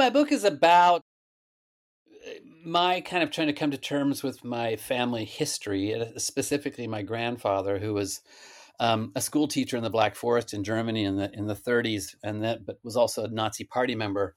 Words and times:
My 0.00 0.08
book 0.08 0.32
is 0.32 0.44
about 0.44 1.02
uh, 2.26 2.30
my 2.64 3.02
kind 3.02 3.22
of 3.22 3.30
trying 3.30 3.48
to 3.48 3.52
come 3.52 3.70
to 3.70 3.76
terms 3.76 4.22
with 4.22 4.42
my 4.42 4.76
family 4.76 5.26
history, 5.26 5.94
uh, 5.94 6.06
specifically 6.16 6.86
my 6.86 7.02
grandfather, 7.02 7.78
who 7.78 7.92
was 7.92 8.22
um, 8.80 9.12
a 9.14 9.20
school 9.20 9.46
teacher 9.46 9.76
in 9.76 9.82
the 9.82 9.90
Black 9.90 10.16
Forest 10.16 10.54
in 10.54 10.64
Germany 10.64 11.04
in 11.04 11.16
the 11.16 11.30
in 11.34 11.48
the 11.48 11.54
30s, 11.54 12.14
and 12.24 12.42
that 12.42 12.64
but 12.64 12.78
was 12.82 12.96
also 12.96 13.24
a 13.24 13.28
Nazi 13.28 13.64
Party 13.64 13.94
member, 13.94 14.36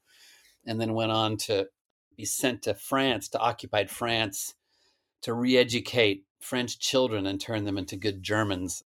and 0.66 0.78
then 0.78 0.92
went 0.92 1.12
on 1.12 1.38
to 1.38 1.68
be 2.14 2.26
sent 2.26 2.60
to 2.64 2.74
France, 2.74 3.30
to 3.30 3.38
occupied 3.38 3.88
France, 3.88 4.56
to 5.22 5.32
re-educate 5.32 6.24
French 6.40 6.78
children 6.78 7.26
and 7.26 7.40
turn 7.40 7.64
them 7.64 7.78
into 7.78 7.96
good 7.96 8.22
Germans. 8.22 8.82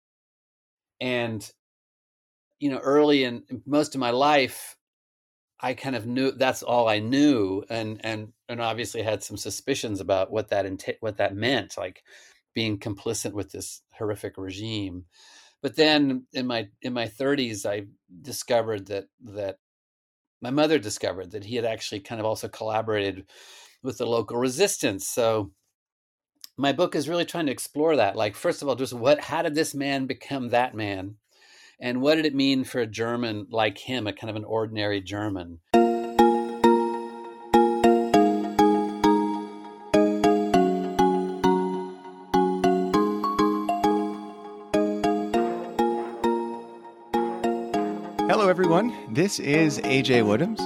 And 0.99 1.47
you 2.57 2.71
know, 2.71 2.79
early 2.79 3.25
in 3.25 3.43
most 3.63 3.93
of 3.93 4.01
my 4.01 4.09
life, 4.09 4.75
I 5.63 5.73
kind 5.73 5.95
of 5.95 6.05
knew 6.05 6.31
that's 6.31 6.61
all 6.61 6.89
I 6.89 6.99
knew, 6.99 7.63
and 7.69 7.99
and 8.03 8.33
and 8.49 8.61
obviously 8.61 9.01
had 9.01 9.23
some 9.23 9.37
suspicions 9.37 10.01
about 10.01 10.31
what 10.31 10.49
that 10.49 10.67
what 10.99 11.17
that 11.17 11.35
meant, 11.35 11.77
like 11.77 12.03
being 12.53 12.77
complicit 12.77 13.31
with 13.33 13.51
this 13.51 13.81
horrific 13.97 14.37
regime. 14.37 15.05
But 15.61 15.77
then 15.77 16.25
in 16.33 16.47
my 16.47 16.67
in 16.81 16.93
my 16.93 17.07
30s, 17.07 17.65
I 17.65 17.87
discovered 18.21 18.87
that 18.87 19.05
that 19.23 19.57
my 20.41 20.49
mother 20.51 20.77
discovered 20.79 21.31
that 21.31 21.45
he 21.45 21.55
had 21.55 21.65
actually 21.65 22.01
kind 22.01 22.19
of 22.19 22.27
also 22.27 22.49
collaborated 22.49 23.25
with 23.83 23.97
the 23.97 24.05
local 24.05 24.37
resistance. 24.37 25.07
So 25.07 25.53
my 26.57 26.73
book 26.73 26.95
is 26.95 27.09
really 27.09 27.25
trying 27.25 27.45
to 27.47 27.51
explore 27.51 27.95
that. 27.95 28.15
Like, 28.15 28.35
first 28.35 28.61
of 28.61 28.67
all, 28.67 28.75
just 28.75 28.93
what 28.93 29.21
how 29.21 29.41
did 29.41 29.55
this 29.55 29.73
man 29.73 30.07
become 30.07 30.49
that 30.49 30.75
man? 30.75 31.15
And 31.79 32.01
what 32.01 32.15
did 32.15 32.25
it 32.25 32.35
mean 32.35 32.63
for 32.63 32.79
a 32.79 32.87
German 32.87 33.47
like 33.49 33.77
him, 33.77 34.07
a 34.07 34.13
kind 34.13 34.29
of 34.29 34.35
an 34.35 34.43
ordinary 34.43 35.01
German? 35.01 35.59
Hello, 48.29 48.49
everyone. 48.49 48.93
This 49.13 49.39
is 49.39 49.79
AJ 49.79 50.23
Woodhams, 50.23 50.59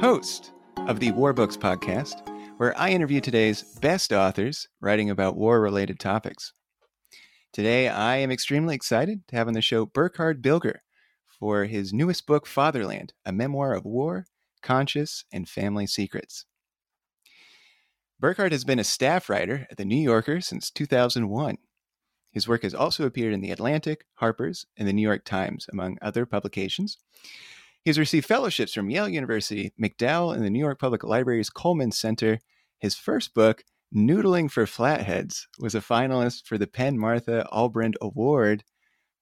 host 0.00 0.52
of 0.88 1.00
the 1.00 1.12
War 1.12 1.32
Books 1.32 1.56
podcast, 1.56 2.26
where 2.56 2.76
I 2.78 2.90
interview 2.90 3.20
today's 3.20 3.62
best 3.80 4.12
authors 4.12 4.68
writing 4.80 5.10
about 5.10 5.36
war 5.36 5.60
related 5.60 6.00
topics. 6.00 6.52
Today, 7.56 7.88
I 7.88 8.16
am 8.16 8.30
extremely 8.30 8.74
excited 8.74 9.26
to 9.28 9.36
have 9.36 9.48
on 9.48 9.54
the 9.54 9.62
show 9.62 9.86
Burkhard 9.86 10.42
Bilger 10.42 10.80
for 11.26 11.64
his 11.64 11.90
newest 11.90 12.26
book, 12.26 12.46
Fatherland, 12.46 13.14
a 13.24 13.32
memoir 13.32 13.72
of 13.72 13.86
war, 13.86 14.26
conscience, 14.60 15.24
and 15.32 15.48
family 15.48 15.86
secrets. 15.86 16.44
Burkhard 18.20 18.52
has 18.52 18.64
been 18.64 18.78
a 18.78 18.84
staff 18.84 19.30
writer 19.30 19.66
at 19.70 19.78
The 19.78 19.86
New 19.86 19.96
Yorker 19.96 20.42
since 20.42 20.70
2001. 20.70 21.56
His 22.30 22.46
work 22.46 22.62
has 22.62 22.74
also 22.74 23.06
appeared 23.06 23.32
in 23.32 23.40
The 23.40 23.52
Atlantic, 23.52 24.04
Harper's, 24.16 24.66
and 24.76 24.86
The 24.86 24.92
New 24.92 25.00
York 25.00 25.24
Times, 25.24 25.66
among 25.72 25.96
other 26.02 26.26
publications. 26.26 26.98
He 27.82 27.88
has 27.88 27.98
received 27.98 28.26
fellowships 28.26 28.74
from 28.74 28.90
Yale 28.90 29.08
University, 29.08 29.72
MacDowell, 29.80 30.34
and 30.34 30.44
the 30.44 30.50
New 30.50 30.58
York 30.58 30.78
Public 30.78 31.02
Library's 31.02 31.48
Cullman 31.48 31.92
Center. 31.92 32.40
His 32.80 32.96
first 32.96 33.32
book, 33.32 33.64
Noodling 33.96 34.50
for 34.50 34.66
Flatheads 34.66 35.48
was 35.58 35.74
a 35.74 35.80
finalist 35.80 36.46
for 36.46 36.58
the 36.58 36.66
PEN 36.66 36.98
Martha 36.98 37.48
Albrand 37.50 37.94
Award. 38.02 38.62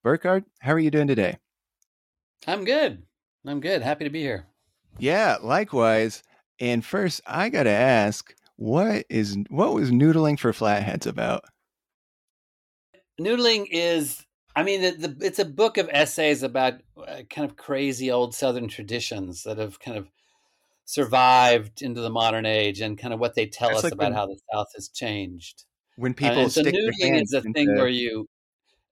Burkhard, 0.03 0.45
how 0.59 0.73
are 0.73 0.81
you 0.81 0.91
doing 0.91 1.07
today? 1.07 1.39
I'm 2.49 2.65
good. 2.65 3.05
I'm 3.47 3.61
good. 3.61 3.83
Happy 3.83 4.03
to 4.03 4.11
be 4.11 4.21
here. 4.21 4.47
Yeah, 4.99 5.37
likewise. 5.41 6.25
And 6.59 6.85
first, 6.85 7.21
I 7.25 7.51
got 7.51 7.63
to 7.63 7.71
ask, 7.71 8.35
what 8.57 9.07
is 9.09 9.39
what 9.49 9.75
was 9.75 9.93
Noodling 9.93 10.41
for 10.41 10.53
Flatheads 10.53 11.07
about? 11.07 11.45
Noodling 13.21 13.69
is 13.71 14.27
I 14.57 14.65
mean, 14.65 14.83
the, 14.83 15.09
the, 15.09 15.27
it's 15.27 15.39
a 15.39 15.45
book 15.45 15.79
of 15.79 15.89
essays 15.93 16.43
about 16.43 16.75
uh, 16.97 17.23
kind 17.31 17.49
of 17.49 17.57
crazy 17.57 18.11
old 18.11 18.35
Southern 18.35 18.69
traditions 18.69 19.45
that 19.45 19.59
have 19.59 19.79
kind 19.79 19.97
of 19.97 20.09
survived 20.85 21.83
into 21.83 22.01
the 22.01 22.11
modern 22.11 22.47
age 22.47 22.81
and 22.81 22.99
kind 22.99 23.15
of 23.15 23.21
what 23.21 23.35
they 23.35 23.47
tell 23.47 23.69
That's 23.69 23.79
us 23.79 23.85
like 23.85 23.93
about 23.95 24.11
when, 24.11 24.13
how 24.13 24.27
the 24.27 24.39
South 24.53 24.69
has 24.75 24.89
changed. 24.89 25.65
When 25.97 26.13
uh, 26.13 26.15
people 26.15 26.45
uh, 26.45 26.49
so 26.49 26.63
stick 26.63 26.75
noodling 26.75 27.23
is 27.23 27.33
a 27.33 27.39
into... 27.39 27.53
thing 27.53 27.75
where 27.75 27.89
you, 27.89 28.29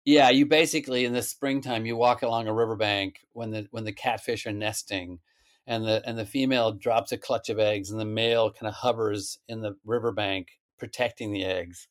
yeah, 0.05 0.31
you 0.31 0.47
basically 0.47 1.05
in 1.05 1.13
the 1.13 1.23
springtime 1.23 1.87
you 1.87 1.97
walk 1.97 2.23
along 2.23 2.49
a 2.49 2.55
riverbank 2.55 3.21
when 3.33 3.51
the 3.51 3.67
when 3.71 3.85
the 3.85 3.93
catfish 3.93 4.47
are 4.47 4.53
nesting, 4.53 5.19
and 5.67 5.85
the 5.85 6.03
and 6.07 6.19
the 6.19 6.27
female 6.27 6.73
drops 6.73 7.13
a 7.13 7.19
clutch 7.19 7.49
of 7.49 7.59
eggs 7.59 7.91
and 7.91 8.01
the 8.01 8.05
male 8.05 8.51
kind 8.51 8.69
of 8.69 8.75
hovers 8.75 9.39
in 9.49 9.61
the 9.61 9.77
riverbank 9.85 10.49
protecting 10.79 11.33
the 11.33 11.45
eggs, 11.45 11.89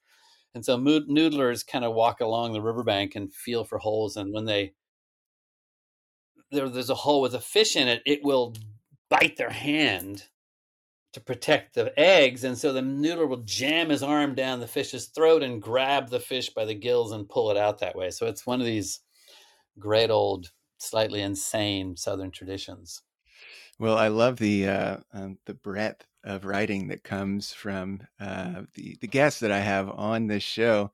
and 0.55 0.65
so 0.65 0.77
noodlers 0.77 1.65
kind 1.65 1.85
of 1.85 1.93
walk 1.93 2.19
along 2.19 2.53
the 2.53 2.61
riverbank 2.61 3.15
and 3.15 3.33
feel 3.33 3.63
for 3.63 3.77
holes, 3.77 4.17
and 4.17 4.33
when 4.33 4.45
they 4.45 4.73
there, 6.51 6.67
there's 6.67 6.89
a 6.89 6.95
hole 6.95 7.21
with 7.21 7.33
a 7.33 7.39
fish 7.39 7.75
in 7.75 7.87
it, 7.87 8.01
it 8.05 8.19
will 8.23 8.53
bite 9.11 9.35
their 9.35 9.51
hand 9.51 10.23
to 11.13 11.19
protect 11.19 11.75
the 11.75 11.93
eggs. 11.99 12.45
And 12.45 12.57
so 12.57 12.71
the 12.71 12.79
noodler 12.79 13.27
will 13.27 13.43
jam 13.43 13.89
his 13.89 14.01
arm 14.01 14.33
down 14.33 14.61
the 14.61 14.67
fish's 14.67 15.07
throat 15.07 15.43
and 15.43 15.61
grab 15.61 16.09
the 16.09 16.19
fish 16.19 16.49
by 16.49 16.65
the 16.65 16.73
gills 16.73 17.11
and 17.11 17.27
pull 17.27 17.51
it 17.51 17.57
out 17.57 17.79
that 17.79 17.95
way. 17.95 18.09
So 18.09 18.25
it's 18.25 18.47
one 18.47 18.61
of 18.61 18.65
these 18.65 19.01
great 19.77 20.09
old, 20.09 20.51
slightly 20.77 21.21
insane 21.21 21.97
Southern 21.97 22.31
traditions. 22.31 23.01
Well, 23.77 23.97
I 23.97 24.07
love 24.07 24.37
the 24.37 24.67
uh, 24.67 24.97
um, 25.13 25.37
the 25.45 25.55
breadth 25.55 26.05
of 26.23 26.45
writing 26.45 26.87
that 26.89 27.03
comes 27.03 27.51
from 27.51 28.01
uh, 28.19 28.61
the 28.75 28.95
the 29.01 29.07
guests 29.07 29.39
that 29.39 29.51
I 29.51 29.59
have 29.59 29.89
on 29.89 30.27
this 30.27 30.43
show. 30.43 30.91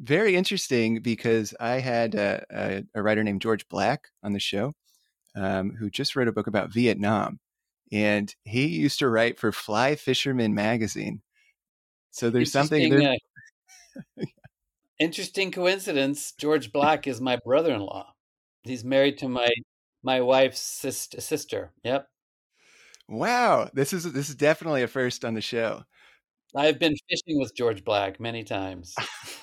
Very 0.00 0.36
interesting 0.36 1.02
because 1.02 1.54
I 1.60 1.80
had 1.80 2.14
a, 2.14 2.44
a, 2.50 2.84
a 2.94 3.02
writer 3.02 3.22
named 3.22 3.42
George 3.42 3.68
Black 3.68 4.08
on 4.22 4.32
the 4.32 4.40
show, 4.40 4.74
um, 5.34 5.72
who 5.78 5.90
just 5.90 6.16
wrote 6.16 6.28
a 6.28 6.32
book 6.32 6.46
about 6.46 6.72
Vietnam. 6.72 7.38
And 7.90 8.34
he 8.44 8.66
used 8.66 8.98
to 9.00 9.08
write 9.08 9.38
for 9.38 9.52
Fly 9.52 9.96
Fisherman 9.96 10.54
magazine. 10.54 11.22
So 12.10 12.30
there's 12.30 12.52
something 12.52 12.90
there. 12.90 13.16
Uh, 14.18 14.24
interesting 14.98 15.50
coincidence. 15.50 16.32
George 16.32 16.72
Black 16.72 17.06
is 17.06 17.20
my 17.20 17.38
brother 17.44 17.74
in 17.74 17.80
law. 17.80 18.14
He's 18.62 18.84
married 18.84 19.18
to 19.18 19.28
my 19.28 19.50
my 20.02 20.20
wife's 20.20 20.60
sister, 20.60 21.20
sister. 21.20 21.72
Yep. 21.84 22.06
Wow, 23.08 23.68
this 23.74 23.92
is 23.92 24.10
this 24.12 24.28
is 24.28 24.34
definitely 24.34 24.82
a 24.82 24.88
first 24.88 25.24
on 25.24 25.34
the 25.34 25.40
show. 25.40 25.84
I've 26.54 26.78
been 26.78 26.96
fishing 27.08 27.38
with 27.40 27.54
George 27.54 27.84
Black 27.84 28.20
many 28.20 28.44
times. 28.44 28.94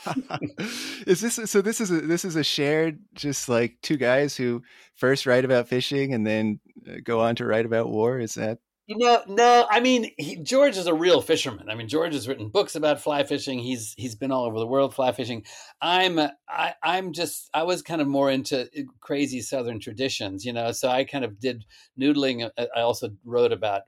is 1.08 1.22
this 1.22 1.40
so? 1.50 1.62
This 1.62 1.82
is 1.82 1.90
a 1.92 2.02
this 2.02 2.24
is 2.24 2.36
a 2.36 2.44
shared, 2.44 3.00
just 3.14 3.50
like 3.50 3.78
two 3.82 3.98
guys 3.98 4.36
who 4.36 4.62
first 4.96 5.26
write 5.26 5.46
about 5.46 5.68
fishing 5.68 6.14
and 6.14 6.26
then 6.26 6.60
uh, 6.88 6.98
go 7.04 7.22
on 7.22 7.36
to 7.38 7.46
write 7.46 7.66
about 7.66 7.90
war. 7.90 8.20
Is 8.20 8.36
that 8.36 8.60
You 8.86 8.98
know, 8.98 9.24
no, 9.28 9.66
I 9.70 9.80
mean, 9.80 10.12
he, 10.18 10.36
George 10.38 10.78
is 10.78 10.86
a 10.86 10.94
real 10.94 11.22
fisherman. 11.22 11.70
I 11.70 11.76
mean, 11.76 11.88
George 11.88 12.14
has 12.14 12.28
written 12.28 12.50
books 12.50 12.76
about 12.76 13.02
fly 13.02 13.24
fishing. 13.24 13.58
He's 13.58 13.96
he's 13.98 14.16
been 14.16 14.32
all 14.32 14.46
over 14.46 14.60
the 14.60 14.68
world 14.68 14.94
fly 14.94 15.12
fishing. 15.12 15.46
I'm 15.82 16.20
I, 16.48 16.76
I'm 16.84 17.14
just 17.14 17.50
I 17.56 17.64
was 17.64 17.82
kind 17.82 18.02
of 18.02 18.08
more 18.08 18.30
into 18.30 18.62
uh, 18.62 18.82
crazy 19.02 19.42
Southern 19.42 19.80
traditions, 19.80 20.46
you 20.46 20.54
know. 20.54 20.72
So 20.74 20.90
I 20.90 21.06
kind 21.06 21.26
of 21.26 21.40
did 21.40 21.66
noodling. 22.00 22.50
Uh, 22.56 22.66
I 22.76 22.82
also 22.82 23.10
wrote 23.26 23.52
about 23.52 23.84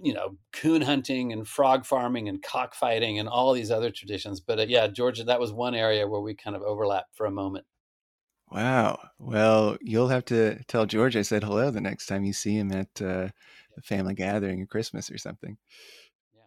you 0.00 0.14
know 0.14 0.36
coon 0.52 0.82
hunting 0.82 1.32
and 1.32 1.46
frog 1.46 1.84
farming 1.84 2.28
and 2.28 2.42
cockfighting 2.42 3.18
and 3.18 3.28
all 3.28 3.52
these 3.52 3.70
other 3.70 3.90
traditions. 3.90 4.40
But 4.40 4.60
uh, 4.60 4.66
yeah, 4.68 4.86
Georgia, 4.88 5.24
that 5.24 5.40
was 5.40 5.52
one 5.52 5.74
area 5.74 6.06
where 6.06 6.20
we 6.20 6.34
kind 6.34 6.56
of 6.56 6.62
overlapped 6.62 7.16
for 7.16 7.26
a 7.26 7.30
moment. 7.30 7.66
Wow. 8.50 8.98
Well, 9.18 9.76
you'll 9.82 10.08
have 10.08 10.24
to 10.26 10.62
tell 10.64 10.86
George 10.86 11.16
I 11.16 11.22
said 11.22 11.44
hello 11.44 11.70
the 11.70 11.80
next 11.80 12.06
time 12.06 12.24
you 12.24 12.32
see 12.32 12.56
him 12.56 12.72
at 12.72 13.02
uh, 13.02 13.28
a 13.76 13.82
family 13.82 14.14
gathering 14.14 14.62
at 14.62 14.70
Christmas 14.70 15.10
or 15.10 15.18
something. 15.18 15.58
Yeah. 16.34 16.42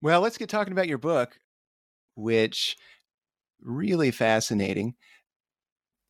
Well, 0.00 0.20
let's 0.20 0.38
get 0.38 0.48
talking 0.48 0.72
about 0.72 0.88
your 0.88 0.98
book, 0.98 1.38
which 2.14 2.76
really 3.60 4.10
fascinating. 4.10 4.94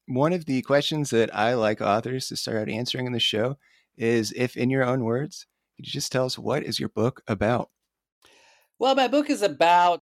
One 0.07 0.33
of 0.33 0.45
the 0.45 0.63
questions 0.63 1.11
that 1.11 1.35
I 1.35 1.55
like 1.55 1.81
authors 1.81 2.29
to 2.29 2.37
start 2.37 2.57
out 2.57 2.69
answering 2.69 3.07
in 3.07 3.13
the 3.13 3.21
show 3.21 3.59
is 3.97 4.33
if 4.37 4.57
in 4.57 4.71
your 4.71 4.85
own 4.85 5.05
words, 5.05 5.47
could 5.79 5.87
you 5.87 5.93
just 5.93 6.11
tell 6.11 6.27
us 6.27 6.37
what 6.37 6.65
is 6.65 6.81
your 6.81 6.89
book 6.89 7.23
about? 7.29 7.71
Well, 8.81 8.97
my 8.97 9.07
book 9.07 9.31
is 9.31 9.43
about 9.43 10.01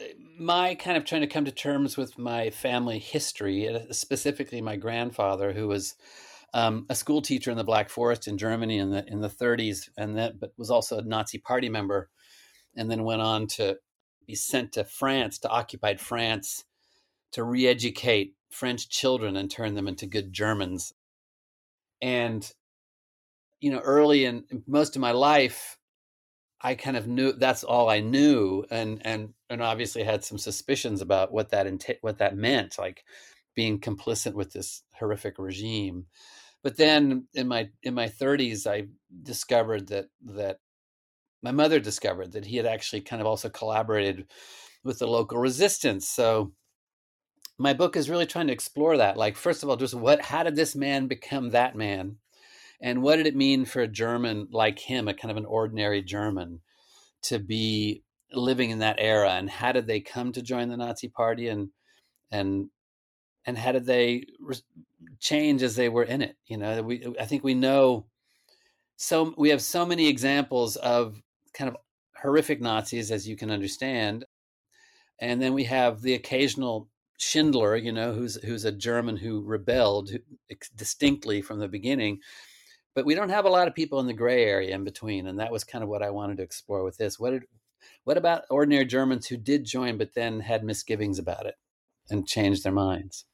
uh, 0.00 0.04
my 0.38 0.76
kind 0.76 0.96
of 0.96 1.04
trying 1.04 1.22
to 1.22 1.26
come 1.26 1.44
to 1.44 1.50
terms 1.50 1.96
with 1.96 2.16
my 2.16 2.50
family 2.50 3.00
history, 3.00 3.68
uh, 3.68 3.80
specifically 3.90 4.60
my 4.60 4.76
grandfather, 4.76 5.52
who 5.52 5.66
was 5.66 5.96
um, 6.52 6.86
a 6.88 6.94
school 6.94 7.20
teacher 7.20 7.50
in 7.50 7.56
the 7.56 7.64
Black 7.64 7.90
Forest 7.90 8.28
in 8.28 8.38
Germany 8.38 8.78
in 8.78 8.90
the 8.90 9.04
in 9.08 9.20
the 9.20 9.28
30s, 9.28 9.88
and 9.98 10.16
that 10.16 10.38
but 10.38 10.52
was 10.56 10.70
also 10.70 10.98
a 10.98 11.02
Nazi 11.02 11.38
Party 11.38 11.68
member, 11.68 12.10
and 12.76 12.88
then 12.88 13.02
went 13.02 13.22
on 13.22 13.48
to 13.48 13.78
be 14.24 14.36
sent 14.36 14.70
to 14.74 14.84
France 14.84 15.40
to 15.40 15.48
occupied 15.48 16.00
France 16.00 16.64
to 17.32 17.42
re-educate 17.42 18.34
French 18.50 18.88
children 18.88 19.36
and 19.36 19.50
turn 19.50 19.74
them 19.74 19.88
into 19.88 20.06
good 20.06 20.32
Germans. 20.32 20.92
And 22.00 22.48
you 23.64 23.70
know, 23.70 23.78
early 23.78 24.26
in 24.26 24.44
most 24.66 24.94
of 24.94 25.00
my 25.00 25.12
life, 25.12 25.78
I 26.60 26.74
kind 26.74 26.98
of 26.98 27.06
knew 27.08 27.32
that's 27.32 27.64
all 27.64 27.88
I 27.88 28.00
knew, 28.00 28.66
and 28.70 29.00
and 29.06 29.32
and 29.48 29.62
obviously 29.62 30.02
had 30.04 30.22
some 30.22 30.36
suspicions 30.36 31.00
about 31.00 31.32
what 31.32 31.48
that 31.52 31.66
what 32.02 32.18
that 32.18 32.36
meant, 32.36 32.78
like 32.78 33.04
being 33.54 33.80
complicit 33.80 34.34
with 34.34 34.52
this 34.52 34.82
horrific 34.98 35.38
regime. 35.38 36.04
But 36.62 36.76
then 36.76 37.26
in 37.32 37.48
my 37.48 37.70
in 37.82 37.94
my 37.94 38.08
30s 38.08 38.66
i 38.66 38.88
discovered 39.22 39.88
that 39.88 40.08
that 40.36 40.58
my 41.42 41.52
mother 41.52 41.80
discovered 41.80 42.32
that 42.32 42.44
he 42.44 42.58
had 42.58 42.66
actually 42.66 43.00
kind 43.00 43.22
of 43.22 43.26
also 43.26 43.48
collaborated 43.48 44.26
with 44.84 44.98
the 44.98 45.06
local 45.06 45.38
resistance. 45.38 46.06
So 46.06 46.52
my 47.58 47.72
book 47.72 47.96
is 47.96 48.10
really 48.10 48.26
trying 48.26 48.48
to 48.48 48.52
explore 48.52 48.98
that 48.98 49.16
like 49.16 49.36
first 49.36 49.62
of 49.62 49.70
all 49.70 49.76
just 49.76 49.94
what 49.94 50.20
how 50.20 50.42
did 50.42 50.56
this 50.56 50.76
man 50.76 51.06
become 51.06 51.50
that 51.50 51.74
man 51.74 52.16
and 52.80 53.02
what 53.02 53.16
did 53.16 53.26
it 53.26 53.36
mean 53.36 53.64
for 53.64 53.80
a 53.80 53.88
german 53.88 54.48
like 54.50 54.78
him 54.78 55.08
a 55.08 55.14
kind 55.14 55.30
of 55.30 55.36
an 55.36 55.44
ordinary 55.44 56.02
german 56.02 56.60
to 57.24 57.38
be 57.38 58.02
living 58.32 58.70
in 58.70 58.80
that 58.80 58.96
era? 58.98 59.32
And 59.32 59.50
how 59.50 59.72
did 59.72 59.86
they 59.86 60.00
come 60.00 60.32
to 60.32 60.42
join 60.42 60.68
the 60.68 60.76
nazi 60.76 61.08
party? 61.08 61.48
And 61.48 61.70
and 62.30 62.68
and 63.46 63.58
how 63.58 63.72
did 63.72 63.84
they 63.84 64.24
re- 64.40 64.56
change 65.20 65.62
as 65.62 65.76
they 65.76 65.88
were 65.88 66.04
in 66.04 66.22
it? 66.22 66.36
You 66.46 66.58
know 66.58 66.82
we 66.82 67.06
i 67.20 67.24
think 67.24 67.44
we 67.44 67.54
know 67.54 68.06
so 68.96 69.34
we 69.36 69.50
have 69.50 69.62
so 69.62 69.84
many 69.84 70.08
examples 70.08 70.76
of 70.76 71.20
kind 71.52 71.68
of 71.68 71.76
horrific 72.22 72.60
nazis 72.60 73.10
as 73.10 73.28
you 73.28 73.36
can 73.36 73.50
understand. 73.50 74.24
And 75.20 75.40
then 75.40 75.52
we 75.52 75.64
have 75.64 76.02
the 76.02 76.14
occasional 76.14 76.88
schindler 77.16 77.76
you 77.76 77.92
know 77.92 78.12
who's 78.12 78.34
who's 78.42 78.64
a 78.64 78.72
german 78.72 79.16
who 79.16 79.40
rebelled 79.44 80.10
distinctly 80.76 81.40
from 81.40 81.60
the 81.60 81.68
beginning 81.68 82.18
but 82.94 83.04
we 83.04 83.14
don't 83.14 83.30
have 83.30 83.44
a 83.44 83.50
lot 83.50 83.68
of 83.68 83.74
people 83.74 84.00
in 84.00 84.06
the 84.06 84.12
gray 84.12 84.44
area 84.44 84.74
in 84.74 84.84
between 84.84 85.26
and 85.26 85.38
that 85.38 85.52
was 85.52 85.64
kind 85.64 85.82
of 85.82 85.90
what 85.90 86.02
i 86.02 86.10
wanted 86.10 86.36
to 86.36 86.42
explore 86.42 86.84
with 86.84 86.96
this 86.96 87.18
what 87.18 87.30
did 87.30 87.44
what 88.04 88.16
about 88.16 88.44
ordinary 88.50 88.84
germans 88.84 89.26
who 89.26 89.36
did 89.36 89.64
join 89.64 89.98
but 89.98 90.14
then 90.14 90.40
had 90.40 90.64
misgivings 90.64 91.18
about 91.18 91.46
it 91.46 91.54
and 92.10 92.26
changed 92.26 92.64
their 92.64 92.72
minds 92.72 93.24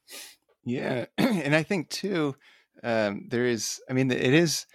yeah, 0.63 1.05
and 1.17 1.55
I 1.55 1.63
think 1.63 1.89
too, 1.89 2.35
um, 2.83 3.27
there 3.29 3.45
is. 3.45 3.81
I 3.89 3.93
mean, 3.93 4.11
it 4.11 4.33
is 4.33 4.65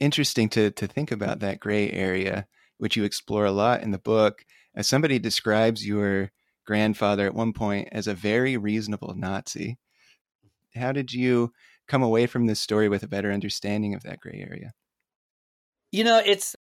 interesting 0.00 0.48
to 0.50 0.70
to 0.72 0.86
think 0.86 1.10
about 1.10 1.40
that 1.40 1.60
gray 1.60 1.90
area, 1.90 2.46
which 2.78 2.96
you 2.96 3.04
explore 3.04 3.44
a 3.44 3.52
lot 3.52 3.82
in 3.82 3.90
the 3.90 3.98
book. 3.98 4.44
As 4.74 4.86
somebody 4.86 5.18
describes 5.18 5.86
your 5.86 6.30
grandfather 6.64 7.26
at 7.26 7.34
one 7.34 7.52
point 7.52 7.88
as 7.90 8.06
a 8.06 8.14
very 8.14 8.56
reasonable 8.56 9.14
Nazi, 9.16 9.78
how 10.76 10.92
did 10.92 11.12
you 11.12 11.52
come 11.88 12.02
away 12.02 12.26
from 12.26 12.46
this 12.46 12.60
story 12.60 12.88
with 12.88 13.02
a 13.02 13.08
better 13.08 13.32
understanding 13.32 13.94
of 13.94 14.02
that 14.02 14.20
gray 14.20 14.44
area? 14.48 14.72
You 15.90 16.04
know, 16.04 16.20
it's 16.24 16.54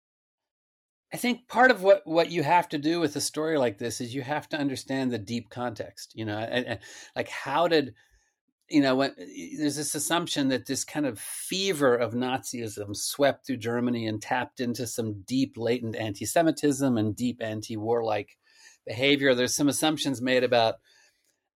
I 1.13 1.17
think 1.17 1.49
part 1.49 1.71
of 1.71 1.83
what 1.83 2.03
what 2.05 2.31
you 2.31 2.43
have 2.43 2.69
to 2.71 2.79
do 2.79 3.01
with 3.01 3.17
a 3.17 3.21
story 3.21 3.59
like 3.59 3.79
this 3.79 4.01
is 4.01 4.15
you 4.15 4.23
have 4.23 4.49
to 4.51 4.59
understand 4.59 5.11
the 5.11 5.19
deep 5.19 5.49
context. 5.51 6.13
You 6.15 6.25
know, 6.25 6.39
and, 6.39 6.67
and 6.67 6.79
like 7.17 7.29
how 7.29 7.69
did 7.69 7.95
you 8.71 8.81
know, 8.81 8.97
when, 8.97 9.15
there's 9.59 9.77
this 9.77 9.95
assumption 9.95 10.49
that 10.49 10.67
this 10.67 10.85
kind 10.85 11.07
of 11.07 11.19
fever 11.19 11.95
of 11.95 12.15
Nazism 12.15 12.97
swept 12.97 13.47
through 13.47 13.59
Germany 13.59 14.07
and 14.07 14.23
tapped 14.23 14.59
into 14.59 14.87
some 14.87 15.23
deep 15.27 15.55
latent 15.57 15.97
anti-Semitism 15.97 16.97
and 16.97 17.15
deep 17.15 17.43
anti-warlike 17.43 18.39
behavior. 18.87 19.35
There's 19.35 19.55
some 19.55 19.69
assumptions 19.69 20.23
made 20.23 20.45
about 20.45 20.77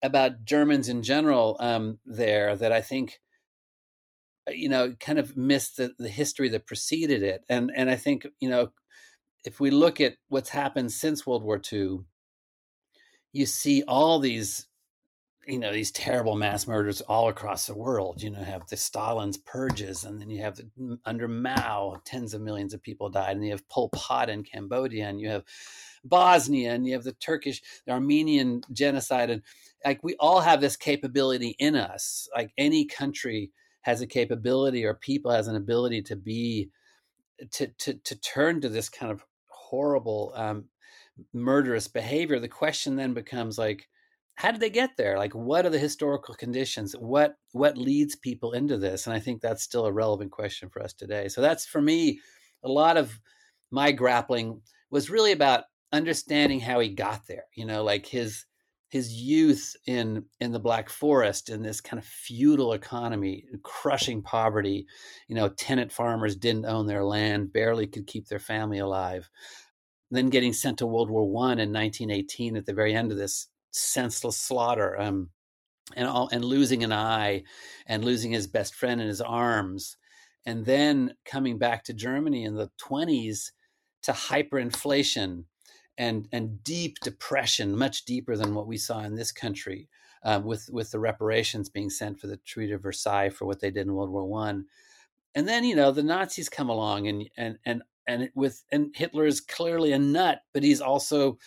about 0.01 0.45
Germans 0.45 0.89
in 0.89 1.03
general 1.03 1.57
um, 1.59 1.99
there 2.07 2.55
that 2.55 2.71
I 2.71 2.81
think 2.81 3.19
Uh, 4.49 4.53
you 4.53 4.69
know 4.69 4.95
kind 5.01 5.19
of 5.19 5.37
missed 5.37 5.77
the, 5.77 5.93
the 5.99 6.09
history 6.09 6.49
that 6.51 6.67
preceded 6.67 7.23
it, 7.23 7.45
and 7.49 7.71
and 7.75 7.91
I 7.91 7.97
think 7.97 8.27
you 8.41 8.49
know 8.49 8.71
if 9.45 9.61
we 9.61 9.71
look 9.71 10.01
at 10.01 10.15
what's 10.29 10.51
happened 10.51 10.93
since 10.93 11.27
World 11.27 11.43
War 11.43 11.61
II, 11.73 12.01
you 13.33 13.47
see 13.47 13.83
all 13.87 14.19
these 14.19 14.67
you 15.47 15.59
know 15.59 15.73
these 15.73 15.91
terrible 15.91 16.37
mass 16.37 16.67
murders 16.67 17.01
all 17.03 17.29
across 17.29 17.67
the 17.67 17.75
world. 17.75 18.23
You 18.23 18.31
know 18.31 18.43
have 18.43 18.67
the 18.69 18.77
stalin's 18.77 19.39
purges 19.39 20.05
and 20.05 20.21
then 20.21 20.31
you 20.31 20.43
have 20.43 20.57
the, 20.57 20.99
under 21.05 21.29
mao 21.29 21.97
tens 22.05 22.35
of 22.35 22.43
millions 22.43 22.75
of 22.75 22.83
people 22.83 23.09
died 23.09 23.37
and 23.37 23.45
you 23.45 23.53
have 23.53 23.69
pol 23.69 23.89
pot 23.91 24.29
in 24.29 24.45
cambodia 24.45 25.09
and 25.09 25.21
you 25.21 25.29
have 25.31 25.45
bosnia 26.05 26.73
and 26.73 26.87
you 26.87 26.93
have 26.93 27.05
the 27.05 27.13
turkish 27.15 27.63
the 27.87 27.93
armenian 27.93 28.63
genocide. 28.73 29.31
And 29.31 29.43
like 29.85 30.05
we 30.05 30.15
all 30.21 30.41
have 30.41 30.61
this 30.61 30.77
capability 30.77 31.57
in 31.59 31.77
us. 31.77 32.29
Like 32.37 32.53
any 32.59 32.85
country 32.85 33.51
has 33.89 34.03
a 34.03 34.07
capability 34.07 34.85
or 34.85 34.93
people 34.93 35.31
has 35.31 35.49
an 35.49 35.57
ability 35.57 36.03
to 36.03 36.15
be 36.15 36.69
to 37.51 37.67
to 37.79 37.95
to 37.95 38.15
turn 38.21 38.61
to 38.61 38.69
this 38.69 38.91
kind 38.91 39.11
of 39.11 39.25
horrible 39.49 40.33
um 40.37 40.67
murderous 41.33 41.89
behavior 41.89 42.39
the 42.39 42.49
question 42.49 42.97
then 42.97 43.15
becomes 43.15 43.57
like 43.57 43.89
how 44.35 44.53
did 44.53 44.61
they 44.61 44.71
get 44.71 44.91
there? 44.97 45.19
Like 45.19 45.35
what 45.35 45.67
are 45.67 45.71
the 45.71 45.81
historical 45.81 46.33
conditions? 46.33 46.93
What 46.93 47.35
what 47.53 47.77
leads 47.77 48.15
people 48.15 48.53
into 48.53 48.77
this? 48.79 49.07
And 49.07 49.17
i 49.17 49.19
think 49.19 49.41
that's 49.41 49.65
still 49.65 49.87
a 49.87 49.93
relevant 49.93 50.31
question 50.31 50.69
for 50.69 50.81
us 50.83 50.93
today. 50.93 51.27
So 51.29 51.41
that's 51.41 51.67
for 51.67 51.81
me 51.81 52.21
a 52.63 52.69
lot 52.69 52.97
of 52.97 53.19
my 53.71 53.91
grappling 53.91 54.61
was 54.91 55.11
really 55.11 55.33
about 55.33 55.65
understanding 55.93 56.61
how 56.61 56.79
he 56.81 56.91
got 56.91 57.27
there 57.27 57.45
you 57.55 57.65
know 57.65 57.83
like 57.83 58.05
his 58.05 58.45
his 58.89 59.13
youth 59.13 59.77
in 59.87 60.25
in 60.41 60.53
the 60.53 60.59
black 60.59 60.89
forest 60.89 61.51
in 61.51 61.63
this 61.63 61.81
kind 61.81 61.99
of 61.99 62.07
feudal 62.07 62.73
economy 62.73 63.45
crushing 63.63 64.23
poverty. 64.23 64.87
You 65.29 65.37
know 65.37 65.49
tenant 65.49 65.93
farmers 65.93 66.37
didn't 66.37 66.67
own 66.67 66.87
their 66.87 67.05
land 67.05 67.53
barely 67.53 67.87
could 67.87 68.07
keep 68.07 68.29
their 68.29 68.39
family 68.39 68.79
alive. 68.79 69.29
Then 70.11 70.31
getting 70.31 70.55
sent 70.55 70.79
to 70.79 70.87
world 70.87 71.11
war 71.11 71.29
one 71.29 71.59
in 71.59 71.73
1918 71.73 72.57
at 72.57 72.67
the 72.67 72.73
very 72.73 72.95
end 72.95 73.13
of 73.13 73.19
this 73.19 73.49
senseless 73.73 74.39
slaughter 74.39 74.99
um, 74.99 75.31
and 75.95 76.09
all, 76.09 76.29
and 76.33 76.45
losing 76.45 76.83
an 76.83 76.93
eye 76.93 77.45
and 77.87 78.05
losing 78.05 78.33
his 78.33 78.47
best 78.47 78.75
friend 78.75 79.01
in 79.01 79.09
his 79.09 79.21
arms 79.21 79.99
and 80.47 80.65
then 80.65 81.13
coming 81.27 81.59
back 81.59 81.85
to 81.85 81.93
Germany 81.93 82.45
in 82.45 82.55
the 82.55 82.71
20s 82.83 83.51
to 84.03 84.13
hyperinflation 84.13 85.45
and 85.99 86.29
and 86.33 86.63
deep 86.65 86.99
depression 87.01 87.77
much 87.77 88.05
deeper 88.05 88.37
than 88.37 88.55
what 88.55 88.67
we 88.67 88.79
saw 88.79 89.01
in 89.01 89.17
this 89.17 89.33
country 89.33 89.89
uh, 90.23 90.41
with 90.43 90.71
with 90.73 90.91
the 90.91 90.99
reparations 90.99 91.69
being 91.69 91.91
sent 91.91 92.19
for 92.19 92.27
the 92.27 92.39
Treaty 92.39 92.73
of 92.73 92.83
Versailles 92.83 93.31
for 93.31 93.45
what 93.45 93.61
they 93.61 93.71
did 93.71 93.87
in 93.87 93.95
World 93.95 94.11
War 94.11 94.25
One. 94.25 94.67
And 95.35 95.47
then 95.47 95.65
you 95.65 95.77
know 95.77 95.93
the 95.93 96.03
Nazis 96.03 96.49
come 96.49 96.69
along 96.69 97.09
and 97.09 97.29
and 97.37 97.59
and 97.67 97.83
and 98.07 98.31
with 98.35 98.65
and 98.73 98.95
Hitler 98.95 99.27
is 99.27 99.41
clearly 99.41 99.93
a 99.93 99.99
nut 99.99 100.41
but 100.55 100.63
he's 100.63 100.81
also 100.81 101.39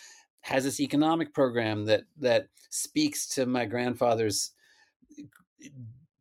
has 0.42 0.64
this 0.64 0.80
economic 0.80 1.32
program 1.32 1.86
that 1.86 2.04
that 2.18 2.48
speaks 2.70 3.26
to 3.28 3.46
my 3.46 3.64
grandfather's 3.64 4.52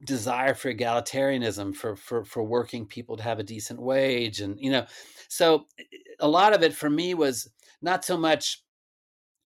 desire 0.04 0.54
for 0.54 0.74
egalitarianism, 0.74 1.76
for 1.76 1.96
for 1.96 2.24
for 2.24 2.44
working 2.44 2.86
people 2.86 3.18
to 3.18 3.24
have 3.24 3.40
a 3.40 3.44
decent 3.44 3.82
wage, 3.82 4.40
and 4.42 4.60
you 4.60 4.72
know, 4.72 4.86
so 5.28 5.66
a 6.20 6.28
lot 6.28 6.54
of 6.54 6.64
it 6.64 6.74
for 6.74 6.90
me 6.90 7.14
was 7.14 7.50
not 7.82 8.06
so 8.06 8.18
much 8.18 8.64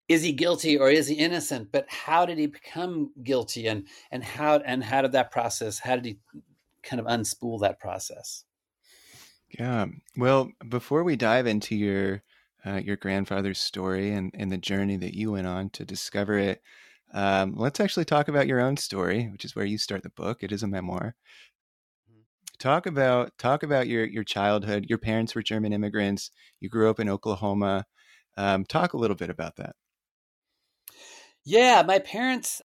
is 0.08 0.22
he 0.22 0.32
guilty 0.32 0.76
or 0.76 0.90
is 0.90 1.06
he 1.06 1.14
innocent, 1.14 1.72
but 1.72 1.86
how 1.88 2.26
did 2.26 2.38
he 2.38 2.46
become 2.46 3.12
guilty, 3.22 3.66
and 3.66 3.86
and 4.10 4.22
how 4.22 4.56
and 4.58 4.84
how 4.84 5.02
did 5.02 5.12
that 5.12 5.30
process? 5.30 5.78
How 5.78 5.96
did 5.96 6.04
he 6.04 6.18
kind 6.82 7.00
of 7.00 7.06
unspool 7.06 7.60
that 7.60 7.80
process? 7.80 8.44
Yeah. 9.58 9.86
Well, 10.16 10.50
before 10.68 11.04
we 11.04 11.16
dive 11.16 11.46
into 11.46 11.74
your 11.76 12.22
uh, 12.66 12.80
your 12.84 12.96
grandfather's 12.96 13.58
story 13.60 14.12
and, 14.12 14.30
and 14.34 14.50
the 14.50 14.58
journey 14.58 14.96
that 14.96 15.14
you 15.14 15.32
went 15.32 15.46
on 15.46 15.70
to 15.70 15.84
discover 15.84 16.38
it, 16.38 16.62
um, 17.12 17.54
let's 17.56 17.80
actually 17.80 18.04
talk 18.06 18.28
about 18.28 18.46
your 18.46 18.60
own 18.60 18.76
story, 18.76 19.28
which 19.30 19.44
is 19.44 19.54
where 19.54 19.64
you 19.64 19.78
start 19.78 20.02
the 20.02 20.10
book. 20.10 20.42
It 20.42 20.52
is 20.52 20.62
a 20.62 20.68
memoir. 20.68 21.14
Mm-hmm. 22.10 22.20
Talk 22.58 22.86
about 22.86 23.36
talk 23.38 23.62
about 23.62 23.86
your 23.86 24.04
your 24.04 24.24
childhood. 24.24 24.86
Your 24.88 24.98
parents 24.98 25.34
were 25.34 25.42
German 25.42 25.72
immigrants. 25.72 26.30
You 26.60 26.68
grew 26.68 26.90
up 26.90 27.00
in 27.00 27.08
Oklahoma. 27.08 27.86
Um, 28.36 28.64
talk 28.64 28.92
a 28.92 28.96
little 28.96 29.16
bit 29.16 29.30
about 29.30 29.56
that. 29.56 29.76
Yeah, 31.44 31.82
my 31.86 31.98
parents, 31.98 32.62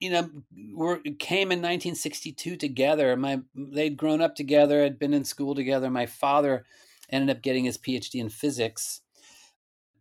you 0.00 0.10
know, 0.10 0.30
were 0.74 1.00
came 1.18 1.52
in 1.52 1.60
1962 1.60 2.56
together. 2.56 3.16
My 3.16 3.40
they'd 3.54 3.96
grown 3.96 4.20
up 4.20 4.34
together, 4.34 4.82
had 4.82 4.98
been 4.98 5.14
in 5.14 5.24
school 5.24 5.54
together. 5.54 5.90
My 5.90 6.06
father 6.06 6.64
ended 7.10 7.36
up 7.36 7.42
getting 7.42 7.64
his 7.64 7.78
PhD 7.78 8.20
in 8.20 8.30
physics, 8.30 9.02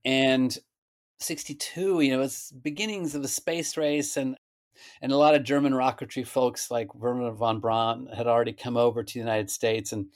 and 0.04 0.58
62, 1.20 2.02
you 2.02 2.16
know, 2.16 2.22
it's 2.22 2.52
beginnings 2.52 3.16
of 3.16 3.22
the 3.22 3.28
space 3.28 3.78
race 3.78 4.18
and 4.18 4.38
and 5.02 5.12
a 5.12 5.18
lot 5.18 5.36
of 5.36 5.44
German 5.44 5.74
rocketry 5.74 6.28
folks 6.28 6.70
like 6.70 6.94
Wernher 6.94 7.32
von 7.32 7.60
Braun 7.60 8.08
had 8.16 8.28
already 8.28 8.54
come 8.54 8.78
over 8.78 9.04
to 9.04 9.14
the 9.14 9.20
United 9.20 9.50
States 9.50 9.92
and 9.92 10.08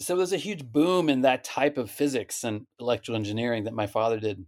so 0.00 0.16
there's 0.16 0.32
a 0.32 0.38
huge 0.38 0.64
boom 0.64 1.08
in 1.08 1.22
that 1.22 1.44
type 1.44 1.78
of 1.78 1.90
physics 1.90 2.44
and 2.44 2.66
electrical 2.80 3.16
engineering 3.16 3.64
that 3.64 3.74
my 3.74 3.86
father 3.86 4.18
did. 4.18 4.44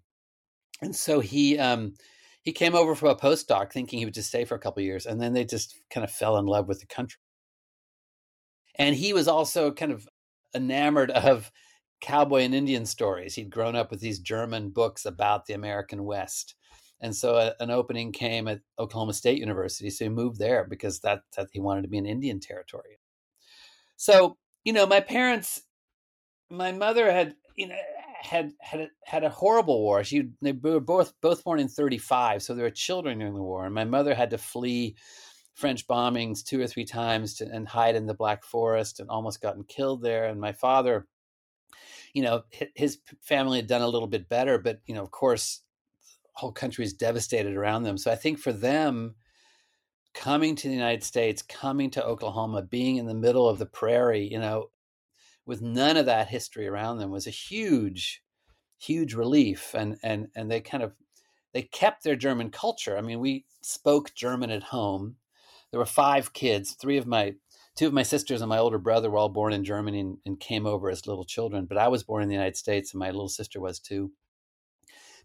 And 0.82 0.94
so 0.94 1.20
he 1.20 1.58
um 1.58 1.94
he 2.42 2.52
came 2.52 2.74
over 2.74 2.94
for 2.94 3.08
a 3.08 3.16
postdoc 3.16 3.72
thinking 3.72 3.98
he 3.98 4.04
would 4.04 4.14
just 4.14 4.28
stay 4.28 4.44
for 4.44 4.54
a 4.54 4.60
couple 4.60 4.82
years 4.82 5.06
and 5.06 5.20
then 5.20 5.32
they 5.32 5.44
just 5.44 5.80
kind 5.90 6.04
of 6.04 6.10
fell 6.10 6.36
in 6.38 6.46
love 6.46 6.68
with 6.68 6.80
the 6.80 6.86
country. 6.86 7.20
And 8.78 8.94
he 8.94 9.12
was 9.12 9.26
also 9.26 9.72
kind 9.72 9.92
of 9.92 10.08
enamored 10.54 11.10
of 11.10 11.50
cowboy 12.00 12.42
and 12.42 12.54
Indian 12.54 12.86
stories. 12.86 13.34
He'd 13.34 13.50
grown 13.50 13.74
up 13.74 13.90
with 13.90 14.00
these 14.00 14.18
German 14.18 14.70
books 14.70 15.06
about 15.06 15.46
the 15.46 15.54
American 15.54 16.04
West. 16.04 16.54
And 17.00 17.14
so 17.14 17.36
a, 17.36 17.54
an 17.60 17.70
opening 17.70 18.12
came 18.12 18.48
at 18.48 18.60
Oklahoma 18.78 19.14
State 19.14 19.38
University. 19.38 19.90
So 19.90 20.04
he 20.04 20.08
moved 20.08 20.38
there 20.38 20.66
because 20.68 21.00
that, 21.00 21.22
that 21.36 21.48
he 21.52 21.60
wanted 21.60 21.82
to 21.82 21.88
be 21.88 21.98
in 21.98 22.06
Indian 22.06 22.40
territory. 22.40 22.98
So, 23.96 24.36
you 24.66 24.72
know, 24.72 24.84
my 24.84 24.98
parents, 24.98 25.62
my 26.50 26.72
mother 26.72 27.10
had, 27.10 27.36
you 27.54 27.68
know, 27.68 27.76
had 28.20 28.52
had 28.60 28.90
had 29.04 29.22
a 29.22 29.30
horrible 29.30 29.80
war. 29.80 30.02
She 30.02 30.30
they 30.42 30.50
were 30.50 30.80
both 30.80 31.14
both 31.20 31.44
born 31.44 31.60
in 31.60 31.68
35, 31.68 32.42
so 32.42 32.52
they 32.52 32.62
were 32.62 32.70
children 32.70 33.20
during 33.20 33.34
the 33.34 33.42
war. 33.42 33.64
And 33.64 33.74
my 33.74 33.84
mother 33.84 34.12
had 34.12 34.30
to 34.30 34.38
flee 34.38 34.96
French 35.54 35.86
bombings 35.86 36.42
two 36.44 36.60
or 36.60 36.66
three 36.66 36.84
times 36.84 37.34
to, 37.36 37.48
and 37.48 37.68
hide 37.68 37.94
in 37.94 38.06
the 38.06 38.14
Black 38.14 38.44
Forest 38.44 38.98
and 38.98 39.08
almost 39.08 39.40
gotten 39.40 39.62
killed 39.62 40.02
there. 40.02 40.24
And 40.24 40.40
my 40.40 40.50
father 40.50 41.06
you 42.12 42.22
know, 42.22 42.42
his 42.74 42.98
family 43.20 43.58
had 43.58 43.66
done 43.66 43.82
a 43.82 43.88
little 43.88 44.08
bit 44.08 44.28
better, 44.28 44.58
but 44.58 44.80
you 44.86 44.94
know, 44.94 45.02
of 45.02 45.10
course, 45.10 45.60
the 46.24 46.40
whole 46.40 46.52
country 46.52 46.84
is 46.84 46.94
devastated 46.94 47.54
around 47.54 47.82
them. 47.82 47.98
So 47.98 48.10
I 48.10 48.16
think 48.16 48.38
for 48.38 48.52
them, 48.52 49.14
coming 50.16 50.56
to 50.56 50.68
the 50.68 50.74
United 50.74 51.04
States, 51.04 51.42
coming 51.42 51.90
to 51.90 52.04
Oklahoma, 52.04 52.62
being 52.62 52.96
in 52.96 53.06
the 53.06 53.14
middle 53.14 53.48
of 53.48 53.58
the 53.58 53.66
prairie, 53.66 54.26
you 54.26 54.40
know, 54.40 54.70
with 55.44 55.62
none 55.62 55.96
of 55.96 56.06
that 56.06 56.28
history 56.28 56.66
around 56.66 56.98
them 56.98 57.10
was 57.10 57.26
a 57.26 57.30
huge, 57.30 58.22
huge 58.78 59.14
relief. 59.14 59.74
And 59.74 59.98
and 60.02 60.28
and 60.34 60.50
they 60.50 60.60
kind 60.60 60.82
of 60.82 60.94
they 61.52 61.62
kept 61.62 62.02
their 62.02 62.16
German 62.16 62.50
culture. 62.50 62.98
I 62.98 63.02
mean, 63.02 63.20
we 63.20 63.44
spoke 63.60 64.14
German 64.14 64.50
at 64.50 64.64
home. 64.64 65.16
There 65.70 65.78
were 65.78 65.86
five 65.86 66.32
kids. 66.32 66.72
Three 66.72 66.96
of 66.96 67.06
my 67.06 67.34
two 67.76 67.86
of 67.86 67.92
my 67.92 68.02
sisters 68.02 68.40
and 68.40 68.48
my 68.48 68.58
older 68.58 68.78
brother 68.78 69.10
were 69.10 69.18
all 69.18 69.28
born 69.28 69.52
in 69.52 69.62
Germany 69.62 70.00
and, 70.00 70.18
and, 70.24 70.40
came 70.40 70.64
over 70.64 70.88
as 70.88 71.06
little 71.06 71.26
children, 71.26 71.66
but 71.66 71.76
I 71.76 71.88
was 71.88 72.02
born 72.02 72.22
in 72.22 72.28
the 72.28 72.34
United 72.34 72.56
States 72.56 72.94
and 72.94 72.98
my 72.98 73.10
little 73.10 73.28
sister 73.28 73.60
was 73.60 73.78
too. 73.78 74.12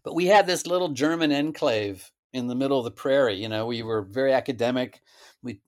But 0.04 0.14
we 0.14 0.26
had 0.26 0.46
this 0.46 0.66
little 0.66 0.90
German 0.90 1.32
enclave 1.32 2.11
in 2.32 2.46
the 2.46 2.54
middle 2.54 2.78
of 2.78 2.84
the 2.84 2.90
prairie. 2.90 3.40
You 3.40 3.48
know, 3.48 3.66
we 3.66 3.82
were 3.82 4.02
very 4.02 4.32
academic. 4.32 5.00
We 5.42 5.60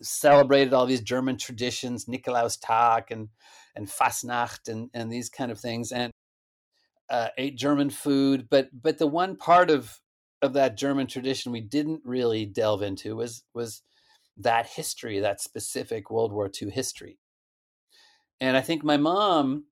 celebrated 0.00 0.72
all 0.72 0.86
these 0.86 1.00
German 1.00 1.38
traditions, 1.38 2.06
Nikolaustag 2.06 3.10
and 3.10 3.28
and 3.74 3.88
Fastnacht 3.88 4.68
and 4.68 4.90
and 4.94 5.10
these 5.10 5.28
kind 5.28 5.50
of 5.50 5.58
things, 5.58 5.92
and 5.92 6.12
uh, 7.10 7.28
ate 7.38 7.56
German 7.56 7.90
food. 7.90 8.48
But 8.50 8.68
but 8.72 8.98
the 8.98 9.06
one 9.06 9.36
part 9.36 9.70
of 9.70 10.00
of 10.40 10.54
that 10.54 10.76
German 10.76 11.06
tradition 11.06 11.52
we 11.52 11.60
didn't 11.60 12.02
really 12.04 12.44
delve 12.44 12.82
into 12.82 13.16
was 13.16 13.44
was 13.54 13.82
that 14.36 14.66
history, 14.66 15.20
that 15.20 15.40
specific 15.40 16.10
World 16.10 16.32
War 16.32 16.50
II 16.60 16.70
history. 16.70 17.18
And 18.40 18.56
I 18.56 18.60
think 18.60 18.82
my 18.82 18.96
mom 18.96 19.66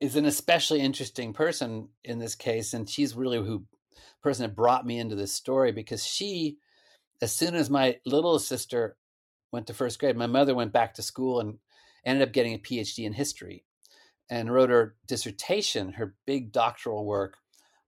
is 0.00 0.16
an 0.16 0.26
especially 0.26 0.80
interesting 0.80 1.32
person 1.32 1.88
in 2.04 2.18
this 2.18 2.34
case, 2.34 2.74
and 2.74 2.88
she's 2.88 3.14
really 3.14 3.38
who 3.38 3.64
person 4.24 4.42
that 4.42 4.56
brought 4.56 4.86
me 4.86 4.98
into 4.98 5.14
this 5.14 5.34
story 5.34 5.70
because 5.70 6.04
she, 6.04 6.56
as 7.20 7.32
soon 7.32 7.54
as 7.54 7.68
my 7.68 7.98
little 8.06 8.38
sister 8.38 8.96
went 9.52 9.66
to 9.66 9.74
first 9.74 10.00
grade, 10.00 10.16
my 10.16 10.26
mother 10.26 10.54
went 10.54 10.72
back 10.72 10.94
to 10.94 11.02
school 11.02 11.40
and 11.40 11.58
ended 12.06 12.26
up 12.26 12.32
getting 12.32 12.54
a 12.54 12.58
PhD 12.58 13.04
in 13.04 13.12
history 13.12 13.64
and 14.30 14.52
wrote 14.52 14.70
her 14.70 14.96
dissertation, 15.06 15.92
her 15.92 16.14
big 16.26 16.52
doctoral 16.52 17.04
work 17.04 17.36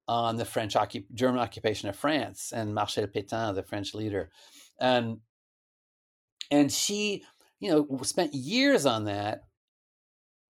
on 0.07 0.37
the 0.37 0.45
French 0.45 0.75
occup- 0.75 1.13
German 1.15 1.41
occupation 1.41 1.89
of 1.89 1.97
France 1.97 2.53
and 2.55 2.75
Marcel 2.75 3.07
Pétain, 3.07 3.55
the 3.55 3.63
French 3.63 3.95
leader. 3.95 4.31
And 4.79 5.21
and 6.51 6.71
she 6.71 7.25
you 7.61 7.71
know 7.71 8.03
spent 8.03 8.35
years 8.35 8.85
on 8.85 9.07
that 9.07 9.46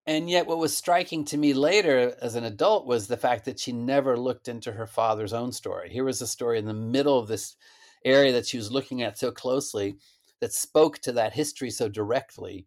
and 0.06 0.30
yet 0.30 0.46
what 0.46 0.58
was 0.58 0.76
striking 0.76 1.24
to 1.24 1.36
me 1.36 1.52
later 1.52 2.16
as 2.22 2.34
an 2.34 2.44
adult 2.44 2.86
was 2.86 3.06
the 3.06 3.16
fact 3.16 3.44
that 3.44 3.58
she 3.58 3.72
never 3.72 4.16
looked 4.16 4.48
into 4.48 4.72
her 4.72 4.86
father's 4.86 5.32
own 5.32 5.52
story 5.52 5.90
here 5.90 6.04
was 6.04 6.20
a 6.22 6.26
story 6.26 6.58
in 6.58 6.66
the 6.66 6.74
middle 6.74 7.18
of 7.18 7.28
this 7.28 7.56
area 8.04 8.32
that 8.32 8.46
she 8.46 8.56
was 8.56 8.72
looking 8.72 9.02
at 9.02 9.18
so 9.18 9.30
closely 9.30 9.96
that 10.40 10.52
spoke 10.52 10.98
to 10.98 11.12
that 11.12 11.32
history 11.32 11.70
so 11.70 11.88
directly 11.88 12.66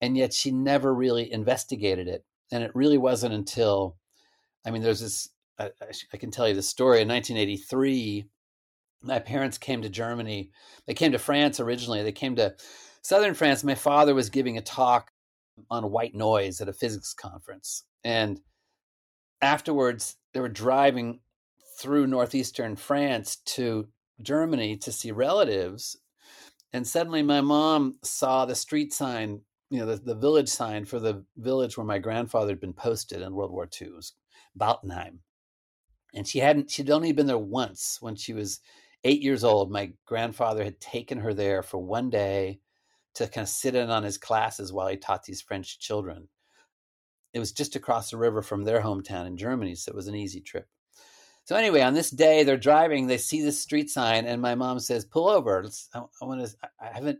and 0.00 0.16
yet 0.16 0.32
she 0.32 0.50
never 0.50 0.94
really 0.94 1.30
investigated 1.32 2.08
it 2.08 2.24
and 2.50 2.62
it 2.62 2.70
really 2.74 2.98
wasn't 2.98 3.34
until 3.34 3.96
i 4.64 4.70
mean 4.70 4.82
there's 4.82 5.00
this 5.00 5.28
I, 5.58 5.70
I 6.12 6.16
can 6.16 6.30
tell 6.30 6.48
you 6.48 6.54
the 6.54 6.62
story 6.62 7.02
in 7.02 7.08
1983 7.08 8.26
my 9.02 9.18
parents 9.18 9.58
came 9.58 9.82
to 9.82 9.88
Germany. 9.88 10.50
They 10.86 10.94
came 10.94 11.12
to 11.12 11.18
France 11.18 11.60
originally. 11.60 12.02
They 12.02 12.12
came 12.12 12.36
to 12.36 12.54
southern 13.02 13.34
France. 13.34 13.64
My 13.64 13.74
father 13.74 14.14
was 14.14 14.30
giving 14.30 14.58
a 14.58 14.62
talk 14.62 15.09
on 15.70 15.90
white 15.90 16.14
noise 16.14 16.60
at 16.60 16.68
a 16.68 16.72
physics 16.72 17.14
conference. 17.14 17.84
And 18.04 18.40
afterwards, 19.42 20.16
they 20.32 20.40
were 20.40 20.48
driving 20.48 21.20
through 21.78 22.06
northeastern 22.06 22.76
France 22.76 23.36
to 23.46 23.88
Germany 24.22 24.76
to 24.78 24.92
see 24.92 25.10
relatives. 25.10 25.96
And 26.72 26.86
suddenly, 26.86 27.22
my 27.22 27.40
mom 27.40 27.98
saw 28.02 28.44
the 28.44 28.54
street 28.54 28.92
sign, 28.92 29.40
you 29.70 29.78
know, 29.78 29.86
the, 29.86 29.96
the 29.96 30.14
village 30.14 30.48
sign 30.48 30.84
for 30.84 31.00
the 31.00 31.24
village 31.36 31.76
where 31.76 31.86
my 31.86 31.98
grandfather 31.98 32.50
had 32.50 32.60
been 32.60 32.74
posted 32.74 33.22
in 33.22 33.34
World 33.34 33.50
War 33.50 33.68
II. 33.80 33.88
It 33.88 33.94
was 33.94 34.12
Bartenheim. 34.58 35.18
And 36.14 36.26
she 36.26 36.40
hadn't, 36.40 36.70
she'd 36.70 36.90
only 36.90 37.12
been 37.12 37.26
there 37.26 37.38
once 37.38 37.98
when 38.00 38.16
she 38.16 38.32
was 38.32 38.60
eight 39.04 39.22
years 39.22 39.44
old, 39.44 39.70
my 39.70 39.92
grandfather 40.06 40.64
had 40.64 40.80
taken 40.80 41.18
her 41.18 41.32
there 41.32 41.62
for 41.62 41.78
one 41.78 42.10
day 42.10 42.60
to 43.14 43.26
kind 43.26 43.44
of 43.44 43.48
sit 43.48 43.74
in 43.74 43.90
on 43.90 44.02
his 44.02 44.18
classes 44.18 44.72
while 44.72 44.88
he 44.88 44.96
taught 44.96 45.24
these 45.24 45.42
French 45.42 45.78
children. 45.78 46.28
It 47.32 47.38
was 47.38 47.52
just 47.52 47.76
across 47.76 48.10
the 48.10 48.16
river 48.16 48.42
from 48.42 48.64
their 48.64 48.80
hometown 48.80 49.26
in 49.26 49.36
Germany, 49.36 49.74
so 49.74 49.90
it 49.90 49.96
was 49.96 50.08
an 50.08 50.16
easy 50.16 50.40
trip. 50.40 50.68
So 51.44 51.56
anyway, 51.56 51.80
on 51.80 51.94
this 51.94 52.10
day, 52.10 52.44
they're 52.44 52.56
driving. 52.56 53.06
They 53.06 53.18
see 53.18 53.42
this 53.42 53.60
street 53.60 53.90
sign, 53.90 54.26
and 54.26 54.40
my 54.40 54.54
mom 54.54 54.78
says, 54.78 55.04
"Pull 55.04 55.28
over. 55.28 55.64
I, 55.94 56.02
I 56.20 56.24
want 56.24 56.46
to. 56.46 56.56
I 56.80 56.92
haven't. 56.92 57.18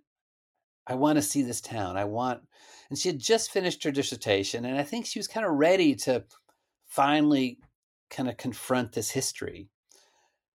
I 0.86 0.94
want 0.94 1.16
to 1.16 1.22
see 1.22 1.42
this 1.42 1.60
town. 1.60 1.96
I 1.96 2.04
want." 2.04 2.42
And 2.90 2.98
she 2.98 3.08
had 3.08 3.18
just 3.18 3.50
finished 3.50 3.82
her 3.84 3.90
dissertation, 3.90 4.64
and 4.64 4.78
I 4.78 4.82
think 4.82 5.06
she 5.06 5.18
was 5.18 5.28
kind 5.28 5.46
of 5.46 5.52
ready 5.52 5.94
to 5.96 6.24
finally 6.86 7.58
kind 8.10 8.28
of 8.28 8.36
confront 8.36 8.92
this 8.92 9.10
history. 9.10 9.68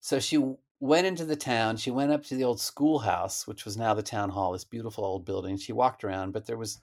So 0.01 0.19
she 0.19 0.43
went 0.81 1.07
into 1.07 1.25
the 1.27 1.37
town. 1.37 1.77
She 1.77 1.91
went 1.91 2.11
up 2.11 2.25
to 2.25 2.35
the 2.35 2.45
old 2.45 2.61
schoolhouse, 2.61 3.47
which 3.47 3.65
was 3.65 3.77
now 3.77 3.95
the 3.95 4.03
town 4.03 4.31
hall, 4.31 4.53
this 4.53 4.65
beautiful 4.65 5.05
old 5.05 5.25
building. 5.27 5.57
She 5.59 5.73
walked 5.73 6.03
around, 6.05 6.33
but 6.33 6.47
there 6.47 6.57
was 6.57 6.81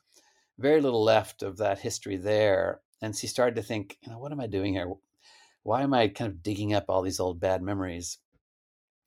very 0.59 0.81
little 0.81 1.03
left 1.03 1.43
of 1.43 1.57
that 1.57 1.79
history 1.79 2.17
there. 2.17 2.81
And 3.01 3.15
she 3.15 3.27
started 3.27 3.55
to 3.55 3.63
think, 3.63 3.97
you 4.01 4.11
know, 4.11 4.19
what 4.19 4.31
am 4.31 4.39
I 4.39 4.47
doing 4.47 4.73
here? 4.73 4.91
Why 5.63 5.81
am 5.81 5.93
I 5.93 6.07
kind 6.07 6.31
of 6.31 6.43
digging 6.43 6.73
up 6.73 6.85
all 6.89 7.01
these 7.01 7.19
old 7.19 7.39
bad 7.39 7.61
memories? 7.61 8.19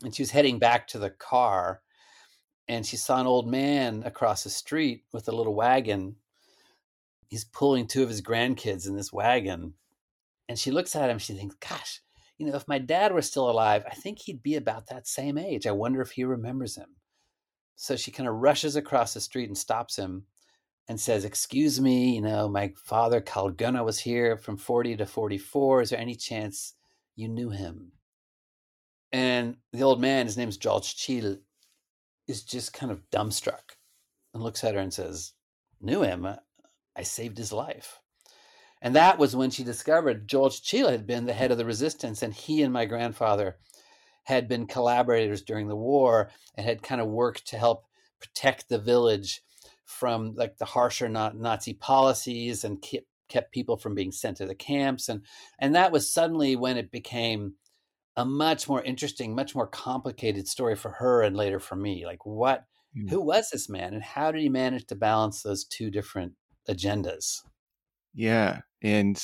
And 0.04 0.14
she 0.14 0.22
was 0.22 0.30
heading 0.32 0.58
back 0.58 0.86
to 0.88 0.98
the 0.98 1.10
car. 1.10 1.82
and 2.70 2.86
she 2.86 2.96
saw 2.96 3.20
an 3.20 3.26
old 3.26 3.48
man 3.48 4.04
across 4.04 4.44
the 4.44 4.50
street 4.50 5.02
with 5.12 5.26
a 5.28 5.32
little 5.32 5.54
wagon. 5.56 6.14
He's 7.26 7.44
pulling 7.44 7.88
two 7.88 8.04
of 8.04 8.08
his 8.08 8.22
grandkids 8.22 8.86
in 8.86 8.94
this 8.94 9.12
wagon. 9.12 9.74
And 10.48 10.56
she 10.56 10.70
looks 10.70 10.94
at 10.94 11.10
him, 11.10 11.18
she 11.18 11.34
thinks, 11.34 11.56
gosh, 11.56 12.00
you 12.40 12.46
know, 12.46 12.56
if 12.56 12.66
my 12.66 12.78
dad 12.78 13.12
were 13.12 13.20
still 13.20 13.50
alive, 13.50 13.84
I 13.86 13.94
think 13.94 14.20
he'd 14.20 14.42
be 14.42 14.56
about 14.56 14.86
that 14.86 15.06
same 15.06 15.36
age. 15.36 15.66
I 15.66 15.72
wonder 15.72 16.00
if 16.00 16.12
he 16.12 16.24
remembers 16.24 16.74
him. 16.74 16.96
So 17.76 17.96
she 17.96 18.10
kind 18.10 18.26
of 18.26 18.36
rushes 18.36 18.76
across 18.76 19.12
the 19.12 19.20
street 19.20 19.50
and 19.50 19.58
stops 19.58 19.96
him 19.96 20.24
and 20.88 20.98
says, 20.98 21.26
Excuse 21.26 21.82
me, 21.82 22.14
you 22.14 22.22
know, 22.22 22.48
my 22.48 22.72
father, 22.82 23.20
Karl 23.20 23.50
Gönner, 23.50 23.84
was 23.84 23.98
here 23.98 24.38
from 24.38 24.56
40 24.56 24.96
to 24.96 25.04
44. 25.04 25.82
Is 25.82 25.90
there 25.90 25.98
any 25.98 26.14
chance 26.14 26.72
you 27.14 27.28
knew 27.28 27.50
him? 27.50 27.92
And 29.12 29.56
the 29.74 29.82
old 29.82 30.00
man, 30.00 30.24
his 30.24 30.38
name's 30.38 30.56
George 30.56 30.96
Schill, 30.96 31.36
is 32.26 32.42
just 32.42 32.72
kind 32.72 32.90
of 32.90 33.02
dumbstruck 33.10 33.76
and 34.32 34.42
looks 34.42 34.64
at 34.64 34.74
her 34.74 34.80
and 34.80 34.94
says, 34.94 35.34
Knew 35.78 36.00
him? 36.00 36.26
I 36.96 37.02
saved 37.02 37.36
his 37.36 37.52
life. 37.52 38.00
And 38.82 38.96
that 38.96 39.18
was 39.18 39.36
when 39.36 39.50
she 39.50 39.62
discovered 39.62 40.28
George 40.28 40.62
Schill 40.62 40.88
had 40.88 41.06
been 41.06 41.26
the 41.26 41.34
head 41.34 41.50
of 41.50 41.58
the 41.58 41.64
resistance, 41.64 42.22
and 42.22 42.32
he 42.32 42.62
and 42.62 42.72
my 42.72 42.86
grandfather 42.86 43.56
had 44.24 44.48
been 44.48 44.66
collaborators 44.66 45.42
during 45.42 45.68
the 45.68 45.76
war 45.76 46.30
and 46.54 46.66
had 46.66 46.82
kind 46.82 47.00
of 47.00 47.08
worked 47.08 47.48
to 47.48 47.58
help 47.58 47.84
protect 48.20 48.68
the 48.68 48.78
village 48.78 49.42
from 49.84 50.34
like 50.36 50.56
the 50.58 50.64
harsher 50.64 51.08
Nazi 51.08 51.74
policies 51.74 52.64
and 52.64 52.80
kept 52.80 53.06
kept 53.28 53.52
people 53.52 53.76
from 53.76 53.94
being 53.94 54.12
sent 54.12 54.36
to 54.38 54.46
the 54.46 54.54
camps. 54.54 55.08
And 55.08 55.22
and 55.58 55.74
that 55.74 55.92
was 55.92 56.12
suddenly 56.12 56.56
when 56.56 56.76
it 56.76 56.90
became 56.90 57.54
a 58.16 58.24
much 58.24 58.68
more 58.68 58.82
interesting 58.82 59.34
much 59.34 59.54
more 59.54 59.66
complicated 59.66 60.48
story 60.48 60.76
for 60.76 60.90
her 60.92 61.22
and 61.22 61.36
later 61.36 61.60
for 61.60 61.76
me. 61.76 62.04
Like 62.06 62.26
what 62.26 62.64
mm. 62.96 63.08
who 63.08 63.20
was 63.20 63.50
this 63.50 63.68
man 63.68 63.94
and 63.94 64.02
how 64.02 64.32
did 64.32 64.42
he 64.42 64.48
manage 64.48 64.86
to 64.86 64.96
balance 64.96 65.42
those 65.42 65.64
two 65.64 65.90
different 65.90 66.32
agendas 66.68 67.40
yeah 68.14 68.60
and 68.82 69.22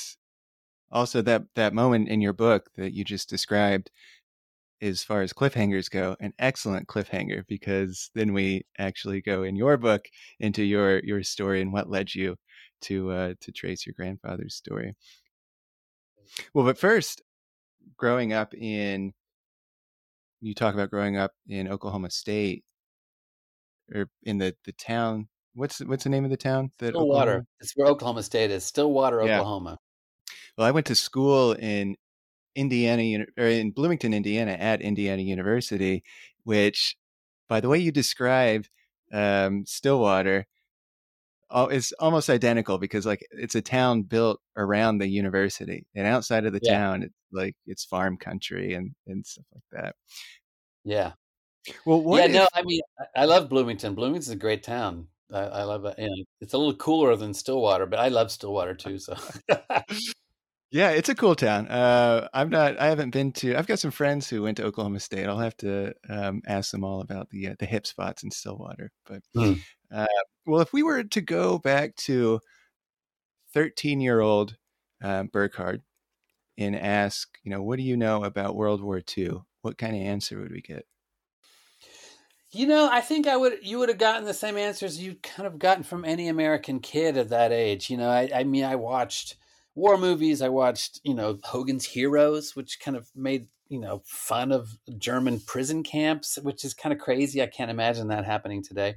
also 0.93 1.23
that 1.23 1.43
that 1.55 1.75
moment 1.75 2.09
in 2.09 2.21
your 2.21 2.33
book 2.33 2.71
that 2.77 2.93
you 2.93 3.05
just 3.05 3.29
described 3.29 3.91
as 4.83 5.03
far 5.03 5.23
as 5.23 5.33
cliffhangers 5.33 5.91
go, 5.91 6.17
an 6.21 6.33
excellent 6.39 6.87
cliffhanger 6.87 7.47
because 7.47 8.11
then 8.15 8.33
we 8.33 8.65
actually 8.79 9.23
go 9.23 9.43
in 9.43 9.57
your 9.57 9.77
book 9.77 10.07
into 10.39 10.63
your 10.63 11.01
your 11.05 11.23
story 11.23 11.61
and 11.63 11.73
what 11.73 11.89
led 11.89 12.15
you 12.15 12.37
to 12.83 13.11
uh, 13.11 13.35
to 13.41 13.53
trace 13.53 13.87
your 13.87 13.95
grandfather's 13.97 14.55
story. 14.55 14.95
Well, 16.53 16.65
but 16.65 16.79
first, 16.79 17.23
growing 17.97 18.33
up 18.33 18.55
in 18.55 19.13
you 20.41 20.55
talk 20.55 20.75
about 20.75 20.91
growing 20.91 21.17
up 21.17 21.33
in 21.49 21.69
Oklahoma 21.69 22.11
State 22.11 22.65
or 23.95 24.09
in 24.25 24.39
the 24.39 24.55
the 24.65 24.73
town. 24.73 25.29
What's 25.57 25.81
what's 25.81 26.05
the 26.05 26.11
name 26.11 26.25
of 26.25 26.31
the 26.31 26.37
town? 26.37 26.71
That 26.79 26.91
Stillwater. 26.91 27.31
Oklahoma? 27.31 27.47
It's 27.61 27.73
where 27.77 27.89
Oklahoma 27.89 28.23
State 28.23 28.51
is. 28.51 28.65
Stillwater, 28.65 29.25
yeah. 29.25 29.39
Oklahoma. 29.39 29.79
Well, 30.57 30.67
I 30.67 30.71
went 30.71 30.87
to 30.87 30.95
school 30.95 31.53
in 31.53 31.97
Indiana 32.55 33.25
or 33.39 33.47
in 33.47 33.71
Bloomington, 33.71 34.13
Indiana, 34.13 34.53
at 34.53 34.83
Indiana 34.83 35.23
University, 35.23 36.05
which, 36.45 36.95
by 37.49 37.61
the 37.61 37.71
way 37.71 37.79
you 37.79 37.91
describe 37.91 38.67
um, 39.13 39.65
Stillwater, 39.65 40.47
is 41.71 41.95
almost 41.99 42.29
identical 42.29 42.77
because 42.77 43.07
like 43.07 43.27
it's 43.31 43.55
a 43.55 43.63
town 43.63 44.03
built 44.03 44.41
around 44.59 44.99
the 44.99 45.09
university, 45.09 45.87
and 45.95 46.07
outside 46.07 46.45
of 46.45 46.53
the 46.53 46.61
yeah. 46.63 46.79
town, 46.79 47.03
it's 47.03 47.15
like 47.33 47.57
it's 47.67 47.85
farm 47.87 48.19
country 48.19 48.75
and 48.75 48.93
and 49.07 49.25
stuff 49.25 49.47
like 49.55 49.65
that. 49.73 49.95
Yeah. 50.85 51.13
Well, 51.85 52.19
yeah, 52.19 52.27
if... 52.27 52.33
no, 52.33 52.49
I 52.55 52.63
mean, 52.63 52.81
I 53.17 53.25
love 53.25 53.49
Bloomington. 53.49 53.95
Bloomington's 53.95 54.29
a 54.29 54.37
great 54.37 54.63
town. 54.63 55.09
I, 55.33 55.41
I 55.41 55.63
love 55.65 55.85
it. 55.85 55.95
And 55.99 56.27
it's 56.41 56.55
a 56.55 56.59
little 56.59 56.77
cooler 56.77 57.17
than 57.17 57.35
Stillwater, 57.35 57.87
but 57.87 57.99
I 57.99 58.09
love 58.09 58.31
Stillwater 58.31 58.75
too. 58.75 58.99
So. 58.99 59.15
Yeah, 60.73 60.91
it's 60.91 61.09
a 61.09 61.15
cool 61.15 61.37
town. 61.37 61.69
Uh, 61.69 62.29
I'm 62.35 62.51
not. 62.51 62.79
I 62.79 62.89
haven't 62.89 63.11
been 63.11 63.33
to. 63.35 63.57
I've 63.57 63.69
got 63.69 63.79
some 63.79 63.93
friends 63.93 64.29
who 64.29 64.43
went 64.43 64.57
to 64.57 64.65
Oklahoma 64.65 64.99
State. 64.99 65.27
I'll 65.27 65.39
have 65.39 65.57
to 65.59 65.95
um, 66.09 66.43
ask 66.47 66.73
them 66.73 66.83
all 66.83 67.01
about 67.01 67.31
the 67.31 67.49
uh, 67.49 67.55
the 67.59 67.67
hip 67.67 67.87
spots 67.87 68.25
in 68.25 68.31
Stillwater. 68.33 68.91
But 69.07 69.23
mm. 69.37 69.61
uh, 69.95 70.07
well, 70.45 70.61
if 70.61 70.73
we 70.73 70.83
were 70.83 71.05
to 71.05 71.21
go 71.21 71.59
back 71.59 71.95
to 71.97 72.41
13 73.55 74.01
year 74.01 74.21
old 74.21 74.57
uh, 75.03 75.23
Burkhard 75.25 75.83
and 76.59 76.75
ask, 76.75 77.39
you 77.45 77.51
know, 77.51 77.63
what 77.63 77.77
do 77.77 77.83
you 77.85 77.97
know 77.97 78.25
about 78.25 78.57
World 78.57 78.83
War 78.83 79.01
II? 79.17 79.43
What 79.63 79.79
kind 79.79 79.95
of 79.95 80.03
answer 80.03 80.41
would 80.41 80.53
we 80.53 80.63
get? 80.63 80.85
You 82.53 82.67
know, 82.67 82.89
I 82.91 83.01
think 83.01 83.27
I 83.27 83.37
would. 83.37 83.59
You 83.63 83.79
would 83.79 83.89
have 83.89 83.99
gotten 83.99 84.25
the 84.25 84.35
same 84.35 84.57
answers 84.57 85.03
you 85.03 85.17
kind 85.23 85.47
of 85.47 85.59
gotten 85.59 85.83
from 85.83 86.05
any 86.05 86.29
American 86.29 86.81
kid 86.81 87.17
at 87.17 87.31
that 87.31 87.53
age. 87.53 87.91
You 87.91 87.97
know, 87.97 88.09
I, 88.09 88.31
I 88.35 88.45
mean, 88.45 88.65
I 88.65 88.77
watched 88.77 89.37
war 89.75 89.99
movies. 89.99 90.43
I 90.43 90.49
watched, 90.49 91.01
you 91.05 91.15
know, 91.15 91.39
Hogan's 91.43 91.85
Heroes, 91.85 92.55
which 92.55 92.79
kind 92.81 92.97
of 92.97 93.11
made, 93.15 93.49
you 93.69 93.81
know, 93.81 94.03
fun 94.05 94.53
of 94.53 94.79
German 94.97 95.41
prison 95.41 95.83
camps, 95.83 96.39
which 96.41 96.65
is 96.65 96.73
kind 96.73 96.93
of 96.93 97.01
crazy. 97.01 97.43
I 97.43 97.47
can't 97.47 97.71
imagine 97.71 98.09
that 98.09 98.25
happening 98.25 98.63
today. 98.63 98.95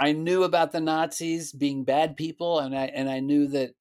I 0.00 0.12
knew 0.12 0.44
about 0.44 0.72
the 0.72 0.80
Nazis 0.80 1.52
being 1.52 1.84
bad 1.84 2.16
people, 2.16 2.60
and 2.60 2.76
I 2.76 2.86
and 2.86 3.10
I 3.10 3.20
knew 3.20 3.46
that, 3.48 3.74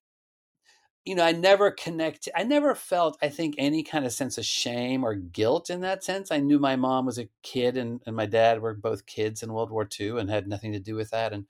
you 1.10 1.16
know, 1.16 1.24
I 1.24 1.32
never 1.32 1.72
connected. 1.72 2.34
I 2.38 2.44
never 2.44 2.76
felt, 2.76 3.18
I 3.20 3.30
think, 3.30 3.56
any 3.58 3.82
kind 3.82 4.06
of 4.06 4.14
sense 4.14 4.38
of 4.38 4.46
shame 4.46 5.04
or 5.04 5.16
guilt 5.16 5.72
in 5.72 5.82
that 5.82 6.04
sense. 6.04 6.32
I 6.32 6.38
knew 6.38 6.60
my 6.60 6.76
mom 6.76 7.08
was 7.08 7.18
a 7.18 7.30
kid, 7.42 7.78
and, 7.78 8.00
and 8.06 8.16
my 8.16 8.28
dad 8.28 8.62
were 8.62 8.76
both 8.76 9.08
kids 9.08 9.42
in 9.42 9.52
World 9.52 9.72
War 9.72 9.90
II, 10.00 10.20
and 10.20 10.30
had 10.30 10.48
nothing 10.48 10.72
to 10.74 10.80
do 10.80 10.94
with 10.96 11.10
that, 11.10 11.34
and 11.34 11.46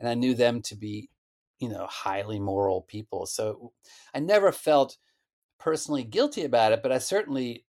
and 0.00 0.08
I 0.08 0.14
knew 0.14 0.34
them 0.34 0.62
to 0.62 0.76
be 0.76 1.10
you 1.62 1.68
know, 1.68 1.86
highly 1.88 2.40
moral 2.40 2.82
people. 2.82 3.24
So 3.24 3.72
I 4.12 4.18
never 4.18 4.50
felt 4.50 4.96
personally 5.60 6.02
guilty 6.02 6.42
about 6.42 6.72
it, 6.72 6.82
but 6.82 6.90
I 6.90 6.98
certainly, 6.98 7.64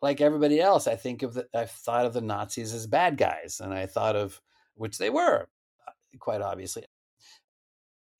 like 0.00 0.20
everybody 0.20 0.60
else, 0.60 0.86
I 0.86 0.94
think 0.94 1.24
of 1.24 1.34
the, 1.34 1.48
I've 1.52 1.72
thought 1.72 2.06
of 2.06 2.12
the 2.12 2.20
Nazis 2.20 2.72
as 2.72 2.86
bad 2.86 3.16
guys, 3.16 3.60
and 3.60 3.74
I 3.74 3.86
thought 3.86 4.14
of 4.14 4.40
which 4.76 4.98
they 4.98 5.10
were, 5.10 5.48
uh, 5.88 5.92
quite 6.20 6.42
obviously. 6.42 6.84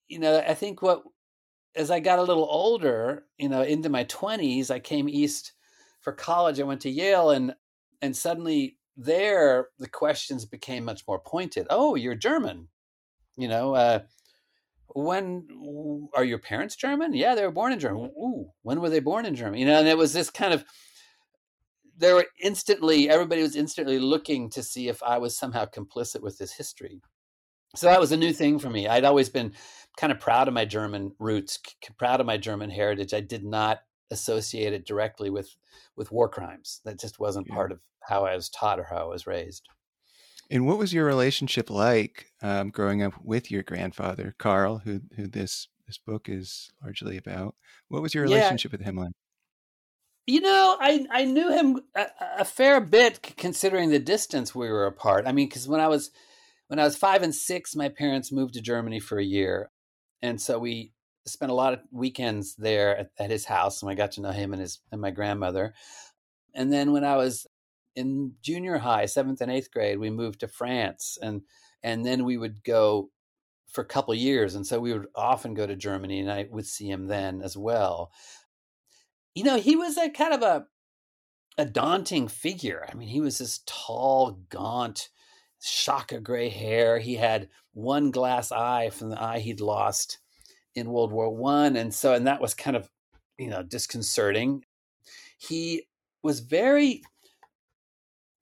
You 0.08 0.18
know, 0.18 0.38
I 0.38 0.54
think 0.54 0.82
what 0.82 1.04
as 1.78 1.90
I 1.90 2.00
got 2.00 2.18
a 2.18 2.22
little 2.22 2.48
older, 2.50 3.24
you 3.38 3.48
know, 3.48 3.62
into 3.62 3.88
my 3.88 4.04
twenties, 4.04 4.70
I 4.70 4.80
came 4.80 5.08
east 5.08 5.52
for 6.00 6.12
college. 6.12 6.60
I 6.60 6.64
went 6.64 6.82
to 6.82 6.90
Yale, 6.90 7.30
and 7.30 7.54
and 8.02 8.16
suddenly 8.16 8.76
there 8.96 9.68
the 9.78 9.88
questions 9.88 10.44
became 10.44 10.84
much 10.84 11.04
more 11.06 11.20
pointed. 11.20 11.66
Oh, 11.70 11.94
you're 11.94 12.14
German, 12.16 12.68
you 13.36 13.48
know. 13.48 13.74
Uh, 13.74 14.00
when 14.88 15.46
are 16.14 16.24
your 16.24 16.38
parents 16.38 16.74
German? 16.74 17.14
Yeah, 17.14 17.34
they 17.34 17.44
were 17.44 17.52
born 17.52 17.72
in 17.72 17.78
Germany. 17.78 18.10
Ooh, 18.18 18.50
when 18.62 18.80
were 18.80 18.90
they 18.90 19.00
born 19.00 19.24
in 19.24 19.36
Germany? 19.36 19.60
You 19.60 19.66
know, 19.66 19.78
and 19.78 19.88
it 19.88 19.98
was 19.98 20.12
this 20.12 20.30
kind 20.30 20.52
of 20.52 20.64
there 21.96 22.14
were 22.14 22.26
instantly 22.42 23.08
everybody 23.08 23.42
was 23.42 23.56
instantly 23.56 23.98
looking 23.98 24.50
to 24.50 24.62
see 24.62 24.88
if 24.88 25.02
I 25.02 25.18
was 25.18 25.36
somehow 25.36 25.66
complicit 25.66 26.22
with 26.22 26.38
this 26.38 26.52
history. 26.52 27.00
So 27.76 27.86
that 27.86 28.00
was 28.00 28.12
a 28.12 28.16
new 28.16 28.32
thing 28.32 28.58
for 28.58 28.70
me. 28.70 28.88
I'd 28.88 29.04
always 29.04 29.28
been 29.28 29.52
kind 29.98 30.12
of 30.12 30.20
proud 30.20 30.48
of 30.48 30.54
my 30.54 30.64
German 30.64 31.12
roots, 31.18 31.58
proud 31.98 32.20
of 32.20 32.26
my 32.26 32.36
German 32.38 32.70
heritage. 32.70 33.12
I 33.12 33.20
did 33.20 33.44
not 33.44 33.80
associate 34.10 34.72
it 34.72 34.86
directly 34.86 35.28
with 35.28 35.54
with 35.96 36.12
war 36.12 36.28
crimes. 36.28 36.80
That 36.84 37.00
just 37.00 37.18
wasn't 37.18 37.48
yeah. 37.48 37.54
part 37.54 37.72
of 37.72 37.80
how 38.00 38.24
I 38.24 38.34
was 38.34 38.48
taught 38.48 38.78
or 38.78 38.84
how 38.84 38.98
I 38.98 39.04
was 39.04 39.26
raised. 39.26 39.68
And 40.50 40.66
what 40.66 40.78
was 40.78 40.94
your 40.94 41.04
relationship 41.04 41.68
like 41.68 42.32
um, 42.40 42.70
growing 42.70 43.02
up 43.02 43.12
with 43.22 43.50
your 43.50 43.62
grandfather, 43.62 44.34
Karl, 44.38 44.78
who 44.78 45.00
who 45.16 45.26
this 45.26 45.68
this 45.86 45.98
book 45.98 46.28
is 46.28 46.70
largely 46.82 47.16
about? 47.16 47.56
What 47.88 48.00
was 48.00 48.14
your 48.14 48.22
relationship 48.22 48.72
yeah. 48.72 48.78
with 48.78 48.86
him 48.86 48.96
like? 48.96 49.12
You 50.26 50.42
know, 50.42 50.76
I 50.80 51.06
I 51.10 51.24
knew 51.24 51.50
him 51.50 51.80
a, 51.96 52.06
a, 52.38 52.44
fair 52.44 52.80
bit 52.80 53.34
considering 53.36 53.90
the 53.90 53.98
distance 53.98 54.54
we 54.54 54.68
were 54.68 54.86
apart. 54.86 55.26
I 55.26 55.32
mean, 55.32 55.48
because 55.48 55.66
when 55.66 55.80
I 55.80 55.88
was 55.88 56.10
when 56.68 56.78
I 56.78 56.84
was 56.84 56.96
five 56.96 57.22
and 57.22 57.34
six, 57.34 57.74
my 57.74 57.88
parents 57.88 58.30
moved 58.30 58.54
to 58.54 58.60
Germany 58.60 59.00
for 59.00 59.18
a 59.18 59.24
year, 59.24 59.70
and 60.22 60.40
so 60.40 60.58
we 60.58 60.92
spent 61.26 61.52
a 61.52 61.54
lot 61.54 61.74
of 61.74 61.80
weekends 61.92 62.54
there 62.56 62.96
at, 62.96 63.10
at 63.18 63.30
his 63.30 63.44
house, 63.44 63.82
and 63.82 63.90
I 63.90 63.94
got 63.94 64.12
to 64.12 64.20
know 64.20 64.30
him 64.30 64.52
and 64.52 64.60
his 64.60 64.80
and 64.90 65.00
my 65.00 65.10
grandmother. 65.10 65.74
And 66.54 66.72
then 66.72 66.92
when 66.92 67.04
I 67.04 67.16
was 67.16 67.46
in 67.94 68.32
junior 68.42 68.78
high, 68.78 69.06
seventh 69.06 69.40
and 69.40 69.50
eighth 69.50 69.70
grade, 69.70 69.98
we 69.98 70.10
moved 70.10 70.40
to 70.40 70.48
France, 70.48 71.18
and 71.20 71.42
and 71.82 72.04
then 72.04 72.24
we 72.24 72.36
would 72.36 72.64
go 72.64 73.10
for 73.68 73.82
a 73.82 73.86
couple 73.86 74.14
years, 74.14 74.54
and 74.54 74.66
so 74.66 74.80
we 74.80 74.92
would 74.92 75.08
often 75.14 75.54
go 75.54 75.66
to 75.66 75.76
Germany, 75.76 76.20
and 76.20 76.30
I 76.30 76.46
would 76.50 76.66
see 76.66 76.88
him 76.90 77.06
then 77.06 77.42
as 77.42 77.56
well. 77.56 78.10
You 79.34 79.44
know, 79.44 79.58
he 79.58 79.76
was 79.76 79.96
a 79.98 80.10
kind 80.10 80.34
of 80.34 80.42
a 80.42 80.66
a 81.58 81.64
daunting 81.64 82.28
figure. 82.28 82.86
I 82.88 82.94
mean, 82.94 83.08
he 83.08 83.20
was 83.20 83.38
this 83.38 83.60
tall, 83.66 84.40
gaunt, 84.48 85.08
shock 85.62 86.12
of 86.12 86.22
gray 86.22 86.48
hair. 86.48 86.98
He 86.98 87.14
had 87.14 87.48
one 87.72 88.10
glass 88.10 88.52
eye 88.52 88.90
from 88.90 89.10
the 89.10 89.22
eye 89.22 89.38
he'd 89.40 89.60
lost 89.60 90.18
in 90.74 90.90
World 90.90 91.12
War 91.12 91.34
One, 91.34 91.76
and 91.76 91.92
so 91.92 92.14
and 92.14 92.26
that 92.26 92.40
was 92.40 92.54
kind 92.54 92.76
of 92.76 92.90
you 93.38 93.48
know 93.48 93.62
disconcerting. 93.62 94.64
He 95.38 95.86
was 96.22 96.40
very 96.40 97.02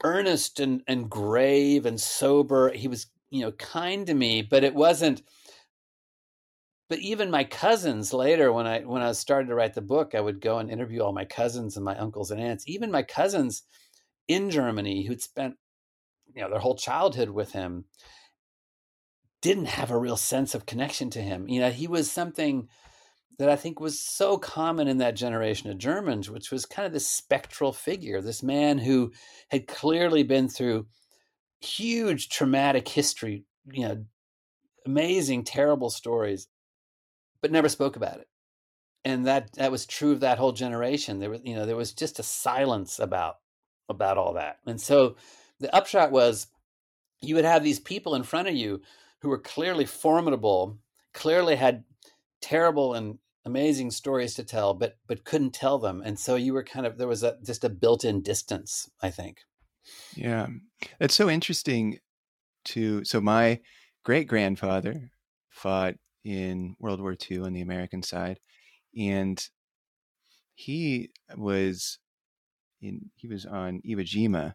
earnest 0.04 0.60
and, 0.60 0.82
and 0.86 1.10
grave 1.10 1.86
and 1.86 2.00
sober. 2.00 2.70
He 2.72 2.88
was, 2.88 3.06
you 3.30 3.42
know, 3.42 3.52
kind 3.52 4.06
to 4.06 4.14
me, 4.14 4.42
but 4.42 4.64
it 4.64 4.74
wasn't. 4.74 5.22
But 6.88 7.00
even 7.00 7.30
my 7.30 7.44
cousins 7.44 8.12
later, 8.12 8.52
when 8.52 8.66
I 8.66 8.80
when 8.80 9.02
I 9.02 9.10
started 9.12 9.48
to 9.48 9.56
write 9.56 9.74
the 9.74 9.82
book, 9.82 10.14
I 10.14 10.20
would 10.20 10.40
go 10.40 10.58
and 10.58 10.70
interview 10.70 11.00
all 11.00 11.12
my 11.12 11.24
cousins 11.24 11.76
and 11.76 11.84
my 11.84 11.96
uncles 11.96 12.30
and 12.30 12.40
aunts. 12.40 12.64
Even 12.68 12.90
my 12.92 13.02
cousins 13.02 13.62
in 14.28 14.50
Germany 14.50 15.04
who'd 15.04 15.20
spent, 15.20 15.56
you 16.36 16.42
know, 16.42 16.50
their 16.50 16.60
whole 16.60 16.76
childhood 16.76 17.30
with 17.30 17.52
him, 17.52 17.86
didn't 19.40 19.66
have 19.66 19.90
a 19.90 19.98
real 19.98 20.16
sense 20.16 20.54
of 20.54 20.66
connection 20.66 21.08
to 21.10 21.22
him. 21.22 21.48
You 21.48 21.60
know, 21.60 21.70
he 21.70 21.88
was 21.88 22.10
something 22.10 22.68
that 23.38 23.48
I 23.48 23.56
think 23.56 23.80
was 23.80 23.98
so 23.98 24.38
common 24.38 24.86
in 24.86 24.98
that 24.98 25.16
generation 25.16 25.70
of 25.70 25.78
Germans, 25.78 26.30
which 26.30 26.50
was 26.50 26.66
kind 26.66 26.86
of 26.86 26.92
this 26.92 27.08
spectral 27.08 27.72
figure, 27.72 28.20
this 28.20 28.42
man 28.42 28.78
who 28.78 29.12
had 29.50 29.66
clearly 29.66 30.22
been 30.22 30.48
through 30.48 30.86
huge 31.60 32.28
traumatic 32.28 32.88
history, 32.88 33.44
you 33.70 33.86
know, 33.88 34.04
amazing, 34.84 35.44
terrible 35.44 35.90
stories, 35.90 36.48
but 37.40 37.50
never 37.50 37.68
spoke 37.68 37.96
about 37.96 38.18
it. 38.18 38.28
And 39.04 39.26
that 39.26 39.52
that 39.54 39.70
was 39.70 39.86
true 39.86 40.12
of 40.12 40.20
that 40.20 40.38
whole 40.38 40.52
generation. 40.52 41.18
There 41.18 41.30
was, 41.30 41.40
you 41.44 41.54
know, 41.54 41.66
there 41.66 41.76
was 41.76 41.92
just 41.92 42.18
a 42.18 42.24
silence 42.24 42.98
about 42.98 43.36
about 43.88 44.18
all 44.18 44.34
that. 44.34 44.58
And 44.66 44.80
so 44.80 45.16
the 45.60 45.74
upshot 45.74 46.10
was 46.10 46.48
you 47.20 47.34
would 47.34 47.44
have 47.44 47.64
these 47.64 47.80
people 47.80 48.14
in 48.14 48.22
front 48.22 48.48
of 48.48 48.54
you 48.54 48.82
who 49.20 49.28
were 49.28 49.38
clearly 49.38 49.84
formidable, 49.84 50.78
clearly 51.14 51.56
had 51.56 51.84
terrible 52.40 52.94
and 52.94 53.18
amazing 53.44 53.90
stories 53.90 54.34
to 54.34 54.44
tell, 54.44 54.74
but 54.74 54.98
but 55.06 55.24
couldn't 55.24 55.54
tell 55.54 55.78
them, 55.78 56.02
and 56.04 56.18
so 56.18 56.34
you 56.34 56.52
were 56.52 56.64
kind 56.64 56.84
of 56.84 56.98
there 56.98 57.08
was 57.08 57.22
a 57.22 57.38
just 57.44 57.64
a 57.64 57.68
built-in 57.68 58.20
distance, 58.22 58.90
I 59.00 59.10
think. 59.10 59.38
Yeah, 60.14 60.48
it's 61.00 61.14
so 61.14 61.30
interesting. 61.30 61.98
To 62.66 63.04
so 63.04 63.20
my 63.20 63.60
great 64.04 64.26
grandfather 64.26 65.12
fought 65.50 65.94
in 66.24 66.74
World 66.80 67.00
War 67.00 67.16
II 67.30 67.38
on 67.38 67.52
the 67.52 67.60
American 67.60 68.02
side, 68.02 68.40
and 68.98 69.42
he 70.56 71.10
was 71.36 71.98
in 72.82 73.10
he 73.14 73.28
was 73.28 73.46
on 73.46 73.80
Iwo 73.86 74.00
Jima, 74.00 74.54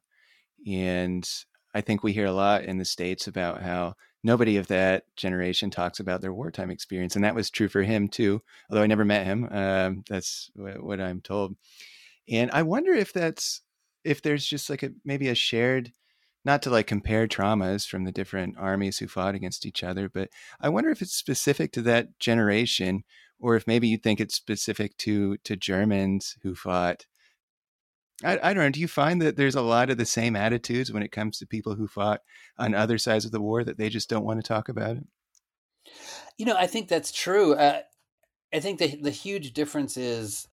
and 0.68 1.28
I 1.74 1.82
think 1.82 2.04
we 2.04 2.14
hear 2.14 2.26
a 2.26 2.34
lot 2.34 2.64
in 2.64 2.78
the 2.78 2.86
states 2.86 3.28
about 3.28 3.62
how 3.62 3.96
nobody 4.24 4.58
of 4.58 4.68
that 4.68 5.04
generation 5.16 5.70
talks 5.70 6.00
about 6.00 6.22
their 6.22 6.34
wartime 6.34 6.70
experience, 6.70 7.16
and 7.16 7.24
that 7.24 7.36
was 7.36 7.50
true 7.50 7.68
for 7.68 7.84
him 7.84 8.08
too. 8.08 8.42
Although 8.70 8.84
I 8.84 8.88
never 8.88 9.06
met 9.06 9.26
him, 9.26 9.48
um, 9.52 10.04
that's 10.10 10.52
what, 10.56 11.02
I'm 11.02 11.22
told. 11.22 11.56
And 12.30 12.52
I 12.52 12.64
wonder 12.64 12.94
if 12.94 13.14
that's 13.14 13.62
if 14.04 14.22
there's 14.22 14.46
just 14.46 14.70
like 14.70 14.84
a 14.84 14.92
maybe 15.06 15.30
a 15.30 15.36
shared 15.36 15.92
not 16.44 16.64
to 16.64 16.70
like 16.72 16.88
compare 16.88 17.28
traumas 17.28 17.88
from 17.88 18.04
the 18.04 18.12
different 18.12 18.56
armies 18.58 18.98
who 18.98 19.08
fought 19.08 19.36
against 19.36 19.66
each 19.66 19.84
other, 19.84 20.10
but 20.10 20.30
I 20.60 20.70
wonder 20.70 20.90
if 20.90 21.02
it's 21.02 21.14
specific 21.16 21.72
to 21.74 21.82
that 21.84 22.18
generation, 22.20 23.04
or 23.40 23.56
if 23.56 23.68
maybe 23.68 23.88
you 23.88 23.98
think 23.98 24.20
it's 24.20 24.36
specific 24.36 24.98
to 24.98 25.38
to 25.38 25.56
Germans 25.56 26.38
who 26.44 26.56
fought 26.56 27.06
I, 28.24 28.40
I, 28.42 28.54
don't 28.54 28.64
know. 28.64 28.70
Do 28.70 28.80
you 28.80 28.88
find 28.88 29.22
that 29.22 29.36
there's 29.36 29.56
a 29.56 29.62
lot 29.62 29.90
of 29.90 29.98
the 29.98 30.06
same 30.06 30.36
attitudes 30.36 30.92
when 30.92 31.04
it 31.04 31.12
comes 31.12 31.38
to 31.40 31.48
people 31.48 31.76
who 31.76 31.88
fought 31.88 32.22
on 32.58 32.74
other 32.74 32.98
sides 32.98 33.26
of 33.26 33.32
the 33.32 33.42
war 33.42 33.64
that 33.64 33.78
they 33.78 33.90
just 33.90 34.10
don't 34.10 34.26
want 34.26 34.40
to 34.40 34.48
talk 34.48 34.70
about 34.70 34.98
it? 34.98 35.04
You 36.38 36.46
know, 36.46 36.56
I 36.56 36.68
think 36.68 36.88
that's 36.88 37.12
true. 37.12 37.54
Uh, 37.54 37.82
I 38.54 38.60
think 38.60 38.80
the 38.80 38.96
the 39.02 39.12
huge 39.12 39.54
difference 39.54 39.98
is, 39.98 40.48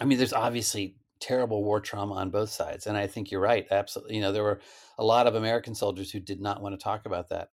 I 0.00 0.04
mean, 0.04 0.18
there's 0.18 0.32
obviously 0.32 0.96
terrible 1.20 1.64
war 1.64 1.80
trauma 1.80 2.14
on 2.14 2.30
both 2.30 2.50
sides, 2.50 2.86
and 2.86 2.96
I 2.96 3.06
think 3.06 3.30
you're 3.30 3.40
right. 3.40 3.66
Absolutely, 3.70 4.16
you 4.16 4.20
know, 4.20 4.32
there 4.32 4.42
were 4.42 4.60
a 4.98 5.04
lot 5.04 5.26
of 5.26 5.34
American 5.34 5.74
soldiers 5.74 6.10
who 6.10 6.20
did 6.20 6.40
not 6.40 6.62
want 6.62 6.78
to 6.78 6.82
talk 6.82 7.06
about 7.06 7.28
that. 7.30 7.48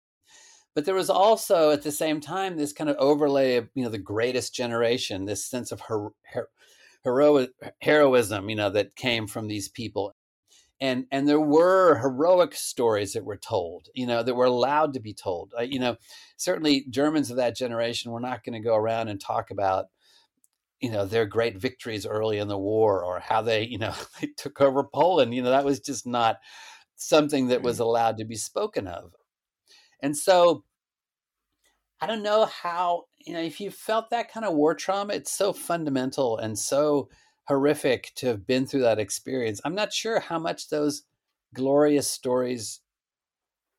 But 0.74 0.84
there 0.84 0.94
was 0.94 1.10
also, 1.10 1.72
at 1.72 1.82
the 1.82 1.90
same 1.90 2.20
time, 2.20 2.56
this 2.56 2.72
kind 2.72 2.88
of 2.88 2.96
overlay 2.96 3.56
of 3.56 3.68
you 3.74 3.84
know 3.84 3.90
the 3.90 3.98
greatest 3.98 4.54
generation, 4.54 5.24
this 5.24 5.44
sense 5.44 5.72
of 5.72 5.82
her, 5.82 6.10
her 6.32 6.48
heroic 7.04 7.50
heroism, 7.80 8.48
you 8.50 8.56
know, 8.56 8.70
that 8.70 8.96
came 8.96 9.26
from 9.26 9.48
these 9.48 9.68
people. 9.68 10.14
And 10.80 11.06
and 11.10 11.28
there 11.28 11.40
were 11.40 11.98
heroic 11.98 12.54
stories 12.54 13.12
that 13.12 13.24
were 13.24 13.36
told, 13.36 13.88
you 13.94 14.06
know, 14.06 14.22
that 14.22 14.34
were 14.34 14.46
allowed 14.46 14.94
to 14.94 15.00
be 15.00 15.12
told. 15.12 15.52
Uh, 15.58 15.62
you 15.62 15.78
know, 15.78 15.96
certainly 16.36 16.86
Germans 16.88 17.30
of 17.30 17.36
that 17.36 17.56
generation 17.56 18.12
were 18.12 18.20
not 18.20 18.44
going 18.44 18.54
to 18.54 18.66
go 18.66 18.76
around 18.76 19.08
and 19.08 19.20
talk 19.20 19.50
about 19.50 19.86
you 20.80 20.90
know 20.90 21.04
their 21.04 21.26
great 21.26 21.58
victories 21.58 22.06
early 22.06 22.38
in 22.38 22.48
the 22.48 22.58
war 22.58 23.04
or 23.04 23.20
how 23.20 23.42
they 23.42 23.64
you 23.64 23.78
know 23.78 23.94
they 24.20 24.28
took 24.38 24.60
over 24.60 24.84
Poland 24.84 25.34
you 25.34 25.42
know 25.42 25.50
that 25.50 25.64
was 25.64 25.80
just 25.80 26.06
not 26.06 26.38
something 26.96 27.48
that 27.48 27.62
was 27.62 27.80
allowed 27.80 28.16
to 28.18 28.24
be 28.24 28.36
spoken 28.36 28.86
of 28.86 29.12
and 30.02 30.16
so 30.16 30.64
I 32.00 32.06
don't 32.06 32.22
know 32.22 32.46
how, 32.46 33.04
you 33.26 33.34
know, 33.34 33.40
if 33.40 33.60
you 33.60 33.70
felt 33.70 34.10
that 34.10 34.32
kind 34.32 34.46
of 34.46 34.54
war 34.54 34.74
trauma, 34.74 35.14
it's 35.14 35.32
so 35.32 35.52
fundamental 35.52 36.38
and 36.38 36.58
so 36.58 37.08
horrific 37.44 38.12
to 38.16 38.26
have 38.26 38.46
been 38.46 38.66
through 38.66 38.82
that 38.82 38.98
experience. 38.98 39.60
I'm 39.64 39.74
not 39.74 39.92
sure 39.92 40.20
how 40.20 40.38
much 40.38 40.68
those 40.68 41.02
glorious 41.54 42.08
stories 42.08 42.80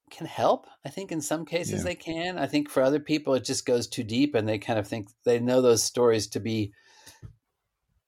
can 0.10 0.28
help. 0.28 0.68
I 0.86 0.90
think 0.90 1.12
in 1.12 1.22
some 1.22 1.46
cases 1.46 1.80
yeah. 1.80 1.84
they 1.84 1.96
can. 1.96 2.38
I 2.38 2.48
think 2.48 2.70
for 2.70 2.84
other 2.84 3.00
people 3.00 3.34
it 3.34 3.46
just 3.46 3.66
goes 3.66 3.88
too 3.88 4.04
deep 4.04 4.36
and 4.36 4.48
they 4.48 4.60
kind 4.60 4.78
of 4.78 4.88
think 4.88 5.08
they 5.24 5.40
know 5.40 5.62
those 5.62 5.84
stories 5.84 6.28
to 6.28 6.40
be 6.40 6.74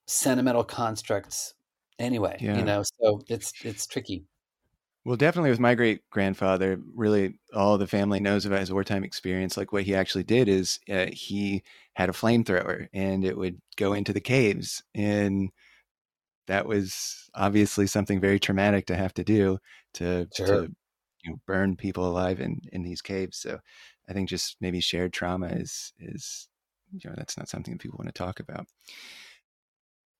sentimental 0.05 0.63
constructs 0.63 1.53
anyway, 1.97 2.37
yeah. 2.39 2.57
you 2.57 2.65
know. 2.65 2.83
So 3.01 3.21
it's 3.27 3.53
it's 3.63 3.87
tricky. 3.87 4.25
Well, 5.05 5.17
definitely 5.17 5.49
with 5.49 5.59
my 5.59 5.75
great 5.75 6.09
grandfather, 6.11 6.79
really 6.95 7.35
all 7.53 7.77
the 7.77 7.87
family 7.87 8.21
knows 8.21 8.45
about 8.45 8.61
his 8.61 8.71
wartime 8.71 9.03
experience. 9.03 9.57
Like 9.57 9.73
what 9.73 9.83
he 9.83 9.93
actually 9.95 10.23
did 10.23 10.47
is 10.47 10.79
uh, 10.89 11.07
he 11.11 11.63
had 11.95 12.09
a 12.09 12.13
flamethrower 12.13 12.87
and 12.93 13.25
it 13.25 13.37
would 13.37 13.59
go 13.75 13.93
into 13.93 14.13
the 14.13 14.21
caves. 14.21 14.81
And 14.95 15.51
that 16.47 16.65
was 16.67 17.29
obviously 17.35 17.87
something 17.87 18.19
very 18.19 18.39
traumatic 18.39 18.85
to 18.87 18.95
have 18.95 19.13
to 19.15 19.23
do 19.23 19.59
to, 19.95 20.27
sure. 20.35 20.47
to 20.47 20.75
you 21.23 21.31
know, 21.31 21.37
burn 21.47 21.75
people 21.75 22.07
alive 22.07 22.39
in, 22.41 22.61
in 22.71 22.83
these 22.83 23.01
caves. 23.01 23.37
So 23.37 23.59
I 24.09 24.13
think 24.13 24.29
just 24.29 24.57
maybe 24.61 24.81
shared 24.81 25.13
trauma 25.13 25.47
is, 25.47 25.93
is, 25.99 26.47
you 26.93 27.09
know, 27.09 27.15
that's 27.17 27.37
not 27.37 27.49
something 27.49 27.73
that 27.73 27.81
people 27.81 27.97
want 27.97 28.13
to 28.13 28.17
talk 28.17 28.39
about. 28.39 28.67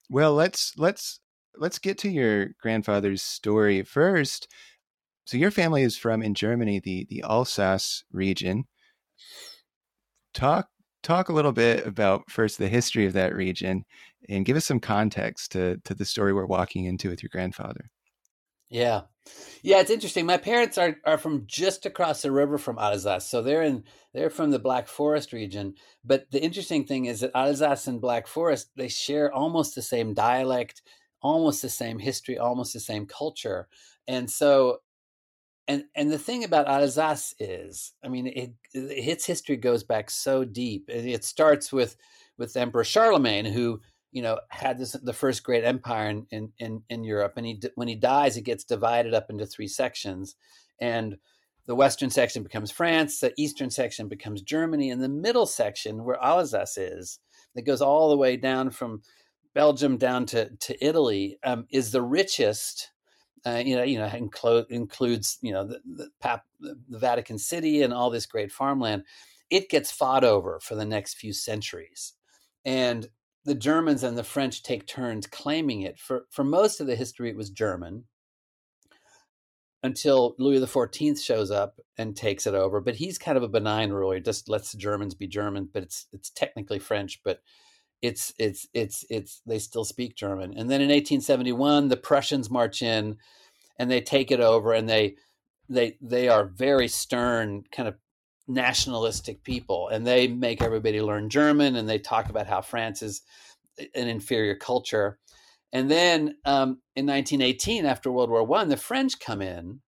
Well, 0.09 0.33
let's, 0.33 0.77
let's, 0.77 1.19
let's 1.55 1.79
get 1.79 1.97
to 1.99 2.09
your 2.09 2.49
grandfather's 2.61 3.21
story 3.21 3.83
first 3.83 4.47
so 5.25 5.37
your 5.37 5.51
family 5.51 5.83
is 5.83 5.97
from 5.97 6.21
in 6.21 6.33
Germany, 6.33 6.79
the 6.79 7.05
the 7.09 7.23
Alsace 7.23 8.03
region. 8.11 8.65
Talk 10.33 10.69
talk 11.03 11.29
a 11.29 11.33
little 11.33 11.51
bit 11.51 11.85
about 11.85 12.29
first 12.29 12.57
the 12.57 12.67
history 12.69 13.05
of 13.05 13.13
that 13.13 13.35
region 13.35 13.85
and 14.29 14.45
give 14.45 14.57
us 14.57 14.65
some 14.65 14.79
context 14.79 15.51
to 15.53 15.77
to 15.85 15.93
the 15.93 16.05
story 16.05 16.33
we're 16.33 16.45
walking 16.45 16.85
into 16.85 17.09
with 17.09 17.23
your 17.23 17.29
grandfather. 17.31 17.89
Yeah. 18.69 19.01
Yeah, 19.61 19.79
it's 19.79 19.91
interesting. 19.91 20.25
My 20.25 20.37
parents 20.37 20.77
are, 20.77 20.97
are 21.05 21.17
from 21.17 21.43
just 21.45 21.85
across 21.85 22.23
the 22.23 22.31
river 22.31 22.57
from 22.57 22.79
Alsace. 22.79 23.25
So 23.25 23.41
they're 23.41 23.61
in 23.61 23.83
they're 24.13 24.31
from 24.31 24.51
the 24.51 24.59
Black 24.59 24.87
Forest 24.87 25.31
region. 25.31 25.75
But 26.03 26.29
the 26.31 26.43
interesting 26.43 26.85
thing 26.85 27.05
is 27.05 27.21
that 27.21 27.31
Alsace 27.35 27.87
and 27.87 28.01
Black 28.01 28.27
Forest, 28.27 28.71
they 28.75 28.87
share 28.87 29.31
almost 29.31 29.75
the 29.75 29.81
same 29.81 30.13
dialect, 30.13 30.81
almost 31.21 31.61
the 31.61 31.69
same 31.69 31.99
history, 31.99 32.37
almost 32.37 32.73
the 32.73 32.79
same 32.79 33.05
culture. 33.05 33.67
And 34.07 34.29
so 34.29 34.79
and 35.67 35.85
and 35.95 36.11
the 36.11 36.19
thing 36.19 36.43
about 36.43 36.67
Alsace 36.67 37.33
is, 37.39 37.93
I 38.03 38.09
mean, 38.09 38.27
it, 38.27 38.53
it, 38.73 38.79
its 38.79 39.25
history 39.25 39.55
goes 39.55 39.83
back 39.83 40.09
so 40.09 40.43
deep. 40.43 40.89
It, 40.89 41.05
it, 41.05 41.23
starts 41.23 41.71
with 41.71 41.95
with 42.37 42.57
Emperor 42.57 42.83
Charlemagne, 42.83 43.45
who 43.45 43.81
you 44.11 44.21
know 44.21 44.39
had 44.49 44.77
this 44.77 44.91
the 44.91 45.13
first 45.13 45.43
great 45.43 45.63
empire 45.63 46.09
in 46.09 46.27
in 46.31 46.51
in, 46.59 46.83
in 46.89 47.03
Europe, 47.03 47.33
and 47.37 47.45
he 47.45 47.61
when 47.75 47.87
he 47.87 47.95
dies, 47.95 48.35
it 48.35 48.41
gets 48.41 48.65
divided 48.65 49.13
up 49.13 49.29
into 49.29 49.45
three 49.45 49.67
sections, 49.67 50.35
and 50.81 51.17
the 51.65 51.75
western 51.75 52.09
section 52.09 52.43
becomes 52.43 52.71
France, 52.71 53.19
the 53.19 53.33
eastern 53.37 53.69
section 53.69 54.09
becomes 54.09 54.41
Germany, 54.41 54.91
and 54.91 55.01
the 55.01 55.07
middle 55.07 55.45
section, 55.45 56.03
where 56.03 56.21
Alsace 56.21 56.77
is, 56.77 57.19
that 57.55 57.61
goes 57.61 57.81
all 57.81 58.09
the 58.09 58.17
way 58.17 58.35
down 58.35 58.69
from 58.69 59.01
Belgium 59.55 59.95
down 59.95 60.25
to 60.27 60.49
to 60.49 60.85
Italy, 60.85 61.37
um, 61.45 61.67
is 61.71 61.91
the 61.91 62.01
richest 62.01 62.91
uh, 63.45 63.61
you 63.65 63.75
know, 63.75 63.83
you 63.83 63.97
know, 63.97 64.07
include, 64.07 64.65
includes 64.69 65.37
you 65.41 65.51
know 65.51 65.65
the 65.65 65.79
the, 65.85 66.09
Pap, 66.21 66.45
the 66.59 66.77
Vatican 66.89 67.37
City 67.37 67.81
and 67.81 67.93
all 67.93 68.09
this 68.09 68.25
great 68.25 68.51
farmland. 68.51 69.03
It 69.49 69.69
gets 69.69 69.91
fought 69.91 70.23
over 70.23 70.59
for 70.59 70.75
the 70.75 70.85
next 70.85 71.15
few 71.15 71.33
centuries, 71.33 72.13
and 72.63 73.07
the 73.45 73.55
Germans 73.55 74.03
and 74.03 74.17
the 74.17 74.23
French 74.23 74.63
take 74.63 74.87
turns 74.87 75.27
claiming 75.27 75.81
it. 75.81 75.99
For 75.99 76.25
for 76.29 76.43
most 76.43 76.79
of 76.79 76.87
the 76.87 76.95
history, 76.95 77.29
it 77.29 77.35
was 77.37 77.49
German 77.49 78.05
until 79.83 80.35
Louis 80.39 80.65
XIV 80.65 81.21
shows 81.21 81.51
up 81.51 81.77
and 81.97 82.15
takes 82.15 82.47
it 82.47 82.53
over. 82.53 82.79
But 82.79 82.95
he's 82.95 83.17
kind 83.17 83.37
of 83.37 83.43
a 83.43 83.49
benign 83.49 83.91
ruler; 83.91 84.15
he 84.15 84.21
just 84.21 84.47
lets 84.47 84.71
the 84.71 84.77
Germans 84.77 85.15
be 85.15 85.27
German, 85.27 85.69
but 85.71 85.83
it's 85.83 86.07
it's 86.13 86.29
technically 86.29 86.79
French, 86.79 87.21
but 87.23 87.41
it's 88.03 88.33
it's 88.37 88.67
it's 88.73 89.03
it's 89.09 89.41
they 89.47 89.57
still 89.57 89.85
speak 89.85 90.15
German. 90.15 90.51
And 90.51 90.69
then 90.69 90.81
in 90.81 90.89
1871, 90.89 91.87
the 91.87 91.97
Prussians 91.97 92.51
march 92.51 92.83
in, 92.83 93.17
and 93.79 93.89
they 93.89 94.01
take 94.01 94.29
it 94.29 94.39
over 94.39 94.73
and 94.73 94.87
they 94.87 95.15
they 95.69 95.97
they 96.01 96.27
are 96.27 96.45
very 96.45 96.87
stern 96.87 97.63
kind 97.71 97.87
of 97.87 97.95
nationalistic 98.47 99.43
people 99.43 99.87
and 99.87 100.05
they 100.05 100.27
make 100.27 100.61
everybody 100.61 101.01
learn 101.01 101.29
german 101.29 101.77
and 101.77 101.87
they 101.87 101.97
talk 101.97 102.29
about 102.29 102.45
how 102.45 102.59
france 102.59 103.01
is 103.01 103.21
an 103.95 104.09
inferior 104.09 104.53
culture 104.53 105.17
and 105.71 105.89
then 105.89 106.35
um, 106.43 106.81
in 106.95 107.05
1918 107.05 107.85
after 107.85 108.11
world 108.11 108.29
war 108.29 108.43
one 108.43 108.67
the 108.67 108.75
french 108.75 109.17
come 109.19 109.41
in 109.41 109.79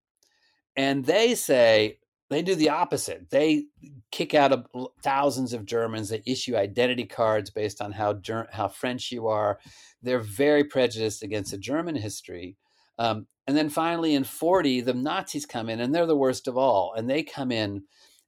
and 0.78 1.06
they 1.06 1.36
say 1.36 1.98
they 2.36 2.42
do 2.42 2.54
the 2.54 2.68
opposite. 2.68 3.30
They 3.30 3.68
kick 4.12 4.34
out 4.34 4.52
of 4.52 4.66
thousands 5.02 5.54
of 5.54 5.66
germans. 5.66 6.10
They 6.10 6.22
issue 6.26 6.58
identity 6.58 7.06
cards 7.06 7.50
based 7.50 7.82
on 7.82 7.94
how 7.94 8.20
how 8.52 8.68
french 8.68 9.10
you 9.10 9.28
are. 9.28 9.58
They're 10.04 10.20
very 10.20 10.66
prejudiced 10.66 11.24
against 11.24 11.52
the 11.52 11.58
german 11.58 11.96
history. 11.96 12.58
Um, 13.00 13.28
and 13.48 13.56
then 13.56 13.70
finally 13.70 14.16
in 14.16 14.26
40, 14.26 14.82
the 14.82 14.94
Nazis 14.94 15.46
come 15.46 15.70
in 15.70 15.80
and 15.80 15.96
they're 15.96 16.06
the 16.06 16.18
worst 16.18 16.50
of 16.50 16.58
all. 16.58 16.94
And 16.98 17.10
they 17.10 17.24
come 17.24 17.54
in 17.54 17.84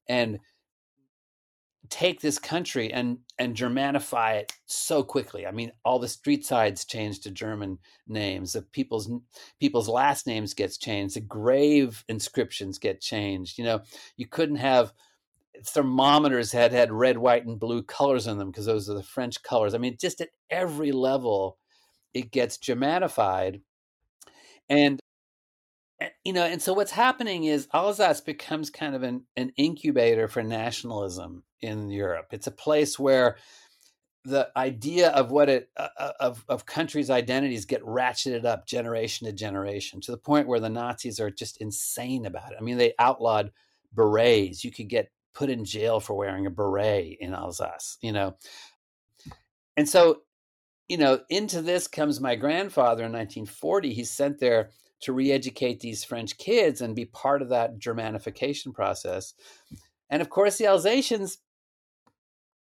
and 0.07 0.39
take 1.89 2.21
this 2.21 2.39
country 2.39 2.91
and 2.91 3.19
and 3.39 3.55
Germanify 3.55 4.41
it 4.41 4.53
so 4.65 5.03
quickly. 5.03 5.45
I 5.45 5.51
mean, 5.51 5.71
all 5.85 5.99
the 5.99 6.07
street 6.07 6.45
sides 6.45 6.85
change 6.85 7.21
to 7.21 7.31
German 7.31 7.79
names. 8.07 8.53
The 8.53 8.61
people's 8.61 9.09
people's 9.59 9.89
last 9.89 10.27
names 10.27 10.53
gets 10.53 10.77
changed. 10.77 11.15
The 11.15 11.21
grave 11.21 12.03
inscriptions 12.07 12.79
get 12.79 13.01
changed. 13.01 13.57
You 13.57 13.65
know, 13.65 13.81
you 14.17 14.27
couldn't 14.27 14.57
have 14.57 14.93
thermometers 15.65 16.51
had 16.51 16.71
had 16.71 16.91
red, 16.91 17.17
white, 17.17 17.45
and 17.45 17.59
blue 17.59 17.83
colors 17.83 18.27
in 18.27 18.37
them 18.37 18.51
because 18.51 18.65
those 18.65 18.89
are 18.89 18.93
the 18.95 19.03
French 19.03 19.41
colors. 19.43 19.73
I 19.73 19.79
mean, 19.79 19.97
just 19.99 20.21
at 20.21 20.29
every 20.49 20.91
level, 20.91 21.57
it 22.13 22.31
gets 22.31 22.57
Germanified. 22.57 23.61
And 24.69 24.99
Eh, 25.99 26.09
you 26.23 26.33
know, 26.33 26.43
and 26.43 26.61
so 26.61 26.73
what's 26.73 26.91
happening 26.91 27.45
is 27.45 27.67
Alsace 27.73 28.21
becomes 28.21 28.69
kind 28.69 28.95
of 28.95 29.03
an, 29.03 29.23
an 29.35 29.51
incubator 29.57 30.27
for 30.27 30.43
nationalism 30.43 31.43
in 31.61 31.89
Europe. 31.89 32.27
It's 32.31 32.47
a 32.47 32.51
place 32.51 32.97
where 32.99 33.37
the 34.27 34.49
idea 34.57 35.09
of 35.11 35.31
what 35.31 35.47
it 35.47 35.69
uh, 35.77 35.87
uh, 35.97 36.11
of 36.19 36.43
of 36.49 36.65
countries' 36.65 37.09
identities 37.09 37.65
get 37.65 37.81
ratcheted 37.83 38.45
up 38.45 38.67
generation 38.67 39.25
to 39.25 39.33
generation 39.33 40.01
to 40.01 40.11
the 40.11 40.17
point 40.17 40.47
where 40.47 40.59
the 40.59 40.69
Nazis 40.69 41.19
are 41.19 41.31
just 41.31 41.61
insane 41.61 42.25
about 42.25 42.51
it. 42.51 42.57
I 42.59 42.61
mean, 42.61 42.77
they 42.77 42.93
outlawed 42.99 43.51
berets. 43.93 44.65
You 44.65 44.71
could 44.71 44.89
get 44.89 45.11
put 45.33 45.49
in 45.49 45.63
jail 45.63 46.01
for 46.01 46.13
wearing 46.13 46.45
a 46.45 46.49
beret 46.49 47.17
in 47.21 47.33
Alsace. 47.33 47.97
You 48.01 48.11
know, 48.11 48.35
and 49.77 49.87
so 49.87 50.23
you 50.89 50.97
know 50.97 51.21
into 51.29 51.61
this 51.61 51.87
comes 51.87 52.19
my 52.19 52.35
grandfather 52.35 53.05
in 53.05 53.13
1940. 53.13 53.93
He's 53.93 54.11
sent 54.11 54.39
there 54.39 54.71
to 54.99 55.13
re-educate 55.13 55.79
these 55.79 56.03
French 56.03 56.37
kids 56.37 56.81
and 56.81 56.95
be 56.95 57.05
part 57.05 57.41
of 57.41 57.49
that 57.49 57.79
Germanification 57.79 58.73
process. 58.73 59.33
And 60.09 60.21
of 60.21 60.29
course, 60.29 60.57
the 60.57 60.67
Alsatians 60.67 61.37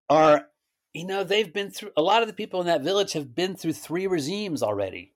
are, 0.08 0.46
you 0.92 1.06
know, 1.06 1.24
they've 1.24 1.52
been 1.52 1.70
through 1.70 1.90
a 1.96 2.02
lot 2.02 2.22
of 2.22 2.28
the 2.28 2.34
people 2.34 2.60
in 2.60 2.66
that 2.66 2.82
village 2.82 3.12
have 3.12 3.34
been 3.34 3.56
through 3.56 3.74
three 3.74 4.06
regimes 4.06 4.62
already. 4.62 5.12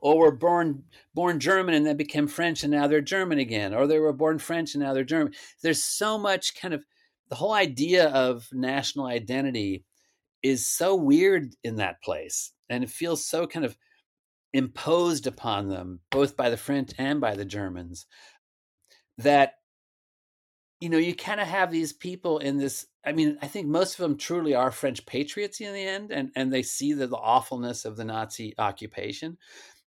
Or 0.00 0.16
were 0.16 0.30
born 0.30 0.84
born 1.12 1.40
German 1.40 1.74
and 1.74 1.84
then 1.84 1.96
became 1.96 2.28
French 2.28 2.62
and 2.62 2.70
now 2.70 2.86
they're 2.86 3.00
German 3.00 3.38
again. 3.38 3.74
Or 3.74 3.88
they 3.88 3.98
were 3.98 4.12
born 4.12 4.38
French 4.38 4.74
and 4.74 4.82
now 4.84 4.94
they're 4.94 5.02
German. 5.02 5.32
There's 5.60 5.82
so 5.82 6.16
much 6.18 6.54
kind 6.54 6.72
of 6.72 6.84
the 7.28 7.34
whole 7.34 7.52
idea 7.52 8.08
of 8.08 8.48
national 8.52 9.06
identity 9.06 9.84
is 10.42 10.66
so 10.66 10.94
weird 10.94 11.54
in 11.64 11.76
that 11.76 12.00
place. 12.02 12.52
And 12.68 12.84
it 12.84 12.90
feels 12.90 13.26
so 13.26 13.46
kind 13.46 13.64
of 13.64 13.76
imposed 14.52 15.26
upon 15.26 15.68
them, 15.68 16.00
both 16.10 16.36
by 16.36 16.50
the 16.50 16.56
French 16.56 16.92
and 16.98 17.20
by 17.20 17.34
the 17.34 17.44
Germans, 17.44 18.06
that 19.18 19.54
you 20.80 20.88
know 20.88 20.98
you 20.98 21.14
kind 21.14 21.40
of 21.40 21.46
have 21.46 21.70
these 21.70 21.92
people 21.92 22.38
in 22.38 22.56
this 22.56 22.86
i 23.04 23.12
mean 23.12 23.38
i 23.42 23.46
think 23.46 23.66
most 23.66 23.94
of 23.94 23.98
them 23.98 24.16
truly 24.16 24.54
are 24.54 24.70
french 24.70 25.04
patriots 25.06 25.60
in 25.60 25.72
the 25.72 25.82
end 25.82 26.10
and, 26.10 26.30
and 26.36 26.52
they 26.52 26.62
see 26.62 26.92
the, 26.92 27.06
the 27.06 27.16
awfulness 27.16 27.84
of 27.84 27.96
the 27.96 28.04
nazi 28.04 28.54
occupation 28.58 29.36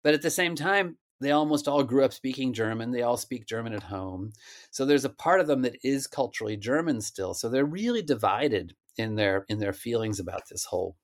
but 0.04 0.14
at 0.14 0.22
the 0.22 0.30
same 0.30 0.56
time 0.56 0.98
they 1.20 1.32
almost 1.32 1.68
all 1.68 1.84
grew 1.84 2.04
up 2.04 2.14
speaking 2.14 2.54
german 2.54 2.92
they 2.92 3.04
all 3.04 3.18
speak 3.18 3.46
german 3.46 3.74
at 3.74 3.84
home 3.84 4.32
so 4.70 4.86
there's 4.86 5.06
a 5.06 5.10
part 5.10 5.40
of 5.40 5.48
them 5.48 5.62
that 5.62 5.78
is 5.84 6.08
culturally 6.08 6.58
german 6.58 7.00
still 7.02 7.34
so 7.34 7.50
they're 7.50 7.66
really 7.66 8.02
divided 8.02 8.76
in 8.98 9.16
their 9.16 9.46
in 9.48 9.60
their 9.60 9.74
feelings 9.74 10.20
about 10.20 10.44
this 10.50 10.66
whole 10.66 10.96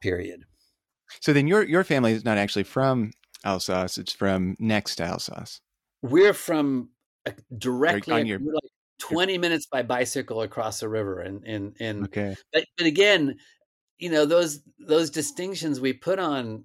period 0.00 0.44
so 1.20 1.32
then 1.32 1.46
your 1.46 1.62
your 1.62 1.84
family 1.84 2.12
is 2.12 2.24
not 2.24 2.38
actually 2.38 2.64
from 2.64 3.10
Alsace; 3.44 3.98
it's 3.98 4.12
from 4.12 4.56
next 4.58 4.96
to 4.96 5.04
Alsace. 5.04 5.60
We're 6.02 6.32
from 6.32 6.90
uh, 7.26 7.32
directly 7.56 8.14
on 8.14 8.26
your, 8.26 8.38
like 8.38 8.70
twenty 9.08 9.38
minutes 9.38 9.66
by 9.66 9.82
bicycle 9.82 10.42
across 10.42 10.80
the 10.80 10.88
river, 10.88 11.20
and 11.20 11.44
and 11.44 11.76
and 11.80 12.04
okay. 12.04 12.36
But, 12.52 12.64
but 12.76 12.86
again, 12.86 13.36
you 13.98 14.10
know 14.10 14.26
those 14.26 14.60
those 14.78 15.10
distinctions 15.10 15.80
we 15.80 15.92
put 15.92 16.18
on. 16.18 16.64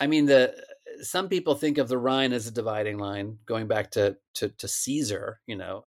I 0.00 0.06
mean, 0.06 0.26
the 0.26 0.54
some 1.02 1.28
people 1.28 1.54
think 1.54 1.78
of 1.78 1.88
the 1.88 1.98
Rhine 1.98 2.32
as 2.32 2.46
a 2.46 2.52
dividing 2.52 2.98
line, 2.98 3.38
going 3.46 3.66
back 3.66 3.90
to 3.92 4.16
to, 4.34 4.48
to 4.48 4.68
Caesar, 4.68 5.40
you 5.46 5.56
know, 5.56 5.84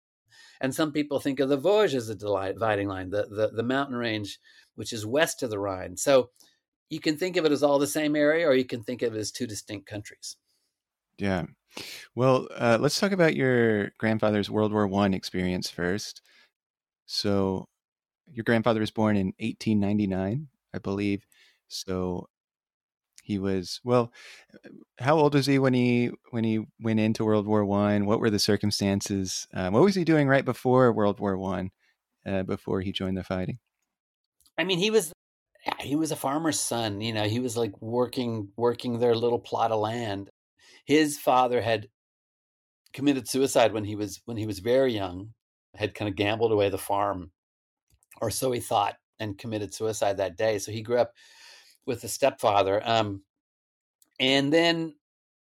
and 0.61 0.75
some 0.75 0.93
people 0.93 1.21
think 1.21 1.41
of 1.41 1.49
the 1.49 1.59
Vosges 1.59 1.95
as 1.95 2.09
a 2.11 2.15
dividing 2.15 2.89
line, 2.89 3.11
the, 3.11 3.27
the 3.29 3.51
the 3.55 3.63
mountain 3.63 3.97
range 3.97 4.39
which 4.77 4.93
is 4.93 5.07
west 5.07 5.43
of 5.43 5.51
the 5.51 5.59
Rhine. 5.59 5.97
So 5.97 6.31
you 6.91 7.01
can 7.01 7.17
think 7.17 7.37
of 7.37 7.45
it 7.45 7.53
as 7.53 7.63
all 7.63 7.79
the 7.79 7.87
same 7.87 8.17
area, 8.17 8.47
or 8.47 8.55
you 8.55 8.65
can 8.65 8.83
think 8.83 9.03
of 9.03 9.15
it 9.15 9.19
as 9.19 9.31
two 9.31 9.47
distinct 9.47 9.87
countries. 9.87 10.37
Yeah. 11.19 11.45
Well, 12.15 12.49
uh, 12.57 12.79
let's 12.81 12.99
talk 12.99 13.13
about 13.13 13.35
your 13.35 13.91
grandfather's 13.99 14.51
World 14.51 14.73
War 14.73 14.87
One 14.87 15.15
experience 15.15 15.71
first. 15.71 16.23
So, 17.07 17.67
your 18.31 18.45
grandfather 18.45 18.81
was 18.81 18.91
born 18.91 19.17
in 19.17 19.29
1899, 19.39 20.49
I 20.73 20.79
believe. 20.79 21.27
So, 21.69 22.29
he 23.25 23.39
was 23.39 23.81
well. 23.83 24.13
How 24.99 25.17
old 25.17 25.35
was 25.35 25.47
he 25.47 25.59
when 25.59 25.73
he 25.75 26.11
when 26.31 26.45
he 26.45 26.67
went 26.81 27.01
into 27.01 27.25
World 27.25 27.47
War 27.47 27.65
One? 27.65 28.07
What 28.07 28.21
were 28.21 28.31
the 28.31 28.39
circumstances? 28.39 29.49
Uh, 29.53 29.71
what 29.71 29.83
was 29.83 29.95
he 29.95 30.05
doing 30.05 30.29
right 30.29 30.45
before 30.45 30.93
World 30.93 31.19
War 31.21 31.37
One? 31.37 31.71
Uh, 32.27 32.43
before 32.43 32.81
he 32.81 32.93
joined 32.93 33.17
the 33.17 33.25
fighting. 33.25 33.59
I 34.57 34.65
mean, 34.65 34.79
he 34.79 34.91
was 34.91 35.13
he 35.81 35.97
was 35.97 36.13
a 36.13 36.17
farmer's 36.17 36.61
son. 36.61 37.01
You 37.01 37.13
know, 37.13 37.25
he 37.25 37.41
was 37.41 37.57
like 37.57 37.73
working 37.81 38.49
working 38.57 38.99
their 38.99 39.15
little 39.15 39.39
plot 39.39 39.73
of 39.73 39.81
land. 39.81 40.29
His 40.85 41.19
father 41.19 41.61
had 41.61 41.89
committed 42.93 43.29
suicide 43.29 43.73
when 43.73 43.85
he 43.85 43.97
was 43.97 44.21
when 44.25 44.37
he 44.37 44.47
was 44.47 44.59
very 44.61 44.95
young. 44.95 45.31
Had 45.75 45.95
kind 45.95 46.09
of 46.09 46.17
gambled 46.17 46.53
away 46.53 46.69
the 46.69 46.79
farm, 46.79 47.33
or 48.21 48.31
so 48.31 48.53
he 48.53 48.61
thought, 48.61 48.97
and 49.19 49.39
committed 49.39 49.75
suicide 49.75 50.19
that 50.19 50.37
day. 50.37 50.59
So 50.59 50.71
he 50.71 50.83
grew 50.83 50.99
up 50.99 51.13
with 51.87 52.05
a 52.05 52.09
stepfather, 52.09 52.81
um, 52.85 53.23
and 54.21 54.53
then 54.53 54.95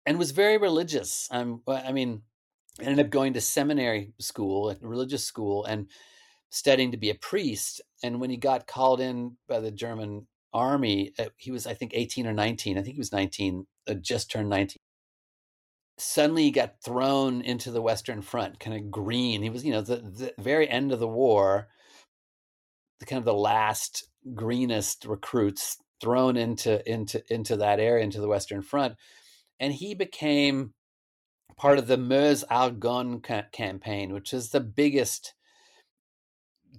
and 0.06 0.20
was 0.20 0.32
very 0.32 0.58
religious. 0.58 1.28
Um, 1.32 1.62
I 1.68 1.92
mean, 1.92 2.24
ended 2.82 3.06
up 3.06 3.12
going 3.12 3.34
to 3.34 3.42
seminary 3.42 4.14
school, 4.20 4.76
religious 4.82 5.26
school, 5.26 5.66
and 5.66 5.88
studying 6.50 6.92
to 6.92 6.98
be 6.98 7.10
a 7.10 7.16
priest. 7.16 7.82
And 8.04 8.20
when 8.20 8.30
he 8.30 8.38
got 8.38 8.68
called 8.68 9.02
in 9.02 9.38
by 9.48 9.60
the 9.60 9.72
German 9.72 10.28
army, 10.54 11.14
uh, 11.20 11.26
he 11.38 11.52
was, 11.52 11.68
I 11.68 11.74
think, 11.74 11.92
18 11.94 12.28
or 12.28 12.34
19. 12.34 12.78
I 12.78 12.82
think 12.82 12.96
he 12.96 13.00
was 13.00 13.12
19, 13.12 13.68
uh, 13.88 13.94
just 13.96 14.32
turned 14.32 14.50
19. 14.50 14.79
Suddenly 16.00 16.44
he 16.44 16.52
got 16.52 16.82
thrown 16.82 17.42
into 17.42 17.72
the 17.72 17.82
Western 17.82 18.22
Front, 18.22 18.60
kind 18.60 18.76
of 18.76 18.90
green. 18.90 19.44
He 19.44 19.50
was, 19.50 19.66
you 19.66 19.72
know, 19.72 19.82
the, 19.82 19.98
the 19.98 20.34
very 20.40 20.70
end 20.70 20.92
of 20.94 21.00
the 21.00 21.08
war, 21.08 21.68
the 23.00 23.06
kind 23.06 23.20
of 23.20 23.26
the 23.26 23.34
last 23.34 24.08
greenest 24.34 25.06
recruits 25.06 25.78
thrown 26.02 26.38
into 26.38 26.90
into 26.90 27.22
into 27.30 27.58
that 27.58 27.80
area, 27.80 28.04
into 28.04 28.22
the 28.22 28.30
Western 28.30 28.62
Front, 28.62 28.96
and 29.60 29.74
he 29.74 29.94
became 29.94 30.74
part 31.58 31.78
of 31.78 31.88
the 31.88 31.98
Meuse 31.98 32.46
Argonne 32.46 33.22
campaign, 33.52 34.14
which 34.14 34.34
is 34.34 34.50
the 34.50 34.62
biggest 34.62 35.34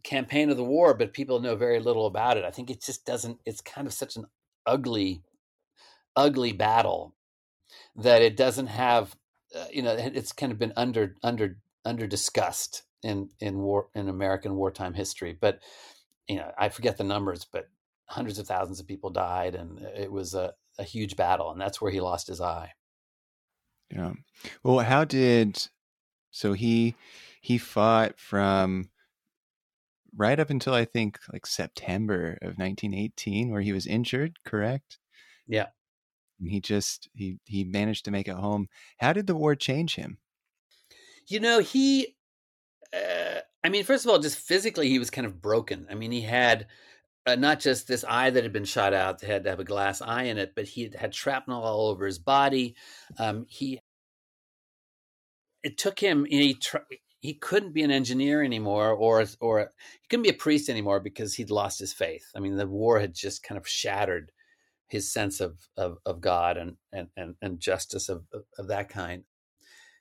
campaign 0.03 0.49
of 0.49 0.57
the 0.57 0.65
war, 0.65 0.95
but 0.95 1.13
people 1.13 1.41
know 1.41 1.57
very 1.57 1.79
little 1.79 2.07
about 2.07 2.39
it. 2.39 2.45
I 2.45 2.51
think 2.51 2.71
it 2.71 2.83
just 2.83 3.05
doesn't. 3.05 3.39
It's 3.45 3.61
kind 3.61 3.87
of 3.87 3.93
such 3.93 4.17
an 4.17 4.25
ugly, 4.67 5.23
ugly 6.17 6.53
battle 6.53 7.15
that 7.97 8.23
it 8.23 8.37
doesn't 8.37 8.69
have. 8.69 9.17
Uh, 9.55 9.67
you 9.73 9.83
know, 9.83 9.95
it's 9.99 10.33
kind 10.33 10.53
of 10.53 10.59
been 10.59 10.73
under 10.77 11.17
under 11.23 11.59
under 11.85 12.07
discussed 12.07 12.85
in 13.03 13.31
in 13.41 13.59
war 13.59 13.89
in 13.95 14.09
American 14.09 14.55
wartime 14.55 14.95
history. 14.95 15.37
But 15.39 15.61
you 16.29 16.37
know, 16.37 16.53
I 16.59 16.69
forget 16.69 16.97
the 16.97 17.05
numbers, 17.05 17.47
but 17.51 17.69
hundreds 18.07 18.39
of 18.39 18.47
thousands 18.47 18.81
of 18.81 18.87
people 18.87 19.11
died, 19.11 19.55
and 19.55 19.81
it 19.81 20.11
was 20.11 20.35
a, 20.35 20.55
a 20.79 20.85
huge 20.85 21.17
battle, 21.17 21.51
and 21.51 21.61
that's 21.61 21.81
where 21.81 21.91
he 21.91 22.01
lost 22.01 22.29
his 22.29 22.41
eye. 22.41 22.73
Yeah. 23.91 24.13
Well, 24.63 24.79
how 24.81 25.05
did 25.05 25.69
so 26.31 26.53
he 26.53 26.95
he 27.41 27.59
fought 27.59 28.19
from 28.19 28.91
right 30.17 30.39
up 30.41 30.51
until 30.51 30.75
I 30.75 30.85
think 30.85 31.19
like 31.33 31.47
September 31.47 32.39
of 32.43 32.59
1918, 32.59 33.51
where 33.51 33.61
he 33.63 33.73
was 33.73 33.87
injured. 33.87 34.39
Correct? 34.45 34.99
Yeah. 35.47 35.67
He 36.43 36.61
just 36.61 37.09
he 37.13 37.39
he 37.45 37.65
managed 37.65 38.05
to 38.07 38.11
make 38.11 38.29
it 38.29 38.35
home. 38.35 38.69
How 38.99 39.13
did 39.13 39.27
the 39.27 39.37
war 39.37 39.55
change 39.55 39.97
him? 39.97 40.19
You 41.27 41.41
know, 41.41 41.61
he, 41.61 42.17
uh, 42.93 43.41
I 43.63 43.69
mean, 43.69 43.85
first 43.85 44.05
of 44.05 44.11
all, 44.11 44.19
just 44.19 44.39
physically, 44.39 44.89
he 44.89 44.99
was 44.99 45.11
kind 45.11 45.27
of 45.27 45.41
broken. 45.41 45.87
I 45.91 45.95
mean, 45.95 46.11
he 46.11 46.23
had 46.23 46.67
uh, 47.27 47.37
not 47.37 47.61
just 47.61 47.87
this 47.87 48.05
eye 48.09 48.31
that 48.31 48.43
had 48.43 48.53
been 48.53 48.65
shot 48.65 48.95
out, 48.95 49.21
had 49.21 49.45
to 49.45 49.51
have 49.51 49.61
a 49.61 49.65
glass 49.65 50.03
eye 50.03 50.25
in 50.25 50.39
it, 50.39 50.55
but 50.57 50.67
he 50.67 50.91
had, 50.99 51.15
shrapnel 51.15 51.63
all 51.63 51.89
over 51.89 52.05
his 52.07 52.19
body. 52.19 52.75
Um, 53.19 53.47
he, 53.49 53.81
it 55.63 55.79
took 55.79 56.01
him, 56.01 56.25
he, 56.25 56.55
tr- 56.55 56.79
he 57.21 57.35
couldn't 57.35 57.75
be 57.75 57.83
an 57.83 57.91
engineer 57.91 58.43
anymore, 58.43 58.93
or 58.93 59.25
or 59.41 59.71
he 60.01 60.09
couldn't 60.09 60.23
be 60.23 60.31
a 60.31 60.35
priest 60.35 60.69
anymore 60.69 61.01
because 61.01 61.35
he'd 61.35 61.51
lost 61.51 61.79
his 61.79 61.93
faith. 61.93 62.31
I 62.35 62.41
mean, 62.41 62.57
the 62.57 62.67
war 62.67 62.99
had 62.99 63.15
just 63.15 63.43
kind 63.43 63.59
of 63.59 63.69
shattered 63.69 64.33
his 64.91 65.13
sense 65.13 65.41
of 65.41 65.69
of, 65.77 65.99
of 66.05 66.21
God 66.21 66.57
and, 66.57 66.77
and 66.93 67.09
and 67.17 67.35
and 67.41 67.61
justice 67.61 68.09
of, 68.09 68.25
of, 68.59 68.69
that 68.69 68.89
kind. 68.89 69.25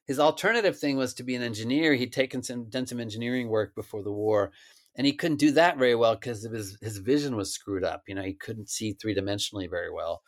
His 0.05 0.19
alternative 0.19 0.77
thing 0.77 0.97
was 0.97 1.13
to 1.15 1.23
be 1.23 1.35
an 1.35 1.43
engineer. 1.43 1.93
He'd 1.93 2.13
taken 2.13 2.43
some 2.43 2.69
done 2.69 2.87
some 2.87 2.99
engineering 2.99 3.49
work 3.49 3.75
before 3.75 4.03
the 4.03 4.11
war, 4.11 4.51
and 4.95 5.05
he 5.05 5.13
couldn't 5.13 5.39
do 5.39 5.51
that 5.51 5.77
very 5.77 5.95
well 5.95 6.15
because 6.15 6.43
his 6.43 6.77
his 6.81 6.97
vision 6.97 7.35
was 7.35 7.53
screwed 7.53 7.83
up. 7.83 8.03
You 8.07 8.15
know, 8.15 8.23
he 8.23 8.33
couldn't 8.33 8.69
see 8.69 8.93
three 8.93 9.15
dimensionally 9.15 9.69
very 9.69 9.91
well, 9.91 10.21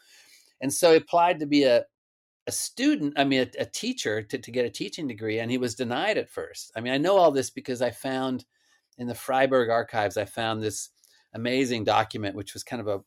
and 0.61 0.73
so 0.73 0.91
he 0.91 0.97
applied 0.97 1.39
to 1.39 1.47
be 1.47 1.63
a 1.63 1.85
a 2.47 2.51
student, 2.51 3.13
I 3.17 3.23
mean, 3.23 3.41
a, 3.41 3.61
a 3.61 3.65
teacher 3.65 4.21
to, 4.23 4.37
to 4.37 4.51
get 4.51 4.65
a 4.65 4.69
teaching 4.69 5.07
degree, 5.07 5.39
and 5.39 5.51
he 5.51 5.57
was 5.57 5.75
denied 5.75 6.17
at 6.17 6.29
first. 6.29 6.71
I 6.75 6.81
mean, 6.81 6.93
I 6.93 6.97
know 6.97 7.17
all 7.17 7.31
this 7.31 7.49
because 7.49 7.81
I 7.81 7.91
found 7.91 8.45
in 8.97 9.07
the 9.07 9.15
Freiburg 9.15 9.69
archives, 9.69 10.17
I 10.17 10.25
found 10.25 10.61
this 10.61 10.89
amazing 11.33 11.83
document, 11.83 12.35
which 12.35 12.53
was 12.53 12.63
kind 12.63 12.81
of 12.81 12.87
a 12.87 13.01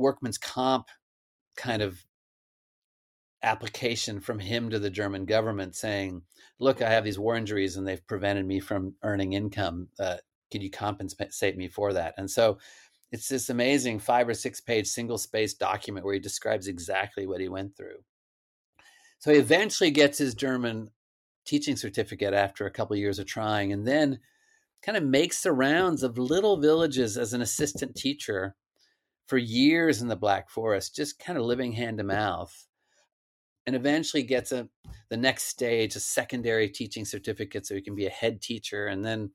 workman's 0.00 0.38
comp 0.38 0.88
kind 1.56 1.82
of 1.82 2.04
application 3.42 4.20
from 4.20 4.38
him 4.38 4.70
to 4.70 4.78
the 4.78 4.90
German 4.90 5.24
government 5.24 5.74
saying, 5.74 6.22
Look, 6.58 6.82
I 6.82 6.90
have 6.90 7.04
these 7.04 7.18
war 7.18 7.36
injuries 7.36 7.76
and 7.76 7.86
they've 7.86 8.06
prevented 8.06 8.46
me 8.46 8.60
from 8.60 8.94
earning 9.02 9.32
income. 9.32 9.88
Uh, 9.98 10.16
can 10.50 10.60
you 10.60 10.70
compensate 10.70 11.56
me 11.56 11.68
for 11.68 11.92
that? 11.92 12.14
And 12.18 12.30
so 12.30 12.58
it's 13.12 13.28
this 13.28 13.48
amazing 13.48 13.98
five 13.98 14.28
or 14.28 14.34
six 14.34 14.60
page 14.60 14.86
single 14.86 15.18
space 15.18 15.54
document 15.54 16.04
where 16.04 16.14
he 16.14 16.20
describes 16.20 16.66
exactly 16.68 17.26
what 17.26 17.40
he 17.40 17.48
went 17.48 17.76
through. 17.76 17.96
So 19.18 19.32
he 19.32 19.38
eventually 19.38 19.90
gets 19.90 20.18
his 20.18 20.34
German 20.34 20.90
teaching 21.44 21.76
certificate 21.76 22.34
after 22.34 22.66
a 22.66 22.70
couple 22.70 22.94
of 22.94 23.00
years 23.00 23.18
of 23.18 23.26
trying, 23.26 23.72
and 23.72 23.86
then 23.86 24.18
kind 24.82 24.96
of 24.96 25.04
makes 25.04 25.42
the 25.42 25.52
rounds 25.52 26.02
of 26.02 26.18
little 26.18 26.56
villages 26.56 27.18
as 27.18 27.32
an 27.32 27.42
assistant 27.42 27.94
teacher 27.94 28.54
for 29.30 29.38
years 29.38 30.02
in 30.02 30.08
the 30.08 30.16
Black 30.16 30.50
Forest, 30.50 30.96
just 30.96 31.20
kind 31.20 31.38
of 31.38 31.44
living 31.44 31.70
hand 31.70 31.98
to 31.98 32.04
mouth. 32.04 32.66
And 33.64 33.76
eventually 33.76 34.24
gets 34.24 34.50
a 34.50 34.68
the 35.08 35.16
next 35.16 35.44
stage, 35.44 35.94
a 35.94 36.00
secondary 36.00 36.68
teaching 36.68 37.04
certificate, 37.04 37.64
so 37.64 37.76
he 37.76 37.80
can 37.80 37.94
be 37.94 38.06
a 38.06 38.10
head 38.10 38.42
teacher. 38.42 38.88
And 38.88 39.04
then 39.04 39.30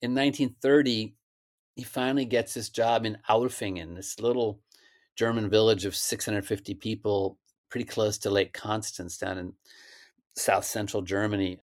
in 0.00 0.14
1930, 0.14 1.14
he 1.74 1.82
finally 1.84 2.24
gets 2.24 2.54
this 2.54 2.70
job 2.70 3.04
in 3.04 3.18
Aulfingen, 3.28 3.94
this 3.94 4.18
little 4.18 4.60
German 5.16 5.50
village 5.50 5.84
of 5.84 5.94
650 5.94 6.72
people, 6.76 7.38
pretty 7.70 7.84
close 7.84 8.16
to 8.18 8.30
Lake 8.30 8.54
Constance 8.54 9.18
down 9.18 9.36
in 9.36 9.52
south 10.34 10.64
central 10.64 11.02
Germany. 11.02 11.58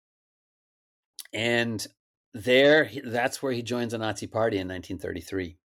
And 1.35 1.87
there, 2.33 2.90
that's 3.04 3.42
where 3.42 3.52
he 3.52 3.61
joins 3.61 3.92
the 3.92 3.98
Nazi 3.98 4.26
Party 4.26 4.57
in 4.57 4.68
1933. 4.68 5.59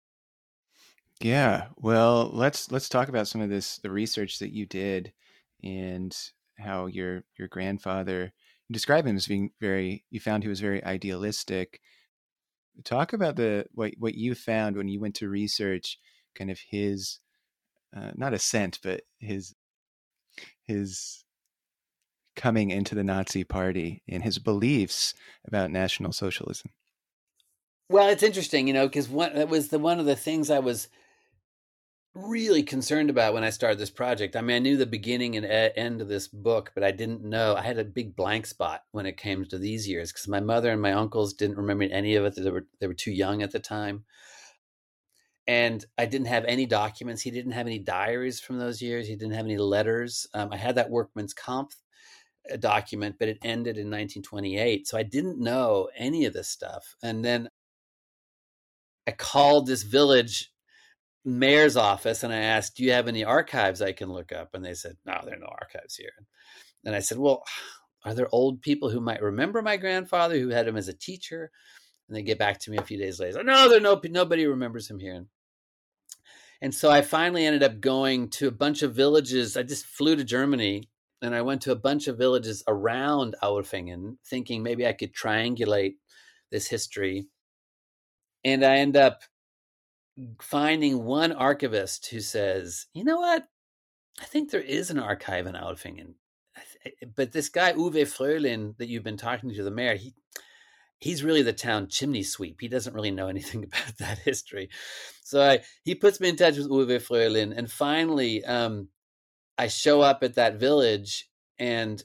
Yeah, 1.21 1.69
well, 1.77 2.31
let's 2.33 2.71
let's 2.73 2.89
talk 2.89 3.09
about 3.09 3.29
some 3.29 3.41
of 3.43 3.51
this 3.51 3.79
the 3.79 3.91
research 3.91 4.39
that 4.39 4.53
you 4.53 4.67
did 4.67 5.13
and 5.63 6.17
how 6.59 6.87
your 6.87 7.25
your 7.39 7.49
grandfather 7.49 8.33
you 8.69 8.75
describe 8.75 9.07
him 9.07 9.17
as 9.17 9.27
being 9.27 9.51
very 9.61 10.05
you 10.11 10.21
found 10.21 10.43
he 10.43 10.49
was 10.49 10.61
very 10.61 10.83
idealistic 10.85 11.81
talk 12.85 13.13
about 13.13 13.37
the 13.37 13.67
what 13.73 13.93
what 13.99 14.15
you 14.15 14.35
found 14.35 14.77
when 14.77 14.89
you 14.89 15.01
went 15.01 15.15
to 15.17 15.29
research 15.29 15.99
kind 16.35 16.51
of 16.51 16.59
his 16.59 17.19
uh, 17.97 18.13
not 18.15 18.35
ascent 18.35 18.79
but 18.83 19.03
his 19.19 19.55
his 20.67 21.25
coming 22.37 22.71
into 22.71 22.95
the 22.95 23.05
Nazi 23.05 23.45
party 23.45 24.03
and 24.09 24.23
his 24.23 24.39
beliefs 24.39 25.15
about 25.47 25.71
national 25.71 26.13
socialism. 26.13 26.71
Well, 27.89 28.09
it's 28.09 28.23
interesting, 28.23 28.69
you 28.69 28.73
know, 28.73 28.87
because 28.87 29.09
one 29.09 29.35
that 29.35 29.49
was 29.49 29.69
the 29.69 29.79
one 29.79 29.99
of 29.99 30.07
the 30.07 30.17
things 30.17 30.49
I 30.49 30.61
was 30.61 30.89
really 32.15 32.63
concerned 32.63 33.09
about 33.09 33.35
when 33.35 33.45
I 33.45 33.51
started 33.51 33.79
this 33.79 33.91
project. 33.91 34.35
I 34.35 34.41
mean, 34.41 34.57
I 34.57 34.59
knew 34.59 34.77
the 34.77 34.87
beginning 34.87 35.37
and 35.37 35.47
end 35.47 36.01
of 36.01 36.09
this 36.09 36.27
book, 36.27 36.73
but 36.75 36.83
I 36.83 36.91
didn't 36.91 37.23
know. 37.23 37.55
I 37.55 37.63
had 37.63 37.79
a 37.79 37.85
big 37.85 38.17
blank 38.17 38.47
spot 38.47 38.83
when 38.91 39.07
it 39.07 39.17
came 39.17 39.45
to 39.45 39.59
these 39.59 39.89
years 39.89 40.13
because 40.13 40.29
my 40.29 40.41
mother 40.41 40.73
and 40.73 40.83
my 40.83 40.93
uncles 40.93 41.35
didn't 41.35 41.57
remember 41.57 41.85
any 41.85 42.17
of 42.17 42.25
it. 42.25 42.35
They 42.37 42.51
were 42.51 42.67
they 42.81 42.87
were 42.87 42.95
too 42.95 43.13
young 43.13 43.43
at 43.43 43.53
the 43.53 43.61
time, 43.61 44.05
and 45.47 45.85
I 45.97 46.07
didn't 46.07 46.27
have 46.27 46.45
any 46.47 46.67
documents. 46.67 47.23
He 47.23 47.31
didn't 47.31 47.53
have 47.53 47.67
any 47.67 47.79
diaries 47.79 48.41
from 48.41 48.59
those 48.59 48.83
years. 48.83 49.07
He 49.07 49.17
didn't 49.17 49.35
have 49.35 49.47
any 49.47 49.59
letters. 49.59 50.27
Um, 50.35 50.53
I 50.53 50.57
had 50.57 50.75
that 50.77 50.91
workman's 50.91 51.35
comp 51.35 51.73
uh, 52.53 52.57
document, 52.57 53.17
but 53.19 53.29
it 53.29 53.39
ended 53.43 53.77
in 53.77 53.87
1928, 53.87 54.89
so 54.89 54.99
I 54.99 55.05
didn't 55.05 55.39
know 55.39 55.89
any 55.97 56.25
of 56.25 56.33
this 56.33 56.49
stuff. 56.49 56.97
And 57.03 57.25
then 57.25 57.51
I 59.07 59.13
called 59.13 59.67
this 59.67 59.85
village 59.85 60.53
mayor's 61.25 61.77
office 61.77 62.23
and 62.23 62.33
I 62.33 62.39
asked, 62.39 62.77
Do 62.77 62.85
you 62.85 62.93
have 62.93 63.09
any 63.09 63.25
archives 63.25 63.83
I 63.83 63.93
can 63.93 64.13
look 64.13 64.33
up? 64.33 64.55
And 64.55 64.65
they 64.65 64.75
said, 64.75 64.97
No, 65.05 65.21
there 65.25 65.35
are 65.35 65.41
no 65.41 65.47
archives 65.47 65.97
here. 65.97 66.13
And 66.85 66.95
I 66.95 67.01
said, 67.01 67.19
Well, 67.19 67.43
are 68.05 68.15
there 68.15 68.29
old 68.33 68.63
people 68.63 68.89
who 68.91 69.01
might 69.01 69.23
remember 69.23 69.61
my 69.61 69.77
grandfather 69.77 70.39
who 70.39 70.49
had 70.49 70.67
him 70.67 70.77
as 70.77 70.89
a 70.89 70.95
teacher? 70.95 71.51
And 72.09 72.17
they 72.17 72.23
get 72.23 72.39
back 72.39 72.59
to 72.61 72.71
me 72.71 72.79
a 72.79 72.83
few 72.83 72.99
days 72.99 73.21
later. 73.21 73.43
No, 73.45 73.69
there 73.69 73.81
no 73.81 74.01
nobody 74.09 74.47
remembers 74.47 74.91
him 74.91 74.99
here. 74.99 75.27
And 76.63 76.75
so 76.75 76.91
I 76.91 77.03
finally 77.03 77.47
ended 77.47 77.63
up 77.63 77.81
going 77.81 78.29
to 78.31 78.49
a 78.49 78.53
bunch 78.53 78.83
of 78.83 78.95
villages. 78.95 79.57
I 79.57 79.63
just 79.63 79.87
flew 79.87 80.17
to 80.17 80.25
Germany 80.25 80.89
and 81.23 81.35
I 81.35 81.43
went 81.43 81.63
to 81.63 81.73
a 81.73 81.77
bunch 81.77 82.09
of 82.09 82.19
villages 82.19 82.63
around 82.67 83.37
Aulfingen, 83.43 84.17
thinking 84.27 84.63
maybe 84.63 84.87
I 84.87 84.93
could 84.93 85.15
triangulate 85.15 85.95
this 86.51 86.67
history. 86.67 87.29
And 88.45 88.65
I 88.65 88.77
end 88.77 88.97
up 88.97 89.23
finding 90.41 91.05
one 91.05 91.33
archivist 91.33 92.09
who 92.09 92.21
says, 92.21 92.87
you 92.95 93.05
know 93.05 93.19
what? 93.19 93.47
I 94.21 94.25
think 94.25 94.51
there 94.51 94.61
is 94.61 94.91
an 94.91 94.99
archive 94.99 95.47
in 95.47 95.55
Aulfingen. 95.55 96.15
But 97.15 97.33
this 97.33 97.49
guy, 97.49 97.73
Uwe 97.73 97.93
Fröhlin, 97.93 98.77
that 98.79 98.89
you've 98.89 99.05
been 99.05 99.17
talking 99.17 99.53
to, 99.53 99.63
the 99.63 99.71
mayor, 99.71 99.95
he, 99.95 100.15
he's 100.99 101.25
really 101.25 101.43
the 101.43 101.53
town 101.53 101.89
chimney 101.89 102.23
sweep. 102.23 102.61
He 102.61 102.69
doesn't 102.69 102.95
really 102.95 103.11
know 103.11 103.29
anything 103.29 103.65
about 103.65 103.97
that 103.99 104.19
history. 104.19 104.71
So 105.23 105.43
I, 105.43 105.61
he 105.85 105.95
puts 105.95 106.21
me 106.21 106.29
in 106.29 106.37
touch 106.37 106.57
with 106.57 106.69
Uwe 106.69 106.97
Fröhlin. 106.97 107.57
And 107.57 107.71
finally, 107.71 108.45
um, 108.45 108.89
I 109.57 109.69
show 109.69 110.01
up 110.01 110.23
at 110.23 110.35
that 110.35 110.57
village 110.57 111.29
and 111.59 112.03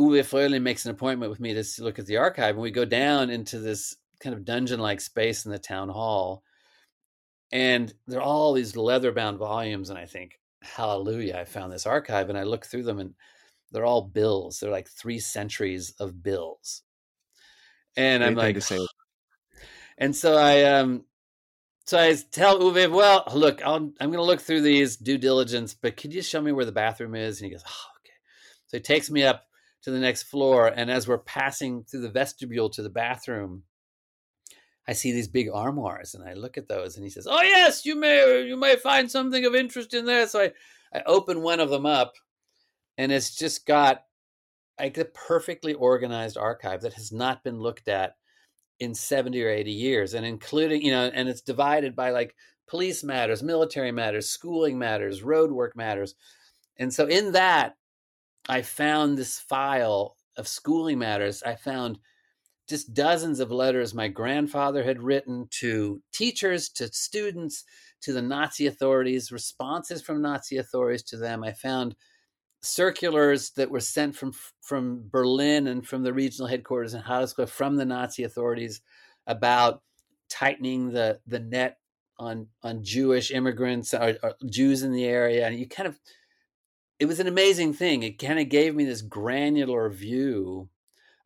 Uwe 0.00 0.20
Fröhlin 0.20 0.62
makes 0.62 0.84
an 0.84 0.92
appointment 0.92 1.30
with 1.30 1.40
me 1.40 1.54
to 1.54 1.64
look 1.80 1.98
at 1.98 2.06
the 2.06 2.16
archive. 2.16 2.54
And 2.54 2.62
we 2.62 2.70
go 2.70 2.84
down 2.84 3.30
into 3.30 3.58
this 3.58 3.96
kind 4.20 4.34
of 4.34 4.44
dungeon 4.44 4.80
like 4.80 5.00
space 5.00 5.44
in 5.44 5.52
the 5.52 5.58
town 5.58 5.88
hall 5.88 6.42
and 7.52 7.92
they're 8.06 8.22
all 8.22 8.52
these 8.52 8.76
leather 8.76 9.12
bound 9.12 9.38
volumes 9.38 9.90
and 9.90 9.98
i 9.98 10.06
think 10.06 10.38
hallelujah 10.62 11.36
i 11.36 11.44
found 11.44 11.72
this 11.72 11.86
archive 11.86 12.28
and 12.28 12.38
i 12.38 12.42
look 12.42 12.64
through 12.66 12.82
them 12.82 12.98
and 12.98 13.14
they're 13.72 13.84
all 13.84 14.02
bills. 14.02 14.60
They're 14.60 14.70
like 14.70 14.88
three 14.88 15.18
centuries 15.18 15.94
of 16.00 16.22
bills. 16.22 16.82
And 17.96 18.22
i'm 18.22 18.34
like 18.36 18.56
and 19.98 20.14
so 20.14 20.36
i 20.36 20.62
um 20.62 21.04
so 21.86 21.98
i 21.98 22.14
tell 22.30 22.60
uwe 22.60 22.88
well 22.88 23.24
look 23.34 23.66
i 23.66 23.74
am 23.74 23.92
going 23.98 24.12
to 24.12 24.22
look 24.22 24.40
through 24.40 24.60
these 24.60 24.96
due 24.96 25.18
diligence 25.18 25.74
but 25.74 25.96
could 25.96 26.14
you 26.14 26.22
show 26.22 26.40
me 26.40 26.52
where 26.52 26.64
the 26.64 26.72
bathroom 26.72 27.16
is? 27.16 27.40
And 27.40 27.46
he 27.46 27.50
goes 27.50 27.64
oh 27.66 27.86
okay. 27.98 28.14
So 28.68 28.76
he 28.76 28.80
takes 28.80 29.10
me 29.10 29.24
up 29.24 29.42
to 29.82 29.90
the 29.90 29.98
next 29.98 30.22
floor 30.24 30.68
and 30.68 30.88
as 30.88 31.08
we're 31.08 31.18
passing 31.18 31.82
through 31.82 32.02
the 32.02 32.10
vestibule 32.10 32.70
to 32.70 32.82
the 32.82 32.90
bathroom 32.90 33.64
I 34.88 34.92
see 34.92 35.12
these 35.12 35.28
big 35.28 35.48
armoires 35.48 36.14
and 36.14 36.28
I 36.28 36.34
look 36.34 36.56
at 36.58 36.68
those 36.68 36.96
and 36.96 37.04
he 37.04 37.10
says, 37.10 37.26
"Oh 37.28 37.42
yes, 37.42 37.84
you 37.84 37.94
may 37.96 38.44
you 38.46 38.56
may 38.56 38.76
find 38.76 39.10
something 39.10 39.44
of 39.44 39.54
interest 39.54 39.94
in 39.94 40.04
there." 40.04 40.26
So 40.26 40.40
I 40.40 40.52
I 40.92 41.02
open 41.06 41.42
one 41.42 41.60
of 41.60 41.70
them 41.70 41.86
up 41.86 42.14
and 42.98 43.12
it's 43.12 43.36
just 43.36 43.66
got 43.66 44.04
like 44.78 44.98
a 44.98 45.04
perfectly 45.04 45.74
organized 45.74 46.36
archive 46.36 46.82
that 46.82 46.94
has 46.94 47.12
not 47.12 47.44
been 47.44 47.60
looked 47.60 47.88
at 47.88 48.16
in 48.78 48.94
70 48.94 49.42
or 49.44 49.50
80 49.50 49.70
years 49.70 50.14
and 50.14 50.24
including, 50.24 50.82
you 50.82 50.90
know, 50.90 51.10
and 51.12 51.28
it's 51.28 51.42
divided 51.42 51.94
by 51.94 52.10
like 52.10 52.34
police 52.66 53.04
matters, 53.04 53.42
military 53.42 53.92
matters, 53.92 54.30
schooling 54.30 54.78
matters, 54.78 55.22
road 55.22 55.52
work 55.52 55.76
matters. 55.76 56.14
And 56.78 56.92
so 56.92 57.06
in 57.06 57.32
that 57.32 57.76
I 58.48 58.62
found 58.62 59.18
this 59.18 59.38
file 59.38 60.16
of 60.36 60.48
schooling 60.48 60.98
matters. 60.98 61.42
I 61.42 61.54
found 61.54 61.98
just 62.70 62.94
dozens 62.94 63.40
of 63.40 63.50
letters 63.50 63.92
my 63.92 64.08
grandfather 64.08 64.82
had 64.82 65.02
written 65.02 65.48
to 65.50 66.00
teachers, 66.12 66.68
to 66.70 66.86
students, 66.92 67.64
to 68.00 68.12
the 68.12 68.22
Nazi 68.22 68.66
authorities, 68.66 69.32
responses 69.32 70.00
from 70.00 70.22
Nazi 70.22 70.56
authorities 70.56 71.02
to 71.02 71.16
them. 71.16 71.44
I 71.44 71.52
found 71.52 71.96
circulars 72.62 73.50
that 73.52 73.70
were 73.70 73.80
sent 73.80 74.14
from 74.14 74.32
from 74.60 75.08
Berlin 75.10 75.66
and 75.66 75.86
from 75.86 76.04
the 76.04 76.12
regional 76.12 76.48
headquarters 76.48 76.94
in 76.94 77.02
Heilsbruck 77.02 77.48
from 77.48 77.76
the 77.76 77.84
Nazi 77.84 78.22
authorities 78.22 78.80
about 79.26 79.82
tightening 80.28 80.92
the 80.92 81.20
the 81.26 81.40
net 81.40 81.78
on 82.18 82.46
on 82.62 82.84
Jewish 82.84 83.32
immigrants 83.32 83.92
or, 83.92 84.16
or 84.22 84.34
Jews 84.48 84.84
in 84.84 84.92
the 84.92 85.04
area, 85.04 85.46
and 85.46 85.58
you 85.58 85.66
kind 85.66 85.88
of 85.88 85.98
it 87.00 87.06
was 87.06 87.18
an 87.18 87.26
amazing 87.26 87.72
thing. 87.74 88.04
It 88.04 88.18
kind 88.18 88.38
of 88.38 88.48
gave 88.48 88.76
me 88.76 88.84
this 88.84 89.02
granular 89.02 89.88
view 89.90 90.68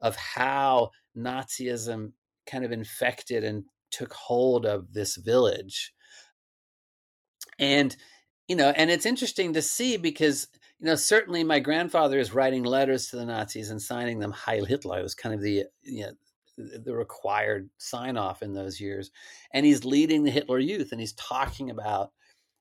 of 0.01 0.17
how 0.17 0.91
Nazism 1.17 2.13
kind 2.47 2.65
of 2.65 2.73
infected 2.73 3.45
and 3.45 3.65
took 3.91 4.13
hold 4.13 4.67
of 4.67 4.93
this 4.93 5.17
village. 5.17 5.93
And 7.59 7.97
you 8.49 8.57
know, 8.57 8.71
and 8.71 8.91
it's 8.91 9.07
interesting 9.07 9.55
to 9.55 9.63
see 9.63 9.97
because 9.97 10.49
you 10.81 10.87
know, 10.87 10.97
certainly 10.97 11.45
my 11.45 11.61
grandfather 11.61 12.19
is 12.19 12.35
writing 12.35 12.65
letters 12.65 13.09
to 13.09 13.17
the 13.17 13.25
Nazis 13.25 13.71
and 13.71 13.81
signing 13.81 14.19
them 14.19 14.33
Heil 14.33 14.65
Hitler. 14.67 14.99
It 14.99 15.03
was 15.03 15.15
kind 15.15 15.35
of 15.35 15.41
the 15.41 15.65
you 15.83 16.03
know 16.03 16.13
the 16.57 16.95
required 16.95 17.69
sign 17.79 18.17
off 18.17 18.43
in 18.43 18.53
those 18.53 18.81
years. 18.81 19.11
And 19.53 19.67
he's 19.67 19.85
leading 19.85 20.25
the 20.25 20.31
Hitler 20.31 20.59
Youth 20.59 20.93
and 20.93 21.01
he's 21.01 21.15
talking 21.15 21.71
about 21.71 22.13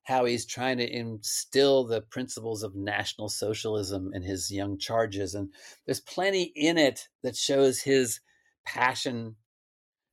how 0.04 0.24
he's 0.24 0.44
trying 0.44 0.78
to 0.78 0.90
instill 0.90 1.84
the 1.84 2.02
principles 2.02 2.62
of 2.62 2.74
National 2.74 3.28
Socialism 3.28 4.10
in 4.12 4.22
his 4.22 4.50
young 4.50 4.78
charges. 4.78 5.34
And 5.34 5.50
there's 5.86 6.00
plenty 6.00 6.52
in 6.54 6.76
it 6.76 7.08
that 7.22 7.36
shows 7.36 7.80
his 7.80 8.20
passion 8.64 9.36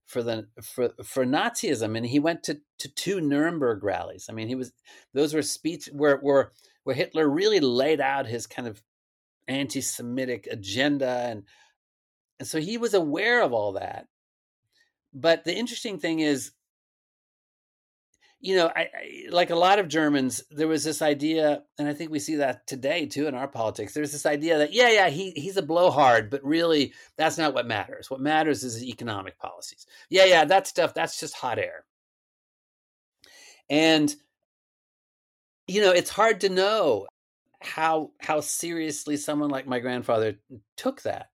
for 0.05 0.21
the 0.23 0.47
for 0.61 0.91
for 1.03 1.25
Nazism. 1.25 1.95
And 1.97 2.05
he 2.05 2.19
went 2.19 2.43
to, 2.43 2.59
to 2.79 2.89
two 2.89 3.21
Nuremberg 3.21 3.83
rallies. 3.83 4.27
I 4.29 4.33
mean, 4.33 4.47
he 4.47 4.55
was 4.55 4.73
those 5.13 5.33
were 5.33 5.41
speech 5.41 5.89
where 5.91 6.17
where 6.17 6.51
where 6.83 6.95
Hitler 6.95 7.29
really 7.29 7.59
laid 7.59 8.01
out 8.01 8.27
his 8.27 8.47
kind 8.47 8.67
of 8.67 8.81
anti-Semitic 9.47 10.47
agenda 10.49 11.25
and 11.29 11.43
and 12.39 12.47
so 12.47 12.59
he 12.59 12.77
was 12.77 12.95
aware 12.95 13.43
of 13.43 13.53
all 13.53 13.73
that. 13.73 14.07
But 15.13 15.43
the 15.43 15.55
interesting 15.55 15.99
thing 15.99 16.19
is, 16.19 16.51
you 18.41 18.55
know, 18.55 18.71
I, 18.75 18.81
I, 18.81 19.23
like 19.29 19.51
a 19.51 19.55
lot 19.55 19.79
of 19.79 19.87
Germans, 19.87 20.43
there 20.49 20.67
was 20.67 20.83
this 20.83 21.01
idea, 21.01 21.63
and 21.77 21.87
I 21.87 21.93
think 21.93 22.11
we 22.11 22.19
see 22.19 22.37
that 22.37 22.67
today 22.67 23.05
too 23.05 23.27
in 23.27 23.35
our 23.35 23.47
politics. 23.47 23.93
There's 23.93 24.11
this 24.11 24.25
idea 24.25 24.57
that 24.59 24.73
yeah, 24.73 24.89
yeah, 24.89 25.09
he 25.09 25.31
he's 25.31 25.57
a 25.57 25.61
blowhard, 25.61 26.29
but 26.29 26.43
really 26.43 26.93
that's 27.17 27.37
not 27.37 27.53
what 27.53 27.67
matters. 27.67 28.09
What 28.09 28.19
matters 28.19 28.63
is 28.63 28.83
economic 28.83 29.37
policies. 29.37 29.85
Yeah, 30.09 30.25
yeah, 30.25 30.45
that 30.45 30.67
stuff 30.67 30.93
that's 30.93 31.19
just 31.19 31.35
hot 31.35 31.59
air. 31.59 31.85
And 33.69 34.13
you 35.67 35.81
know, 35.81 35.91
it's 35.91 36.09
hard 36.09 36.41
to 36.41 36.49
know 36.49 37.07
how 37.61 38.11
how 38.19 38.41
seriously 38.41 39.17
someone 39.17 39.49
like 39.49 39.67
my 39.67 39.79
grandfather 39.79 40.35
took 40.77 41.01
that 41.03 41.30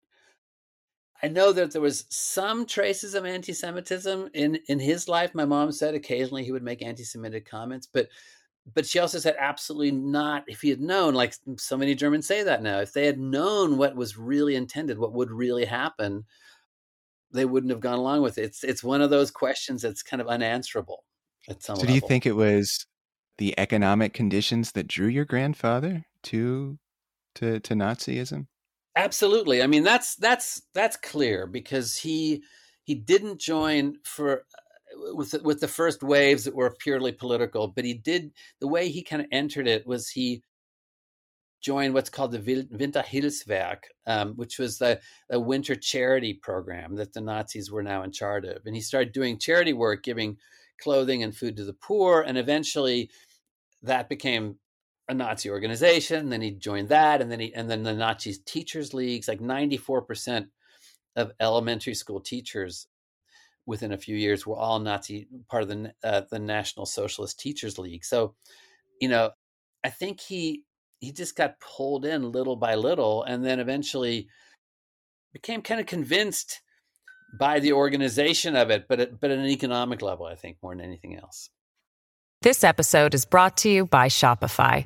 I 1.24 1.28
know 1.28 1.52
that 1.52 1.72
there 1.72 1.82
was 1.82 2.06
some 2.10 2.66
traces 2.66 3.16
of 3.16 3.26
anti-Semitism 3.26 4.30
in 4.34 4.60
in 4.68 4.80
his 4.80 5.08
life. 5.08 5.34
My 5.34 5.46
mom 5.46 5.72
said 5.72 5.96
occasionally 5.96 6.44
he 6.44 6.52
would 6.52 6.64
make 6.64 6.82
anti-Semitic 6.82 7.50
comments, 7.50 7.88
but 7.92 8.08
but 8.74 8.86
she 8.86 9.00
also 9.00 9.18
said 9.18 9.36
absolutely 9.40 9.92
not. 9.92 10.44
If 10.48 10.62
he 10.62 10.70
had 10.70 10.82
known, 10.82 11.14
like 11.14 11.34
so 11.58 11.78
many 11.78 11.96
Germans 11.96 12.28
say 12.28 12.44
that 12.44 12.62
now, 12.62 12.80
if 12.80 12.94
they 12.94 13.06
had 13.06 13.20
known 13.20 13.78
what 13.78 13.96
was 13.96 14.18
really 14.18 14.56
intended, 14.56 15.00
what 15.00 15.14
would 15.14 15.32
really 15.32 15.66
happen, 15.66 16.26
they 17.32 17.46
wouldn't 17.46 17.72
have 17.72 17.80
gone 17.80 18.00
along 18.00 18.22
with 18.22 18.38
it. 18.38 18.44
It's 18.44 18.64
it's 18.64 18.84
one 18.84 19.02
of 19.02 19.10
those 19.10 19.32
questions 19.32 19.82
that's 19.82 20.04
kind 20.04 20.22
of 20.22 20.28
unanswerable. 20.28 21.04
At 21.50 21.64
some 21.64 21.78
so, 21.78 21.82
level. 21.82 21.88
do 21.88 21.94
you 21.96 22.08
think 22.08 22.26
it 22.26 22.36
was 22.36 22.86
the 23.38 23.58
economic 23.58 24.14
conditions 24.14 24.74
that 24.74 24.88
drew 24.88 25.08
your 25.08 25.26
grandfather 25.26 26.06
to 26.24 26.78
to 27.36 27.60
to 27.62 27.74
Nazism? 27.74 28.48
Absolutely. 28.98 29.62
I 29.62 29.68
mean, 29.68 29.84
that's 29.84 30.16
that's 30.16 30.64
that's 30.74 30.98
clear 30.98 31.46
because 31.46 31.96
he 31.98 32.44
he 32.84 32.96
didn't 32.96 33.40
join 33.40 33.98
for 34.04 34.40
uh, 34.40 35.16
with 35.16 35.32
the, 35.32 35.40
with 35.44 35.60
the 35.60 35.68
first 35.68 36.02
waves 36.02 36.46
that 36.46 36.56
were 36.56 36.76
purely 36.80 37.12
political, 37.12 37.68
but 37.68 37.86
he 37.86 37.94
did 37.94 38.32
the 38.60 38.68
way 38.68 38.90
he 38.90 39.04
kind 39.04 39.22
of 39.22 39.28
entered 39.32 39.68
it 39.68 39.86
was 39.86 40.10
he 40.10 40.42
joined 41.62 41.94
what's 41.94 42.10
called 42.10 42.32
the 42.32 42.40
Winterhilfswerk, 42.40 43.80
um, 44.06 44.34
which 44.36 44.60
was 44.60 44.78
the, 44.78 45.00
the 45.30 45.40
winter 45.40 45.76
charity 45.76 46.34
program 46.34 46.96
that 46.96 47.14
the 47.14 47.22
Nazis 47.22 47.72
were 47.72 47.84
now 47.84 48.04
in 48.04 48.12
charge 48.12 48.46
of, 48.46 48.66
and 48.66 48.76
he 48.76 48.82
started 48.82 49.12
doing 49.12 49.40
charity 49.40 49.74
work, 49.74 50.04
giving 50.04 50.38
clothing 50.82 51.24
and 51.24 51.36
food 51.36 51.58
to 51.58 51.64
the 51.66 51.74
poor, 51.74 52.22
and 52.22 52.38
eventually 52.38 53.10
that 53.82 54.08
became 54.10 54.58
a 55.10 55.14
Nazi 55.14 55.50
organization. 55.50 56.30
Then 56.30 56.42
he 56.42 56.52
joined 56.52 56.90
that, 56.90 57.22
and 57.22 57.32
then 57.32 57.40
he 57.40 57.54
and 57.54 57.70
then 57.70 57.84
the 57.84 57.94
Nazi 57.94 58.36
teachers 58.46 58.94
leagues. 58.94 59.28
Like 59.28 59.42
ninety 59.42 59.78
four 59.78 60.02
percent 60.02 60.48
of 61.16 61.32
elementary 61.40 61.94
school 61.94 62.20
teachers 62.20 62.88
within 63.66 63.92
a 63.92 63.98
few 63.98 64.16
years 64.16 64.46
were 64.46 64.56
all 64.56 64.80
Nazi 64.80 65.28
part 65.50 65.64
of 65.64 65.70
the 65.70 65.94
uh, 66.04 66.22
the 66.30 66.40
National 66.40 66.86
Socialist 66.86 67.40
Teachers 67.40 67.78
League. 67.78 68.06
So, 68.06 68.36
you 69.02 69.10
know, 69.10 69.32
I 69.84 69.90
think 69.90 70.20
he 70.20 70.64
he 71.00 71.12
just 71.12 71.36
got 71.36 71.60
pulled 71.60 72.06
in 72.06 72.32
little 72.32 72.56
by 72.56 72.76
little, 72.76 73.24
and 73.24 73.46
then 73.46 73.60
eventually 73.60 74.28
became 75.34 75.62
kind 75.62 75.80
of 75.80 75.86
convinced 75.86 76.62
by 77.38 77.60
the 77.60 77.74
organization 77.74 78.56
of 78.56 78.70
it, 78.70 78.88
but 78.88 79.00
at, 79.00 79.20
but 79.20 79.32
at 79.32 79.38
an 79.38 79.46
economic 79.46 80.02
level, 80.02 80.26
I 80.26 80.36
think 80.36 80.58
more 80.64 80.76
than 80.76 80.84
anything 80.84 81.18
else. 81.18 81.50
This 82.42 82.64
episode 82.64 83.14
is 83.14 83.26
brought 83.26 83.58
to 83.58 83.70
you 83.70 83.86
by 83.86 84.08
Shopify. 84.08 84.86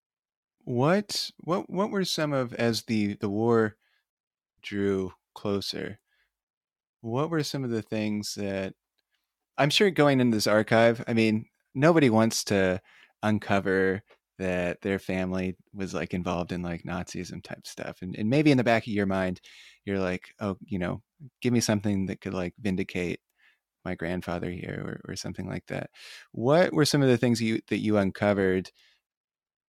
what 0.65 1.31
what 1.37 1.69
what 1.69 1.91
were 1.91 2.05
some 2.05 2.33
of 2.33 2.53
as 2.53 2.83
the 2.83 3.15
the 3.15 3.29
war 3.29 3.77
drew 4.61 5.13
closer? 5.35 5.99
What 7.01 7.29
were 7.29 7.43
some 7.43 7.63
of 7.63 7.71
the 7.71 7.81
things 7.81 8.35
that 8.35 8.73
I'm 9.57 9.69
sure 9.69 9.91
going 9.91 10.19
into 10.19 10.35
this 10.37 10.47
archive, 10.47 11.03
I 11.07 11.13
mean, 11.13 11.45
nobody 11.75 12.09
wants 12.09 12.43
to 12.45 12.81
uncover 13.23 14.03
that 14.39 14.81
their 14.81 14.99
family 14.99 15.55
was 15.73 15.93
like 15.93 16.13
involved 16.13 16.51
in 16.51 16.63
like 16.63 16.83
Nazism 16.83 17.43
type 17.43 17.67
stuff. 17.67 18.01
And 18.01 18.15
and 18.17 18.29
maybe 18.29 18.51
in 18.51 18.57
the 18.57 18.63
back 18.63 18.83
of 18.87 18.93
your 18.93 19.05
mind, 19.05 19.41
you're 19.85 19.99
like, 19.99 20.33
oh, 20.39 20.57
you 20.65 20.79
know, 20.79 21.01
give 21.41 21.53
me 21.53 21.59
something 21.61 22.07
that 22.07 22.21
could 22.21 22.33
like 22.33 22.53
vindicate 22.59 23.19
my 23.85 23.95
grandfather 23.95 24.51
here 24.51 25.01
or, 25.05 25.11
or 25.13 25.15
something 25.15 25.47
like 25.47 25.65
that. 25.67 25.89
What 26.33 26.73
were 26.73 26.85
some 26.85 27.01
of 27.01 27.09
the 27.09 27.17
things 27.17 27.41
you 27.41 27.61
that 27.69 27.79
you 27.79 27.97
uncovered 27.97 28.71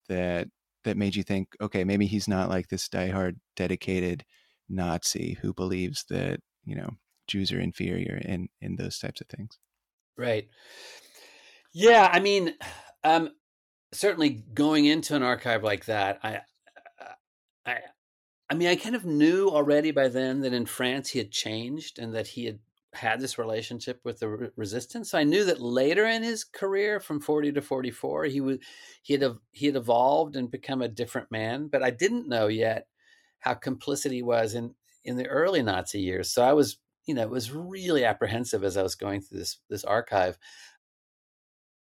that 0.09 0.47
that 0.87 0.97
made 0.97 1.15
you 1.15 1.23
think, 1.23 1.49
okay, 1.61 1.83
maybe 1.83 2.07
he's 2.07 2.27
not 2.27 2.49
like 2.49 2.69
this 2.69 2.87
diehard 2.87 3.35
dedicated 3.55 4.23
Nazi 4.69 5.37
who 5.41 5.53
believes 5.53 6.05
that 6.09 6.39
you 6.65 6.75
know 6.75 6.89
Jews 7.27 7.51
are 7.51 7.59
inferior 7.59 8.21
and 8.25 8.49
in 8.61 8.77
those 8.77 8.97
types 8.97 9.21
of 9.21 9.27
things. 9.27 9.59
Right. 10.17 10.47
Yeah, 11.73 12.09
I 12.11 12.19
mean, 12.19 12.55
um, 13.03 13.29
certainly 13.91 14.29
going 14.29 14.85
into 14.85 15.15
an 15.15 15.23
archive 15.23 15.63
like 15.63 15.85
that, 15.85 16.19
I, 16.23 16.41
I, 17.65 17.77
I 18.49 18.55
mean, 18.55 18.69
I 18.69 18.75
kind 18.75 18.95
of 18.95 19.05
knew 19.05 19.49
already 19.49 19.91
by 19.91 20.07
then 20.07 20.41
that 20.41 20.53
in 20.53 20.65
France 20.65 21.09
he 21.09 21.19
had 21.19 21.31
changed 21.31 21.99
and 21.99 22.15
that 22.15 22.27
he 22.27 22.45
had 22.45 22.59
had 22.93 23.19
this 23.19 23.37
relationship 23.37 23.99
with 24.03 24.19
the 24.19 24.29
re- 24.29 24.49
resistance. 24.55 25.13
I 25.13 25.23
knew 25.23 25.43
that 25.45 25.61
later 25.61 26.05
in 26.05 26.23
his 26.23 26.43
career, 26.43 26.99
from 26.99 27.19
forty 27.19 27.51
to 27.51 27.61
forty 27.61 27.91
four, 27.91 28.25
he 28.25 28.41
was 28.41 28.57
he 29.01 29.13
had 29.13 29.23
he 29.51 29.67
had 29.67 29.75
evolved 29.75 30.35
and 30.35 30.49
become 30.49 30.81
a 30.81 30.87
different 30.87 31.31
man. 31.31 31.67
But 31.67 31.83
I 31.83 31.91
didn't 31.91 32.29
know 32.29 32.47
yet 32.47 32.87
how 33.39 33.53
complicit 33.53 34.11
he 34.11 34.23
was 34.23 34.53
in 34.53 34.73
in 35.03 35.17
the 35.17 35.27
early 35.27 35.61
Nazi 35.61 35.99
years. 36.01 36.31
So 36.31 36.43
I 36.43 36.53
was 36.53 36.77
you 37.05 37.13
know 37.13 37.27
was 37.27 37.51
really 37.51 38.05
apprehensive 38.05 38.63
as 38.63 38.77
I 38.77 38.83
was 38.83 38.95
going 38.95 39.21
through 39.21 39.39
this 39.39 39.59
this 39.69 39.83
archive. 39.83 40.37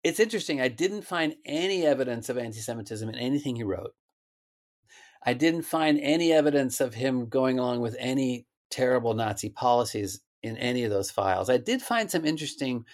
It's 0.03 0.19
interesting. 0.19 0.61
I 0.61 0.69
didn't 0.69 1.01
find 1.01 1.35
any 1.45 1.85
evidence 1.85 2.29
of 2.29 2.37
anti-Semitism 2.37 3.09
in 3.09 3.15
anything 3.15 3.57
he 3.57 3.63
wrote. 3.63 3.93
I 5.25 5.33
didn't 5.33 5.63
find 5.63 5.99
any 5.99 6.31
evidence 6.31 6.79
of 6.79 6.93
him 6.93 7.27
going 7.27 7.59
along 7.59 7.81
with 7.81 7.97
any 7.99 8.45
terrible 8.71 9.13
Nazi 9.13 9.49
policies 9.49 10.21
in 10.43 10.57
any 10.57 10.83
of 10.83 10.91
those 10.91 11.11
files. 11.11 11.49
I 11.49 11.57
did 11.57 11.81
find 11.81 12.09
some 12.09 12.25
interesting 12.25 12.85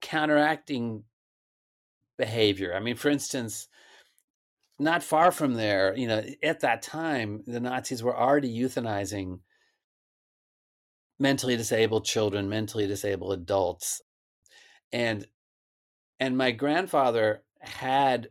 counteracting 0.00 1.04
behavior. 2.16 2.74
I 2.74 2.80
mean, 2.80 2.96
for 2.96 3.08
instance, 3.08 3.68
not 4.78 5.02
far 5.02 5.32
from 5.32 5.54
there, 5.54 5.96
you 5.96 6.06
know, 6.06 6.22
at 6.42 6.60
that 6.60 6.82
time, 6.82 7.42
the 7.46 7.60
Nazis 7.60 8.02
were 8.02 8.16
already 8.16 8.56
euthanizing 8.56 9.40
mentally 11.18 11.56
disabled 11.56 12.04
children, 12.04 12.48
mentally 12.48 12.86
disabled 12.86 13.32
adults. 13.32 14.00
And 14.92 15.26
and 16.20 16.36
my 16.36 16.50
grandfather 16.50 17.42
had 17.60 18.28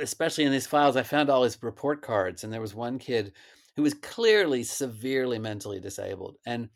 especially 0.00 0.44
in 0.44 0.52
these 0.52 0.66
files 0.66 0.96
I 0.96 1.02
found 1.02 1.28
all 1.28 1.42
his 1.42 1.62
report 1.62 2.00
cards 2.00 2.42
and 2.42 2.52
there 2.52 2.60
was 2.60 2.74
one 2.74 2.98
kid 2.98 3.32
who 3.76 3.82
was 3.82 3.94
clearly 3.94 4.62
severely 4.62 5.38
mentally 5.38 5.80
disabled. 5.80 6.36
And 6.46 6.70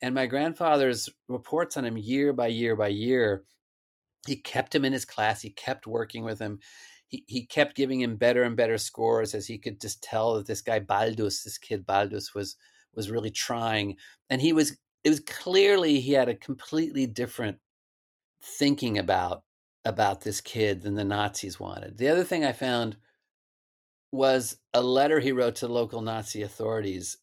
and 0.00 0.14
my 0.14 0.26
grandfather's 0.26 1.08
reports 1.28 1.76
on 1.76 1.84
him 1.84 1.96
year 1.96 2.32
by 2.32 2.46
year 2.48 2.76
by 2.76 2.88
year, 2.88 3.44
he 4.26 4.36
kept 4.36 4.74
him 4.74 4.84
in 4.84 4.92
his 4.92 5.04
class, 5.04 5.40
he 5.40 5.50
kept 5.50 5.86
working 5.86 6.24
with 6.24 6.38
him. 6.38 6.60
He, 7.08 7.24
he 7.26 7.46
kept 7.46 7.74
giving 7.74 8.00
him 8.00 8.16
better 8.16 8.42
and 8.42 8.56
better 8.56 8.76
scores 8.76 9.34
as 9.34 9.46
he 9.46 9.58
could 9.58 9.80
just 9.80 10.02
tell 10.02 10.34
that 10.34 10.46
this 10.46 10.60
guy 10.60 10.78
Baldus, 10.78 11.42
this 11.42 11.56
kid 11.58 11.86
Baldus 11.86 12.34
was 12.34 12.56
was 12.94 13.10
really 13.10 13.30
trying. 13.30 13.96
And 14.28 14.42
he 14.42 14.52
was 14.52 14.76
it 15.04 15.10
was 15.10 15.20
clearly 15.20 16.00
he 16.00 16.12
had 16.12 16.28
a 16.28 16.34
completely 16.34 17.06
different 17.06 17.58
thinking 18.42 18.98
about 18.98 19.42
about 19.84 20.20
this 20.20 20.40
kid 20.40 20.82
than 20.82 20.94
the 20.94 21.04
Nazis 21.04 21.58
wanted. 21.58 21.96
The 21.96 22.08
other 22.08 22.24
thing 22.24 22.44
I 22.44 22.52
found 22.52 22.96
was 24.12 24.58
a 24.74 24.82
letter 24.82 25.20
he 25.20 25.32
wrote 25.32 25.56
to 25.56 25.68
local 25.68 26.02
Nazi 26.02 26.42
authorities 26.42 27.16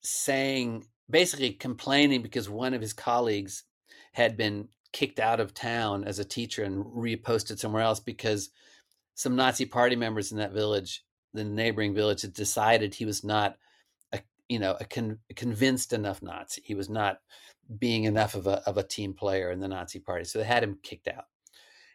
saying 0.00 0.86
basically 1.08 1.52
complaining 1.52 2.22
because 2.22 2.48
one 2.48 2.74
of 2.74 2.80
his 2.80 2.92
colleagues 2.92 3.64
had 4.12 4.36
been 4.36 4.68
kicked 4.92 5.18
out 5.18 5.40
of 5.40 5.52
town 5.52 6.04
as 6.04 6.18
a 6.18 6.24
teacher 6.24 6.62
and 6.62 6.84
reposted 6.84 7.58
somewhere 7.58 7.82
else 7.82 8.00
because 8.00 8.50
some 9.14 9.36
Nazi 9.36 9.66
party 9.66 9.96
members 9.96 10.32
in 10.32 10.38
that 10.38 10.52
village, 10.52 11.04
the 11.32 11.44
neighboring 11.44 11.94
village, 11.94 12.22
had 12.22 12.32
decided 12.32 12.94
he 12.94 13.04
was 13.04 13.24
not 13.24 13.56
a 14.12 14.20
you 14.48 14.58
know 14.58 14.76
a, 14.80 14.84
con- 14.84 15.18
convinced 15.36 15.92
enough 15.92 16.22
Nazi. 16.22 16.62
He 16.64 16.74
was 16.74 16.88
not 16.88 17.18
being 17.78 18.04
enough 18.04 18.34
of 18.34 18.46
a 18.46 18.62
of 18.68 18.78
a 18.78 18.82
team 18.82 19.14
player 19.14 19.50
in 19.50 19.60
the 19.60 19.68
Nazi 19.68 19.98
party, 19.98 20.24
so 20.24 20.38
they 20.38 20.44
had 20.44 20.62
him 20.62 20.78
kicked 20.82 21.08
out. 21.08 21.24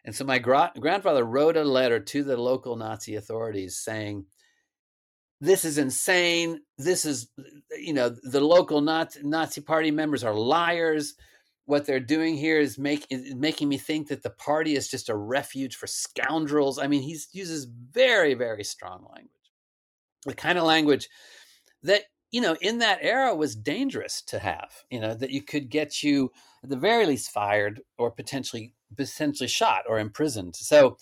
And 0.04 0.14
so 0.14 0.24
my 0.24 0.38
gra- 0.38 0.72
grandfather 0.78 1.24
wrote 1.24 1.56
a 1.56 1.64
letter 1.64 2.00
to 2.00 2.24
the 2.24 2.36
local 2.36 2.76
Nazi 2.76 3.16
authorities 3.16 3.76
saying, 3.76 4.24
"This 5.40 5.64
is 5.64 5.78
insane. 5.78 6.60
This 6.76 7.04
is, 7.04 7.30
you 7.78 7.92
know, 7.92 8.10
the 8.10 8.40
local 8.40 8.80
Nazi, 8.80 9.22
Nazi 9.22 9.60
party 9.60 9.90
members 9.90 10.24
are 10.24 10.34
liars. 10.34 11.14
What 11.66 11.86
they're 11.86 12.00
doing 12.00 12.36
here 12.36 12.58
is, 12.58 12.78
make, 12.78 13.06
is 13.10 13.34
making 13.34 13.68
me 13.68 13.78
think 13.78 14.08
that 14.08 14.22
the 14.22 14.30
party 14.30 14.74
is 14.74 14.88
just 14.88 15.08
a 15.08 15.16
refuge 15.16 15.76
for 15.76 15.86
scoundrels." 15.86 16.78
I 16.78 16.86
mean, 16.86 17.02
he 17.02 17.18
uses 17.32 17.64
very, 17.64 18.34
very 18.34 18.64
strong 18.64 19.06
language, 19.12 19.50
the 20.26 20.34
kind 20.34 20.58
of 20.58 20.64
language 20.64 21.08
that 21.82 22.02
you 22.30 22.40
know 22.40 22.56
in 22.60 22.78
that 22.78 22.98
era 23.00 23.34
was 23.34 23.56
dangerous 23.56 24.22
to 24.22 24.38
have. 24.38 24.84
You 24.90 25.00
know 25.00 25.14
that 25.14 25.30
you 25.30 25.42
could 25.42 25.70
get 25.70 26.02
you 26.02 26.32
at 26.62 26.70
the 26.70 26.76
very 26.76 27.06
least 27.06 27.30
fired 27.30 27.80
or 27.98 28.10
potentially 28.10 28.74
potentially 28.96 29.48
shot 29.48 29.84
or 29.88 29.98
imprisoned. 29.98 30.56
So 30.56 30.98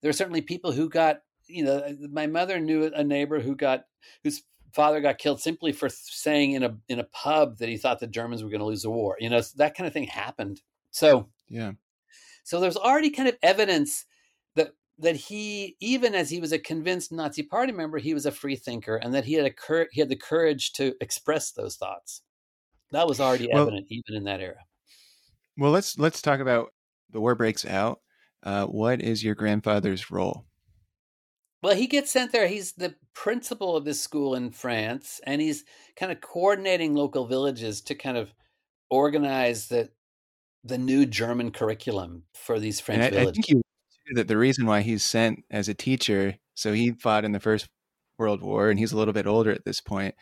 there 0.00 0.08
are 0.10 0.12
certainly 0.12 0.42
people 0.42 0.72
who 0.72 0.88
got, 0.88 1.22
you 1.46 1.64
know, 1.64 1.96
my 2.10 2.26
mother 2.26 2.58
knew 2.60 2.90
a 2.94 3.04
neighbor 3.04 3.40
who 3.40 3.54
got 3.54 3.84
whose 4.22 4.42
father 4.72 5.00
got 5.00 5.18
killed 5.18 5.40
simply 5.40 5.72
for 5.72 5.88
saying 5.88 6.52
in 6.52 6.62
a 6.62 6.76
in 6.88 6.98
a 6.98 7.04
pub 7.04 7.58
that 7.58 7.68
he 7.68 7.76
thought 7.76 8.00
the 8.00 8.06
Germans 8.06 8.42
were 8.42 8.50
going 8.50 8.60
to 8.60 8.66
lose 8.66 8.82
the 8.82 8.90
war. 8.90 9.16
You 9.20 9.30
know, 9.30 9.40
that 9.56 9.74
kind 9.74 9.86
of 9.86 9.92
thing 9.92 10.04
happened. 10.04 10.60
So 10.90 11.28
yeah. 11.48 11.72
So 12.44 12.60
there's 12.60 12.76
already 12.76 13.10
kind 13.10 13.28
of 13.28 13.36
evidence 13.42 14.04
that 14.54 14.72
that 14.98 15.16
he, 15.16 15.76
even 15.80 16.14
as 16.14 16.30
he 16.30 16.40
was 16.40 16.52
a 16.52 16.58
convinced 16.58 17.12
Nazi 17.12 17.42
Party 17.42 17.72
member, 17.72 17.98
he 17.98 18.14
was 18.14 18.26
a 18.26 18.32
free 18.32 18.56
thinker, 18.56 18.96
and 18.96 19.14
that 19.14 19.24
he 19.24 19.34
had 19.34 19.46
a 19.46 19.50
cur- 19.50 19.88
he 19.90 20.00
had 20.00 20.08
the 20.08 20.16
courage 20.16 20.72
to 20.74 20.94
express 21.00 21.52
those 21.52 21.76
thoughts. 21.76 22.22
That 22.92 23.08
was 23.08 23.20
already 23.20 23.48
well, 23.52 23.62
evident 23.62 23.86
even 23.90 24.14
in 24.14 24.24
that 24.24 24.40
era. 24.40 24.64
Well, 25.56 25.70
let's 25.70 25.98
let's 25.98 26.22
talk 26.22 26.40
about 26.40 26.72
the 27.10 27.20
war 27.20 27.34
breaks 27.34 27.64
out. 27.64 28.00
Uh, 28.42 28.66
what 28.66 29.00
is 29.00 29.24
your 29.24 29.34
grandfather's 29.34 30.10
role? 30.10 30.44
Well, 31.64 31.74
he 31.74 31.86
gets 31.86 32.10
sent 32.10 32.30
there. 32.30 32.46
He's 32.46 32.72
the 32.72 32.94
principal 33.14 33.74
of 33.74 33.86
this 33.86 33.98
school 33.98 34.34
in 34.34 34.50
France, 34.50 35.18
and 35.24 35.40
he's 35.40 35.64
kind 35.96 36.12
of 36.12 36.20
coordinating 36.20 36.94
local 36.94 37.26
villages 37.26 37.80
to 37.82 37.94
kind 37.94 38.18
of 38.18 38.34
organize 38.90 39.68
the 39.68 39.88
the 40.62 40.76
new 40.76 41.06
German 41.06 41.52
curriculum 41.52 42.24
for 42.34 42.60
these 42.60 42.80
French 42.80 43.04
I, 43.04 43.08
villages. 43.08 43.28
I 43.30 43.32
think 43.32 43.48
you 43.48 43.62
that 44.14 44.28
the 44.28 44.36
reason 44.36 44.66
why 44.66 44.82
he's 44.82 45.02
sent 45.02 45.42
as 45.50 45.70
a 45.70 45.74
teacher, 45.74 46.34
so 46.54 46.74
he 46.74 46.92
fought 46.92 47.24
in 47.24 47.32
the 47.32 47.40
First 47.40 47.66
World 48.18 48.42
War, 48.42 48.68
and 48.68 48.78
he's 48.78 48.92
a 48.92 48.98
little 48.98 49.14
bit 49.14 49.26
older 49.26 49.50
at 49.50 49.64
this 49.64 49.80
point, 49.80 50.14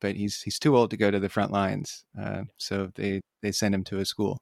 but 0.00 0.14
he's 0.14 0.42
he's 0.42 0.60
too 0.60 0.76
old 0.76 0.92
to 0.92 0.96
go 0.96 1.10
to 1.10 1.18
the 1.18 1.28
front 1.28 1.50
lines. 1.50 2.04
Uh, 2.16 2.42
so 2.58 2.92
they 2.94 3.22
they 3.42 3.50
send 3.50 3.74
him 3.74 3.82
to 3.82 3.98
a 3.98 4.04
school. 4.04 4.38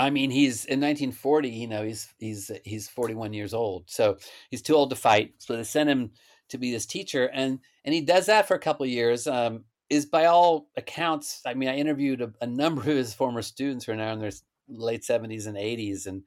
I 0.00 0.10
mean, 0.10 0.30
he's 0.30 0.64
in 0.64 0.80
1940. 0.80 1.48
You 1.48 1.68
know, 1.68 1.84
he's 1.84 2.08
he's 2.18 2.50
he's 2.64 2.88
41 2.88 3.32
years 3.32 3.52
old, 3.52 3.84
so 3.90 4.16
he's 4.50 4.62
too 4.62 4.74
old 4.74 4.90
to 4.90 4.96
fight. 4.96 5.34
So 5.38 5.56
they 5.56 5.64
send 5.64 5.90
him 5.90 6.12
to 6.48 6.58
be 6.58 6.72
this 6.72 6.86
teacher, 6.86 7.26
and 7.32 7.60
and 7.84 7.94
he 7.94 8.00
does 8.00 8.26
that 8.26 8.48
for 8.48 8.54
a 8.54 8.60
couple 8.60 8.84
of 8.84 8.90
years. 8.90 9.26
Um, 9.26 9.64
is 9.90 10.06
by 10.06 10.26
all 10.26 10.68
accounts. 10.76 11.42
I 11.44 11.54
mean, 11.54 11.68
I 11.68 11.76
interviewed 11.76 12.22
a, 12.22 12.32
a 12.40 12.46
number 12.46 12.80
of 12.80 12.86
his 12.86 13.12
former 13.12 13.42
students 13.42 13.84
who 13.84 13.92
are 13.92 13.96
now 13.96 14.12
in 14.12 14.20
their 14.20 14.30
late 14.68 15.02
70s 15.02 15.46
and 15.46 15.56
80s, 15.56 16.06
and 16.06 16.22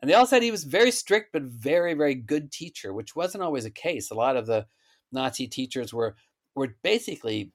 and 0.00 0.10
they 0.10 0.14
all 0.14 0.26
said 0.26 0.42
he 0.42 0.50
was 0.50 0.64
very 0.64 0.90
strict 0.90 1.32
but 1.32 1.42
very 1.42 1.94
very 1.94 2.16
good 2.16 2.50
teacher, 2.50 2.92
which 2.92 3.14
wasn't 3.14 3.44
always 3.44 3.64
a 3.64 3.70
case. 3.70 4.10
A 4.10 4.14
lot 4.14 4.36
of 4.36 4.46
the 4.46 4.66
Nazi 5.12 5.46
teachers 5.46 5.94
were 5.94 6.16
were 6.56 6.74
basically 6.82 7.52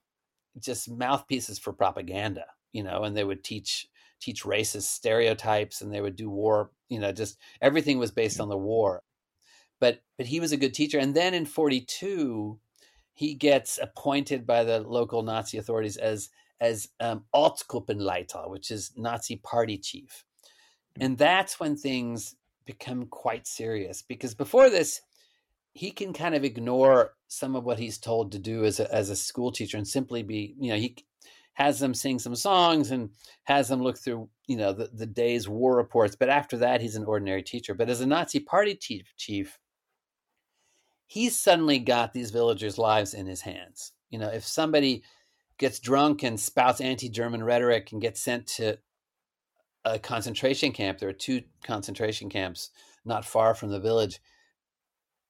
just 0.59 0.89
mouthpieces 0.89 1.59
for 1.59 1.74
propaganda, 1.74 2.45
you 2.72 2.84
know, 2.84 3.03
and 3.03 3.18
they 3.18 3.24
would 3.24 3.43
teach 3.43 3.88
teach 4.20 4.43
racist 4.43 4.84
stereotypes 4.84 5.82
and 5.82 5.93
they 5.93 6.01
would 6.01 6.15
do 6.15 6.30
war 6.30 6.72
you 6.89 6.99
know 6.99 7.11
just 7.11 7.38
everything 7.61 7.99
was 7.99 8.11
based 8.11 8.39
on 8.39 8.49
the 8.49 8.57
war. 8.57 9.03
But 9.80 10.01
but 10.18 10.28
he 10.28 10.39
was 10.39 10.51
a 10.51 10.57
good 10.57 10.74
teacher 10.74 10.99
and 10.99 11.15
then 11.15 11.34
in 11.34 11.45
42 11.45 12.59
he 13.13 13.34
gets 13.34 13.80
appointed 13.82 14.45
by 14.45 14.63
the 14.63 14.80
local 14.80 15.24
nazi 15.24 15.57
authorities 15.57 15.97
as 15.97 16.30
as 16.59 16.89
um, 16.99 17.24
Ortsgruppenleiter, 17.34 18.49
which 18.49 18.72
is 18.72 18.91
Nazi 18.95 19.38
party 19.38 19.78
chief. 19.78 20.24
And 20.99 21.18
that's 21.18 21.59
when 21.59 21.76
things 21.76 22.36
become 22.65 23.05
quite 23.05 23.47
serious 23.47 24.01
because 24.01 24.34
before 24.34 24.70
this, 24.70 25.01
he 25.74 25.91
can 25.91 26.11
kind 26.11 26.34
of 26.34 26.43
ignore 26.43 27.13
some 27.28 27.55
of 27.55 27.63
what 27.63 27.78
he's 27.78 27.99
told 27.99 28.32
to 28.32 28.39
do 28.39 28.65
as 28.65 28.80
a, 28.80 28.93
as 28.93 29.09
a 29.09 29.15
school 29.15 29.51
teacher 29.51 29.78
and 29.78 29.88
simply 29.88 30.24
be, 30.24 30.55
you 30.59 30.72
know, 30.72 30.78
he 30.78 30.95
has 31.58 31.80
them 31.80 31.95
sing 31.95 32.20
some 32.20 32.36
songs 32.36 32.91
and 32.91 33.10
has 33.45 33.68
them 33.68 33.82
look 33.82 33.97
through, 33.97 34.30
you 34.45 34.55
know, 34.55 34.72
the, 34.72 34.91
the 34.93 35.08
day's 35.08 35.49
war 35.49 35.76
reports. 35.76 36.16
But 36.16 36.30
after 36.30 36.55
that, 36.58 36.82
he's 36.82 36.95
an 36.95 37.05
ordinary 37.05 37.41
teacher. 37.41 37.74
But 37.74 37.89
as 37.89 37.99
a 37.99 38.05
Nazi 38.05 38.39
party 38.39 38.76
chief, 38.76 39.12
chief, 39.18 39.58
he's 41.08 41.36
suddenly 41.36 41.80
got 41.80 42.14
these 42.14 42.30
villagers' 42.30 42.78
lives 42.78 43.16
in 43.16 43.26
his 43.26 43.41
hands. 43.41 43.93
You 44.12 44.20
know, 44.20 44.30
if 44.30 44.45
somebody 44.45 45.01
gets 45.58 45.80
drunk 45.80 46.22
and 46.22 46.39
spouts 46.39 46.80
anti-German 46.80 47.43
rhetoric 47.43 47.91
and 47.91 47.99
gets 47.99 48.22
sent 48.22 48.45
to 48.45 48.78
a 49.84 49.97
concentration 49.97 50.72
camp, 50.72 50.99
there 50.99 51.10
are 51.10 51.14
two 51.14 51.41
concentration 51.64 52.30
camps 52.30 52.70
not 53.03 53.26
far 53.26 53.55
from 53.55 53.72
the 53.72 53.80
village. 53.80 54.22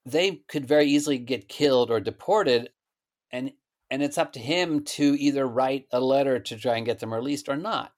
They 0.05 0.41
could 0.49 0.65
very 0.65 0.87
easily 0.87 1.19
get 1.19 1.47
killed 1.47 1.89
or 1.89 2.01
deported, 2.01 2.71
and 3.31 3.53
and 3.89 4.03
it's 4.03 4.17
up 4.17 4.33
to 4.33 4.39
him 4.39 4.83
to 4.83 5.15
either 5.19 5.47
write 5.47 5.85
a 5.91 5.99
letter 5.99 6.39
to 6.39 6.57
try 6.57 6.75
and 6.75 6.85
get 6.85 6.99
them 6.99 7.13
released 7.13 7.49
or 7.49 7.55
not. 7.55 7.91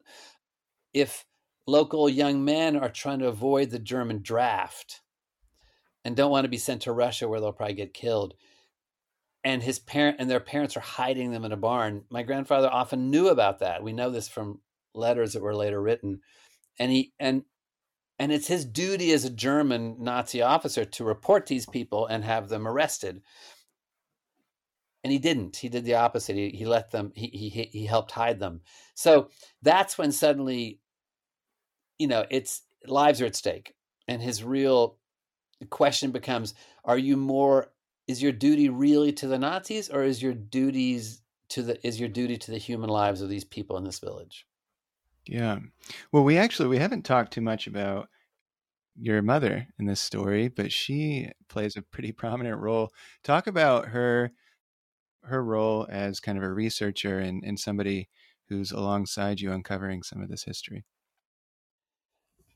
If 0.93 1.25
local 1.67 2.09
young 2.09 2.43
men 2.43 2.75
are 2.75 2.89
trying 2.89 3.19
to 3.19 3.27
avoid 3.27 3.69
the 3.69 3.79
German 3.79 4.21
draft 4.21 5.01
and 6.03 6.15
don't 6.15 6.31
want 6.31 6.45
to 6.45 6.49
be 6.49 6.57
sent 6.57 6.83
to 6.83 6.91
Russia 6.91 7.27
where 7.27 7.39
they'll 7.39 7.51
probably 7.51 7.75
get 7.75 7.93
killed, 7.93 8.33
and 9.43 9.63
his 9.63 9.79
parent 9.79 10.17
and 10.19 10.29
their 10.29 10.39
parents 10.39 10.75
are 10.75 10.81
hiding 10.81 11.31
them 11.31 11.45
in 11.45 11.51
a 11.51 11.57
barn. 11.57 12.03
My 12.09 12.23
grandfather 12.23 12.69
often 12.69 13.09
knew 13.09 13.29
about 13.29 13.59
that. 13.59 13.83
We 13.83 13.93
know 13.93 14.09
this 14.09 14.27
from 14.27 14.59
letters 14.93 15.33
that 15.33 15.41
were 15.41 15.55
later 15.55 15.81
written. 15.81 16.21
And 16.77 16.91
he 16.91 17.13
and 17.19 17.43
and 18.17 18.33
it's 18.33 18.47
his 18.47 18.65
duty 18.65 19.13
as 19.13 19.23
a 19.23 19.29
German 19.29 19.95
Nazi 19.99 20.41
officer 20.41 20.83
to 20.83 21.03
report 21.05 21.45
these 21.45 21.65
people 21.65 22.05
and 22.05 22.25
have 22.25 22.49
them 22.49 22.67
arrested 22.67 23.21
and 25.03 25.13
he 25.13 25.19
didn't. 25.19 25.57
He 25.57 25.69
did 25.69 25.85
the 25.85 25.95
opposite. 25.95 26.35
He, 26.35 26.49
he 26.49 26.65
let 26.65 26.91
them 26.91 27.11
he, 27.15 27.27
he 27.27 27.69
he 27.71 27.85
helped 27.85 28.11
hide 28.11 28.39
them. 28.39 28.61
So 28.95 29.29
that's 29.61 29.97
when 29.97 30.11
suddenly 30.11 30.79
you 31.97 32.07
know 32.07 32.25
it's 32.29 32.63
lives 32.85 33.21
are 33.21 33.25
at 33.25 33.35
stake. 33.35 33.75
And 34.07 34.21
his 34.21 34.43
real 34.43 34.97
question 35.69 36.11
becomes 36.11 36.53
are 36.83 36.97
you 36.97 37.15
more 37.15 37.71
is 38.07 38.21
your 38.21 38.31
duty 38.31 38.69
really 38.69 39.11
to 39.13 39.27
the 39.27 39.37
nazis 39.37 39.89
or 39.89 40.03
is 40.03 40.21
your 40.21 40.33
duties 40.33 41.21
to 41.49 41.61
the 41.61 41.87
is 41.87 41.99
your 41.99 42.09
duty 42.09 42.37
to 42.37 42.51
the 42.51 42.57
human 42.57 42.89
lives 42.89 43.21
of 43.21 43.29
these 43.29 43.45
people 43.45 43.77
in 43.77 43.83
this 43.83 43.99
village? 43.99 44.45
Yeah. 45.25 45.59
Well 46.11 46.23
we 46.23 46.37
actually 46.37 46.69
we 46.69 46.77
haven't 46.77 47.05
talked 47.05 47.33
too 47.33 47.41
much 47.41 47.67
about 47.67 48.09
your 49.01 49.21
mother 49.21 49.65
in 49.79 49.85
this 49.85 50.01
story, 50.01 50.49
but 50.49 50.73
she 50.73 51.29
plays 51.47 51.77
a 51.77 51.81
pretty 51.81 52.11
prominent 52.11 52.59
role. 52.59 52.91
Talk 53.23 53.47
about 53.47 53.87
her 53.87 54.31
her 55.23 55.43
role 55.43 55.87
as 55.89 56.19
kind 56.19 56.37
of 56.37 56.43
a 56.43 56.51
researcher 56.51 57.19
and, 57.19 57.43
and 57.43 57.59
somebody 57.59 58.09
who's 58.47 58.71
alongside 58.71 59.39
you 59.39 59.51
uncovering 59.51 60.03
some 60.03 60.21
of 60.21 60.29
this 60.29 60.43
history. 60.43 60.85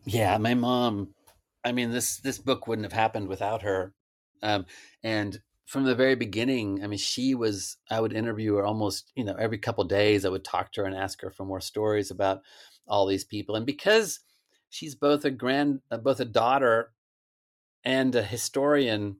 Yeah, 0.05 0.37
my 0.37 0.53
mom. 0.53 1.13
I 1.63 1.71
mean, 1.71 1.91
this 1.91 2.17
this 2.17 2.39
book 2.39 2.67
wouldn't 2.67 2.85
have 2.85 2.93
happened 2.93 3.27
without 3.27 3.61
her. 3.61 3.93
Um, 4.41 4.65
and 5.01 5.41
from 5.65 5.85
the 5.85 5.95
very 5.95 6.15
beginning, 6.15 6.83
I 6.83 6.87
mean, 6.87 6.99
she 6.99 7.35
was. 7.35 7.77
I 7.89 8.01
would 8.01 8.13
interview 8.13 8.55
her 8.55 8.65
almost, 8.65 9.11
you 9.15 9.23
know, 9.23 9.35
every 9.35 9.57
couple 9.57 9.83
days. 9.85 10.25
I 10.25 10.29
would 10.29 10.43
talk 10.43 10.73
to 10.73 10.81
her 10.81 10.87
and 10.87 10.95
ask 10.95 11.21
her 11.21 11.31
for 11.31 11.45
more 11.45 11.61
stories 11.61 12.11
about 12.11 12.41
all 12.87 13.05
these 13.05 13.23
people. 13.23 13.55
And 13.55 13.65
because 13.65 14.19
she's 14.69 14.95
both 14.95 15.23
a 15.23 15.31
grand, 15.31 15.81
uh, 15.89 15.97
both 15.97 16.19
a 16.19 16.25
daughter 16.25 16.91
and 17.83 18.13
a 18.15 18.23
historian, 18.23 19.17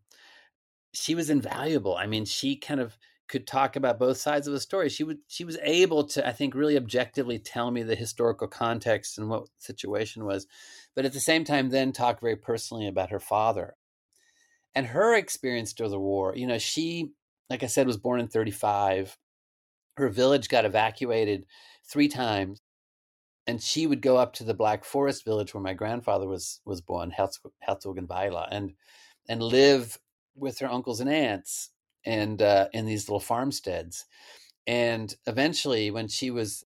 she 0.94 1.16
was 1.16 1.30
invaluable. 1.30 1.96
I 1.96 2.08
mean, 2.08 2.26
she 2.26 2.58
kind 2.58 2.80
of 2.80 2.98
could 3.34 3.48
talk 3.48 3.76
about 3.76 3.98
both 3.98 4.18
sides 4.18 4.46
of 4.46 4.54
the 4.54 4.60
story. 4.60 4.90
She 4.90 5.04
would 5.04 5.18
she 5.28 5.44
was 5.44 5.58
able 5.64 6.04
to, 6.10 6.26
I 6.26 6.32
think, 6.32 6.54
really 6.54 6.78
objectively 6.78 7.40
tell 7.40 7.72
me 7.72 7.82
the 7.82 7.96
historical 7.96 8.48
context 8.48 9.18
and 9.18 9.28
what 9.28 9.48
situation 9.58 10.24
was, 10.24 10.46
but 10.96 11.04
at 11.04 11.14
the 11.14 11.20
same 11.20 11.44
time, 11.44 11.70
then 11.70 11.92
talk 11.92 12.22
very 12.22 12.36
personally 12.36 12.88
about 12.88 13.10
her 13.10 13.20
father 13.20 13.74
and 14.76 14.86
her 14.86 15.16
experience 15.16 15.74
during 15.74 15.90
the 15.92 16.00
war. 16.00 16.36
You 16.36 16.46
know, 16.46 16.60
she, 16.60 17.14
like 17.50 17.64
I 17.64 17.66
said, 17.66 17.88
was 17.88 17.98
born 17.98 18.20
in 18.20 18.28
35. 18.28 19.18
Her 19.98 20.10
village 20.10 20.48
got 20.48 20.66
evacuated 20.66 21.48
three 21.84 22.10
times. 22.10 22.62
And 23.48 23.62
she 23.62 23.88
would 23.88 24.02
go 24.02 24.16
up 24.16 24.34
to 24.34 24.44
the 24.44 24.54
Black 24.54 24.86
Forest 24.86 25.26
village 25.26 25.54
where 25.54 25.64
my 25.64 25.74
grandfather 25.74 26.28
was 26.28 26.62
was 26.66 26.82
born, 26.82 27.12
Herzogenweiler, 27.68 28.48
and 28.52 28.74
and 29.28 29.42
live 29.42 29.98
with 30.36 30.60
her 30.60 30.72
uncles 30.72 31.00
and 31.00 31.10
aunts 31.10 31.72
and 32.06 32.42
uh, 32.42 32.68
in 32.74 32.86
these 32.86 33.08
little 33.08 33.20
farmsteads. 33.20 34.06
And 34.66 35.14
eventually, 35.26 35.92
when 35.92 36.08
she 36.08 36.32
was 36.32 36.64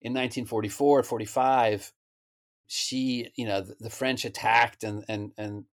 in 0.00 0.12
1944, 0.12 1.02
45, 1.02 1.92
she, 2.66 3.30
you 3.36 3.46
know, 3.46 3.62
the, 3.62 3.74
the 3.80 3.90
French 3.90 4.24
attacked 4.24 4.84
and 4.84 5.04
and 5.08 5.32
and 5.36 5.64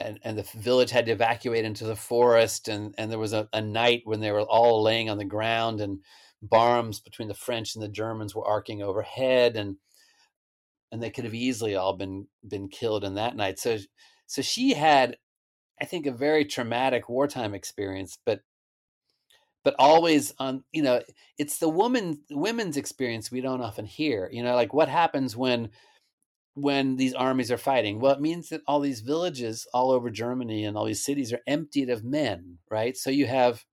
and, 0.00 0.18
and 0.24 0.36
the 0.36 0.48
village 0.56 0.90
had 0.90 1.06
to 1.06 1.12
evacuate 1.12 1.64
into 1.64 1.84
the 1.84 1.96
forest 1.96 2.68
and, 2.68 2.94
and 2.98 3.12
there 3.12 3.18
was 3.18 3.32
a, 3.32 3.48
a 3.52 3.60
night 3.60 4.02
when 4.04 4.18
they 4.18 4.32
were 4.32 4.40
all 4.40 4.82
laying 4.82 5.08
on 5.08 5.18
the 5.18 5.24
ground 5.24 5.80
and 5.80 6.00
bombs 6.42 6.98
between 6.98 7.28
the 7.28 7.34
French 7.34 7.74
and 7.74 7.82
the 7.82 7.88
Germans 7.88 8.34
were 8.34 8.46
arcing 8.46 8.82
overhead 8.82 9.56
and 9.56 9.76
and 10.90 11.02
they 11.02 11.10
could 11.10 11.24
have 11.24 11.34
easily 11.34 11.74
all 11.74 11.96
been 11.96 12.26
been 12.46 12.68
killed 12.68 13.04
in 13.04 13.14
that 13.14 13.36
night. 13.36 13.58
So 13.58 13.78
so 14.26 14.42
she 14.42 14.74
had 14.74 15.16
I 15.80 15.84
think 15.84 16.06
a 16.06 16.12
very 16.12 16.44
traumatic 16.44 17.08
wartime 17.08 17.54
experience, 17.54 18.18
but 18.24 18.40
but 19.64 19.74
always 19.78 20.34
on 20.38 20.62
you 20.72 20.82
know 20.82 21.02
it's 21.38 21.58
the 21.58 21.68
woman 21.68 22.20
women's 22.30 22.76
experience 22.76 23.30
we 23.30 23.40
don't 23.40 23.62
often 23.62 23.86
hear. 23.86 24.28
You 24.32 24.42
know, 24.42 24.54
like 24.54 24.72
what 24.72 24.88
happens 24.88 25.36
when 25.36 25.70
when 26.54 26.96
these 26.96 27.14
armies 27.14 27.50
are 27.50 27.58
fighting? 27.58 28.00
Well, 28.00 28.12
it 28.12 28.20
means 28.20 28.48
that 28.50 28.62
all 28.66 28.80
these 28.80 29.00
villages 29.00 29.66
all 29.74 29.90
over 29.90 30.10
Germany 30.10 30.64
and 30.64 30.76
all 30.76 30.84
these 30.84 31.04
cities 31.04 31.32
are 31.32 31.40
emptied 31.46 31.90
of 31.90 32.04
men, 32.04 32.58
right? 32.70 32.96
So 32.96 33.10
you 33.10 33.26
have 33.26 33.64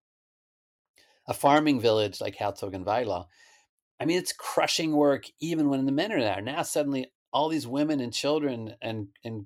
a 1.28 1.34
farming 1.34 1.80
village 1.80 2.20
like 2.20 2.38
Herzogenweiler. 2.38 3.26
I 4.00 4.06
mean, 4.06 4.18
it's 4.18 4.34
crushing 4.34 4.94
work 4.94 5.26
even 5.40 5.70
when 5.70 5.86
the 5.86 5.92
men 5.92 6.12
are 6.12 6.20
there. 6.20 6.42
Now 6.42 6.64
suddenly 6.64 7.12
all 7.32 7.50
these 7.50 7.68
women 7.68 8.00
and 8.00 8.12
children 8.14 8.76
and 8.82 9.10
and 9.24 9.46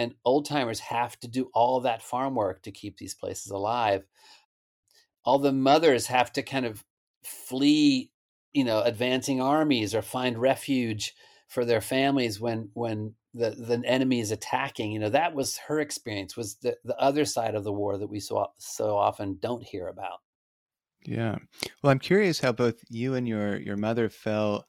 and 0.00 0.14
old 0.24 0.46
timers 0.46 0.80
have 0.80 1.20
to 1.20 1.28
do 1.28 1.50
all 1.52 1.80
that 1.80 2.02
farm 2.02 2.34
work 2.34 2.62
to 2.62 2.70
keep 2.70 2.96
these 2.96 3.14
places 3.14 3.52
alive. 3.52 4.02
All 5.26 5.38
the 5.38 5.52
mothers 5.52 6.06
have 6.06 6.32
to 6.32 6.42
kind 6.42 6.64
of 6.64 6.82
flee 7.22 8.10
you 8.54 8.64
know 8.64 8.80
advancing 8.80 9.42
armies 9.42 9.94
or 9.94 10.00
find 10.00 10.38
refuge 10.38 11.14
for 11.48 11.66
their 11.66 11.82
families 11.82 12.40
when 12.40 12.70
when 12.72 13.14
the 13.34 13.50
the 13.50 13.82
enemy 13.84 14.20
is 14.20 14.30
attacking 14.30 14.90
you 14.90 14.98
know 14.98 15.10
that 15.10 15.34
was 15.34 15.58
her 15.58 15.80
experience 15.80 16.34
was 16.34 16.56
the 16.56 16.74
the 16.84 16.98
other 16.98 17.26
side 17.26 17.54
of 17.54 17.62
the 17.62 17.72
war 17.72 17.98
that 17.98 18.08
we 18.08 18.18
so 18.18 18.46
so 18.56 18.96
often 18.96 19.36
don't 19.38 19.62
hear 19.62 19.86
about. 19.88 20.20
Yeah. 21.04 21.36
Well 21.82 21.90
i'm 21.90 21.98
curious 21.98 22.40
how 22.40 22.52
both 22.52 22.82
you 22.88 23.14
and 23.14 23.28
your 23.28 23.58
your 23.58 23.76
mother 23.76 24.08
felt 24.08 24.64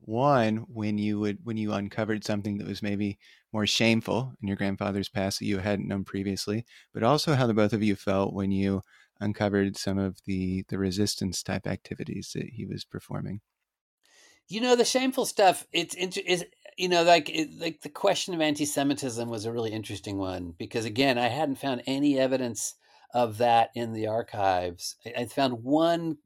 one 0.00 0.58
when 0.68 0.96
you 0.96 1.18
would 1.18 1.38
when 1.42 1.56
you 1.56 1.72
uncovered 1.72 2.24
something 2.24 2.58
that 2.58 2.68
was 2.68 2.82
maybe 2.82 3.18
more 3.52 3.66
shameful 3.66 4.34
in 4.40 4.48
your 4.48 4.56
grandfather's 4.56 5.08
past 5.08 5.38
that 5.38 5.46
you 5.46 5.58
hadn't 5.58 5.88
known 5.88 6.04
previously 6.04 6.64
but 6.92 7.02
also 7.02 7.34
how 7.34 7.46
the 7.46 7.54
both 7.54 7.72
of 7.72 7.82
you 7.82 7.96
felt 7.96 8.34
when 8.34 8.50
you 8.50 8.82
uncovered 9.20 9.76
some 9.76 9.98
of 9.98 10.18
the 10.26 10.64
the 10.68 10.78
resistance 10.78 11.42
type 11.42 11.66
activities 11.66 12.30
that 12.34 12.50
he 12.50 12.64
was 12.64 12.84
performing. 12.84 13.40
You 14.48 14.60
know 14.60 14.76
the 14.76 14.84
shameful 14.84 15.26
stuff 15.26 15.66
it's 15.72 15.94
is 15.94 16.44
you 16.76 16.88
know 16.88 17.02
like 17.02 17.28
it, 17.28 17.50
like 17.58 17.80
the 17.82 17.88
question 17.88 18.34
of 18.34 18.40
anti-semitism 18.40 19.28
was 19.28 19.44
a 19.44 19.52
really 19.52 19.72
interesting 19.72 20.16
one 20.16 20.54
because 20.56 20.84
again 20.84 21.18
i 21.18 21.26
hadn't 21.26 21.56
found 21.56 21.82
any 21.86 22.18
evidence 22.18 22.74
of 23.12 23.38
that 23.38 23.70
in 23.74 23.92
the 23.92 24.06
archives. 24.06 24.96
I, 25.06 25.22
I 25.22 25.26
found 25.26 25.64
one 25.64 26.18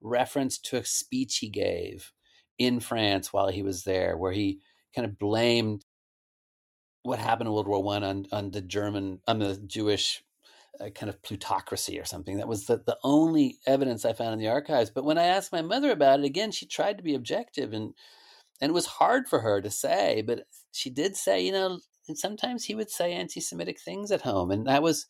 reference 0.00 0.58
to 0.58 0.76
a 0.76 0.84
speech 0.84 1.38
he 1.38 1.48
gave 1.48 2.12
in 2.58 2.80
France 2.80 3.32
while 3.32 3.48
he 3.48 3.62
was 3.62 3.84
there, 3.84 4.16
where 4.16 4.32
he 4.32 4.60
kind 4.94 5.06
of 5.06 5.18
blamed 5.18 5.84
what 7.02 7.18
happened 7.18 7.48
in 7.48 7.54
World 7.54 7.68
War 7.68 7.82
One 7.82 8.04
on 8.04 8.26
on 8.32 8.50
the 8.50 8.60
German 8.60 9.20
on 9.26 9.38
the 9.38 9.56
Jewish 9.56 10.24
uh, 10.80 10.90
kind 10.90 11.08
of 11.08 11.22
plutocracy 11.22 11.98
or 11.98 12.04
something. 12.04 12.36
That 12.36 12.48
was 12.48 12.66
the, 12.66 12.82
the 12.84 12.98
only 13.02 13.58
evidence 13.66 14.04
I 14.04 14.12
found 14.12 14.32
in 14.32 14.38
the 14.38 14.48
archives. 14.48 14.90
But 14.90 15.04
when 15.04 15.18
I 15.18 15.24
asked 15.24 15.52
my 15.52 15.62
mother 15.62 15.90
about 15.90 16.20
it 16.20 16.26
again, 16.26 16.50
she 16.50 16.66
tried 16.66 16.98
to 16.98 17.04
be 17.04 17.14
objective 17.14 17.72
and 17.72 17.94
and 18.60 18.70
it 18.70 18.74
was 18.74 18.86
hard 18.86 19.28
for 19.28 19.40
her 19.40 19.60
to 19.60 19.70
say, 19.70 20.22
but 20.26 20.40
she 20.72 20.90
did 20.90 21.16
say, 21.16 21.40
you 21.44 21.52
know, 21.52 21.78
and 22.08 22.18
sometimes 22.18 22.64
he 22.64 22.74
would 22.74 22.90
say 22.90 23.12
anti-Semitic 23.12 23.78
things 23.80 24.10
at 24.10 24.22
home, 24.22 24.50
and 24.50 24.66
that 24.66 24.82
was 24.82 25.06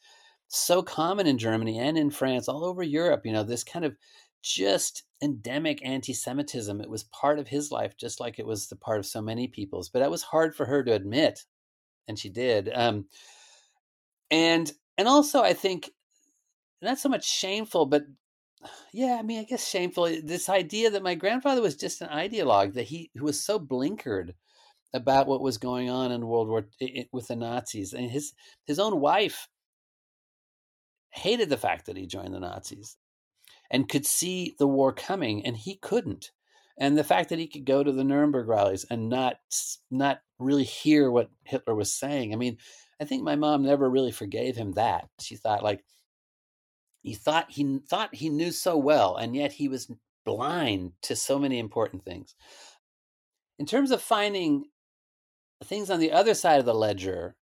so 0.48 0.82
common 0.82 1.26
in 1.26 1.38
Germany 1.38 1.78
and 1.78 1.96
in 1.96 2.10
France, 2.10 2.48
all 2.48 2.64
over 2.64 2.82
Europe. 2.82 3.22
You 3.24 3.32
know, 3.32 3.44
this 3.44 3.64
kind 3.64 3.84
of 3.84 3.96
just 4.42 5.04
endemic 5.22 5.84
anti-Semitism. 5.84 6.80
It 6.80 6.90
was 6.90 7.04
part 7.04 7.38
of 7.38 7.48
his 7.48 7.70
life, 7.70 7.96
just 7.96 8.20
like 8.20 8.38
it 8.38 8.46
was 8.46 8.68
the 8.68 8.76
part 8.76 8.98
of 8.98 9.06
so 9.06 9.22
many 9.22 9.48
people's. 9.48 9.88
But 9.88 10.00
that 10.00 10.10
was 10.10 10.22
hard 10.22 10.54
for 10.54 10.66
her 10.66 10.82
to 10.84 10.92
admit, 10.92 11.44
and 12.08 12.18
she 12.18 12.30
did. 12.30 12.70
Um, 12.74 13.06
and 14.30 14.72
and 14.96 15.06
also, 15.06 15.42
I 15.42 15.52
think 15.52 15.90
not 16.82 16.98
so 16.98 17.08
much 17.08 17.28
shameful, 17.28 17.86
but 17.86 18.04
yeah, 18.92 19.16
I 19.18 19.22
mean, 19.22 19.40
I 19.40 19.44
guess 19.44 19.66
shameful. 19.68 20.06
Eh, 20.06 20.20
this 20.24 20.48
idea 20.48 20.90
that 20.90 21.02
my 21.02 21.14
grandfather 21.14 21.62
was 21.62 21.76
just 21.76 22.00
an 22.00 22.08
ideologue, 22.08 22.74
that 22.74 22.84
he 22.84 23.10
was 23.20 23.42
so 23.42 23.58
blinkered 23.60 24.32
about 24.94 25.26
what 25.26 25.42
was 25.42 25.58
going 25.58 25.90
on 25.90 26.10
in 26.12 26.26
World 26.26 26.48
War 26.48 26.66
it, 26.80 27.08
with 27.12 27.28
the 27.28 27.36
Nazis, 27.36 27.92
and 27.92 28.10
his 28.10 28.32
his 28.66 28.78
own 28.78 29.00
wife 29.00 29.48
hated 31.10 31.48
the 31.48 31.56
fact 31.56 31.86
that 31.86 31.96
he 31.96 32.06
joined 32.06 32.34
the 32.34 32.40
Nazis 32.40 32.96
and 33.70 33.88
could 33.88 34.06
see 34.06 34.54
the 34.58 34.66
war 34.66 34.92
coming, 34.92 35.44
and 35.44 35.56
he 35.56 35.76
couldn't. 35.76 36.30
And 36.80 36.96
the 36.96 37.04
fact 37.04 37.30
that 37.30 37.38
he 37.38 37.48
could 37.48 37.64
go 37.64 37.82
to 37.82 37.90
the 37.90 38.04
Nuremberg 38.04 38.46
rallies 38.46 38.84
and 38.88 39.08
not 39.08 39.36
not 39.90 40.20
really 40.38 40.64
hear 40.64 41.10
what 41.10 41.30
Hitler 41.44 41.74
was 41.74 41.92
saying. 41.92 42.32
I 42.32 42.36
mean, 42.36 42.58
I 43.00 43.04
think 43.04 43.22
my 43.22 43.36
mom 43.36 43.62
never 43.62 43.90
really 43.90 44.12
forgave 44.12 44.56
him 44.56 44.72
that. 44.72 45.08
She 45.20 45.36
thought 45.36 45.64
like 45.64 45.84
he 47.02 47.14
thought 47.14 47.50
he 47.50 47.80
thought 47.88 48.14
he 48.14 48.28
knew 48.28 48.52
so 48.52 48.76
well, 48.76 49.16
and 49.16 49.34
yet 49.34 49.52
he 49.52 49.68
was 49.68 49.90
blind 50.24 50.92
to 51.02 51.16
so 51.16 51.38
many 51.38 51.58
important 51.58 52.04
things. 52.04 52.34
In 53.58 53.66
terms 53.66 53.90
of 53.90 54.00
finding 54.00 54.66
things 55.64 55.90
on 55.90 55.98
the 55.98 56.12
other 56.12 56.34
side 56.34 56.60
of 56.60 56.66
the 56.66 56.74
ledger, 56.74 57.34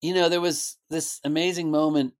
you 0.00 0.14
know, 0.14 0.28
there 0.28 0.40
was 0.40 0.76
this 0.88 1.20
amazing 1.24 1.70
moment 1.70 2.14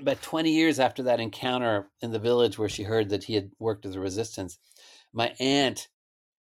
about 0.00 0.22
20 0.22 0.50
years 0.50 0.78
after 0.78 1.04
that 1.04 1.20
encounter 1.20 1.90
in 2.00 2.12
the 2.12 2.18
village 2.18 2.58
where 2.58 2.68
she 2.68 2.82
heard 2.82 3.08
that 3.10 3.24
he 3.24 3.34
had 3.34 3.50
worked 3.58 3.86
as 3.86 3.94
a 3.94 4.00
resistance, 4.00 4.58
my 5.12 5.34
aunt 5.40 5.88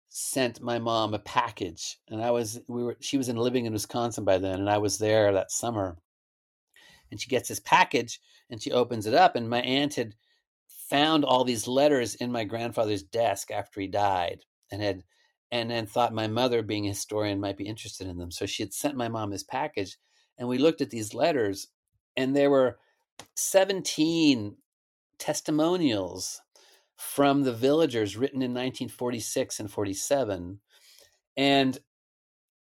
sent 0.09 0.61
my 0.61 0.79
mom 0.79 1.13
a 1.13 1.19
package 1.19 1.99
and 2.07 2.23
I 2.23 2.31
was 2.31 2.59
we 2.67 2.83
were 2.83 2.97
she 3.01 3.17
was 3.17 3.29
in 3.29 3.35
living 3.35 3.65
in 3.65 3.73
Wisconsin 3.73 4.23
by 4.23 4.37
then 4.37 4.59
and 4.59 4.69
I 4.69 4.77
was 4.77 4.97
there 4.97 5.31
that 5.33 5.51
summer. 5.51 5.97
And 7.11 7.21
she 7.21 7.29
gets 7.29 7.49
this 7.49 7.59
package 7.59 8.19
and 8.49 8.61
she 8.61 8.71
opens 8.71 9.05
it 9.05 9.13
up 9.13 9.35
and 9.35 9.49
my 9.49 9.61
aunt 9.61 9.95
had 9.95 10.15
found 10.89 11.23
all 11.25 11.43
these 11.43 11.67
letters 11.67 12.15
in 12.15 12.31
my 12.31 12.45
grandfather's 12.45 13.03
desk 13.03 13.51
after 13.51 13.79
he 13.81 13.87
died 13.87 14.43
and 14.71 14.81
had 14.81 15.03
and 15.51 15.69
then 15.71 15.85
thought 15.85 16.13
my 16.13 16.27
mother 16.27 16.61
being 16.61 16.85
a 16.85 16.89
historian 16.89 17.39
might 17.39 17.57
be 17.57 17.67
interested 17.67 18.07
in 18.07 18.17
them. 18.17 18.31
So 18.31 18.45
she 18.45 18.63
had 18.63 18.73
sent 18.73 18.97
my 18.97 19.07
mom 19.07 19.29
this 19.29 19.43
package 19.43 19.97
and 20.37 20.47
we 20.47 20.57
looked 20.57 20.81
at 20.81 20.89
these 20.89 21.13
letters 21.13 21.67
and 22.15 22.35
there 22.35 22.49
were 22.49 22.79
17 23.35 24.55
testimonials 25.19 26.41
from 26.95 27.43
the 27.43 27.53
villagers 27.53 28.17
written 28.17 28.41
in 28.41 28.51
1946 28.51 29.59
and 29.59 29.71
47 29.71 30.59
and 31.37 31.79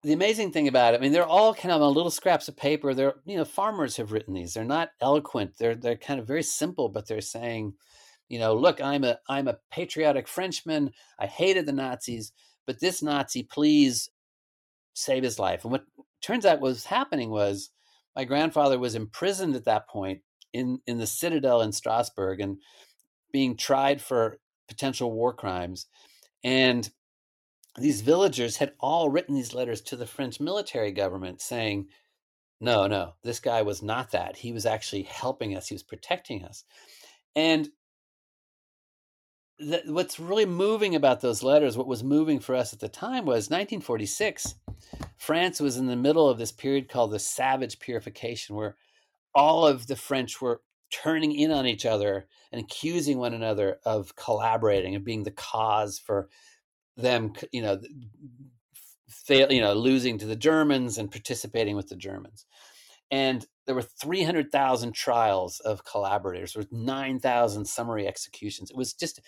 the 0.03 0.13
amazing 0.13 0.53
thing 0.53 0.69
about 0.69 0.95
it, 0.95 0.99
I 0.99 1.01
mean, 1.01 1.13
they're 1.13 1.27
all 1.27 1.55
kind 1.55 1.73
of 1.73 1.83
on 1.83 1.95
little 1.95 2.11
scraps 2.11 2.47
of 2.47 2.57
paper. 2.57 2.95
They're, 2.95 3.15
you 3.25 3.37
know, 3.37 3.45
farmers 3.45 3.97
have 3.97 4.13
written 4.13 4.35
these. 4.35 4.55
They're 4.55 4.65
not 4.65 4.91
eloquent. 5.01 5.55
They're 5.59 5.75
they're 5.75 5.97
kind 5.97 6.21
of 6.21 6.27
very 6.27 6.43
simple, 6.43 6.89
but 6.89 7.09
they're 7.09 7.21
saying, 7.21 7.75
you 8.29 8.39
know, 8.39 8.55
look, 8.55 8.81
I'm 8.81 9.03
a 9.03 9.19
I'm 9.29 9.49
a 9.49 9.59
patriotic 9.73 10.29
Frenchman. 10.29 10.93
I 11.19 11.27
hated 11.27 11.67
the 11.67 11.73
Nazis, 11.73 12.33
but 12.67 12.79
this 12.79 13.03
Nazi, 13.03 13.43
please 13.43 14.09
save 14.95 15.25
his 15.25 15.39
life. 15.39 15.65
And 15.65 15.73
what 15.73 15.85
turns 16.23 16.47
out 16.47 16.61
was 16.61 16.85
happening 16.85 17.31
was 17.31 17.71
my 18.15 18.25
grandfather 18.25 18.79
was 18.79 18.95
imprisoned 18.95 19.57
at 19.57 19.65
that 19.65 19.89
point 19.89 20.21
in 20.53 20.81
in 20.87 20.99
the 20.99 21.07
citadel 21.07 21.61
in 21.61 21.73
Strasbourg 21.73 22.41
and 22.41 22.59
being 23.33 23.57
tried 23.57 24.01
for 24.01 24.39
potential 24.69 25.13
war 25.13 25.33
crimes. 25.33 25.87
And 26.45 26.89
these 27.77 28.01
villagers 28.01 28.57
had 28.57 28.73
all 28.81 29.11
written 29.11 29.35
these 29.35 29.55
letters 29.55 29.81
to 29.83 29.97
the 29.97 30.07
French 30.07 30.41
military 30.41 30.93
government 30.93 31.41
saying, 31.41 31.89
no, 32.61 32.87
no, 32.87 33.15
this 33.23 33.41
guy 33.41 33.63
was 33.63 33.83
not 33.83 34.11
that. 34.13 34.37
He 34.37 34.53
was 34.53 34.67
actually 34.67 35.03
helping 35.03 35.57
us, 35.57 35.69
he 35.69 35.75
was 35.75 35.83
protecting 35.83 36.45
us. 36.45 36.65
And 37.37 37.69
what's 39.87 40.21
really 40.21 40.47
moving 40.47 40.95
about 40.95 41.21
those 41.21 41.43
letters, 41.43 41.77
what 41.77 41.87
was 41.87 42.05
moving 42.05 42.41
for 42.41 42.55
us 42.55 42.73
at 42.73 42.81
the 42.81 42.89
time 42.89 43.25
was 43.25 43.51
1946. 43.51 44.55
France 45.17 45.61
was 45.61 45.77
in 45.77 45.87
the 45.87 45.97
middle 45.97 46.29
of 46.29 46.39
this 46.39 46.53
period 46.53 46.89
called 46.89 47.11
the 47.11 47.19
Savage 47.19 47.79
Purification, 47.79 48.55
where 48.57 48.77
all 49.35 49.67
of 49.67 49.87
the 49.87 49.97
French 49.97 50.41
were 50.41 50.63
turning 50.91 51.33
in 51.33 51.51
on 51.51 51.67
each 51.67 51.85
other 51.85 52.27
and 52.51 52.61
accusing 52.61 53.19
one 53.19 53.35
another 53.35 53.79
of 53.85 54.17
collaborating 54.17 54.95
and 54.95 55.05
being 55.05 55.25
the 55.25 55.31
cause 55.31 55.99
for 55.99 56.29
them, 56.97 57.33
you 57.53 57.63
know, 57.63 57.81
fail, 59.09 59.53
you 59.53 59.61
know, 59.61 59.75
losing 59.75 60.19
to 60.19 60.27
the 60.27 60.37
Germans 60.37 60.99
and 60.99 61.11
participating 61.11 61.77
with 61.77 61.89
the 61.89 61.97
Germans. 61.97 62.47
And 63.11 63.47
there 63.67 63.75
were 63.75 63.83
300,000 63.83 64.93
trials 64.93 65.61
of 65.61 65.85
collaborators. 65.85 66.57
with 66.57 66.73
9,000 66.73 67.67
summary 67.67 68.07
executions. 68.07 68.71
It 68.71 68.77
was 68.77 68.93
just 68.93 69.21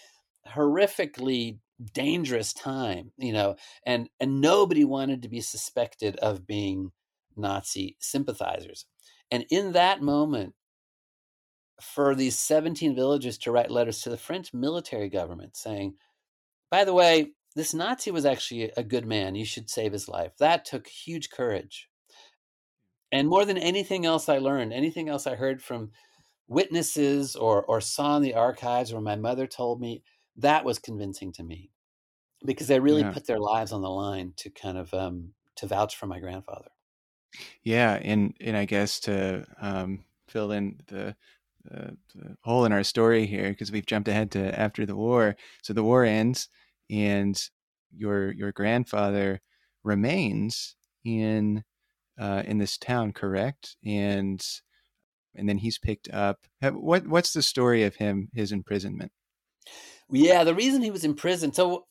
horrifically 0.48 1.58
dangerous 1.92 2.52
time, 2.52 3.12
you 3.16 3.32
know, 3.32 3.56
and 3.86 4.08
and 4.18 4.40
nobody 4.40 4.84
wanted 4.84 5.22
to 5.22 5.28
be 5.28 5.40
suspected 5.40 6.16
of 6.16 6.46
being 6.46 6.92
Nazi 7.36 7.96
sympathizers. 8.00 8.86
And 9.30 9.46
in 9.50 9.72
that 9.72 10.02
moment, 10.02 10.54
for 11.80 12.14
these 12.14 12.38
17 12.38 12.94
villagers 12.94 13.38
to 13.38 13.52
write 13.52 13.70
letters 13.70 14.02
to 14.02 14.10
the 14.10 14.16
French 14.16 14.52
military 14.52 15.08
government 15.08 15.56
saying, 15.56 15.94
by 16.70 16.84
the 16.84 16.92
way, 16.92 17.32
this 17.56 17.74
Nazi 17.74 18.10
was 18.10 18.26
actually 18.26 18.70
a 18.76 18.82
good 18.82 19.06
man. 19.06 19.34
You 19.34 19.44
should 19.44 19.70
save 19.70 19.92
his 19.92 20.08
life. 20.08 20.32
That 20.38 20.64
took 20.64 20.86
huge 20.86 21.30
courage. 21.30 21.88
And 23.10 23.28
more 23.28 23.44
than 23.44 23.58
anything 23.58 24.06
else 24.06 24.28
I 24.28 24.38
learned, 24.38 24.72
anything 24.72 25.08
else 25.08 25.26
I 25.26 25.34
heard 25.34 25.62
from 25.62 25.90
witnesses 26.46 27.34
or, 27.34 27.62
or 27.64 27.80
saw 27.80 28.16
in 28.16 28.22
the 28.22 28.34
archives 28.34 28.92
or 28.92 29.00
my 29.00 29.16
mother 29.16 29.46
told 29.46 29.80
me, 29.80 30.02
that 30.36 30.64
was 30.64 30.78
convincing 30.78 31.32
to 31.32 31.42
me 31.42 31.70
because 32.44 32.68
they 32.68 32.80
really 32.80 33.02
yeah. 33.02 33.12
put 33.12 33.26
their 33.26 33.40
lives 33.40 33.72
on 33.72 33.82
the 33.82 33.90
line 33.90 34.32
to 34.36 34.50
kind 34.50 34.78
of 34.78 34.92
um, 34.94 35.32
to 35.56 35.66
vouch 35.66 35.96
for 35.96 36.06
my 36.06 36.20
grandfather. 36.20 36.70
Yeah, 37.62 37.94
and 38.02 38.34
and 38.40 38.56
I 38.56 38.64
guess 38.64 39.00
to 39.00 39.46
um, 39.60 40.04
fill 40.28 40.52
in 40.52 40.80
the, 40.88 41.14
the, 41.64 41.96
the 42.14 42.36
hole 42.42 42.64
in 42.64 42.72
our 42.72 42.84
story 42.84 43.26
here 43.26 43.50
because 43.50 43.70
we've 43.72 43.86
jumped 43.86 44.08
ahead 44.08 44.30
to 44.32 44.58
after 44.58 44.86
the 44.86 44.96
war. 44.96 45.36
So 45.62 45.72
the 45.72 45.84
war 45.84 46.04
ends, 46.04 46.48
and 46.88 47.40
your 47.94 48.32
your 48.32 48.52
grandfather 48.52 49.40
remains 49.84 50.76
in 51.04 51.64
uh, 52.18 52.42
in 52.44 52.58
this 52.58 52.76
town, 52.76 53.12
correct? 53.12 53.76
And 53.84 54.44
and 55.34 55.48
then 55.48 55.58
he's 55.58 55.78
picked 55.78 56.08
up. 56.10 56.46
What 56.60 57.06
what's 57.06 57.32
the 57.32 57.42
story 57.42 57.84
of 57.84 57.96
him 57.96 58.28
his 58.34 58.52
imprisonment? 58.52 59.12
Yeah, 60.10 60.44
the 60.44 60.54
reason 60.54 60.82
he 60.82 60.90
was 60.90 61.04
imprisoned. 61.04 61.54
So 61.54 61.86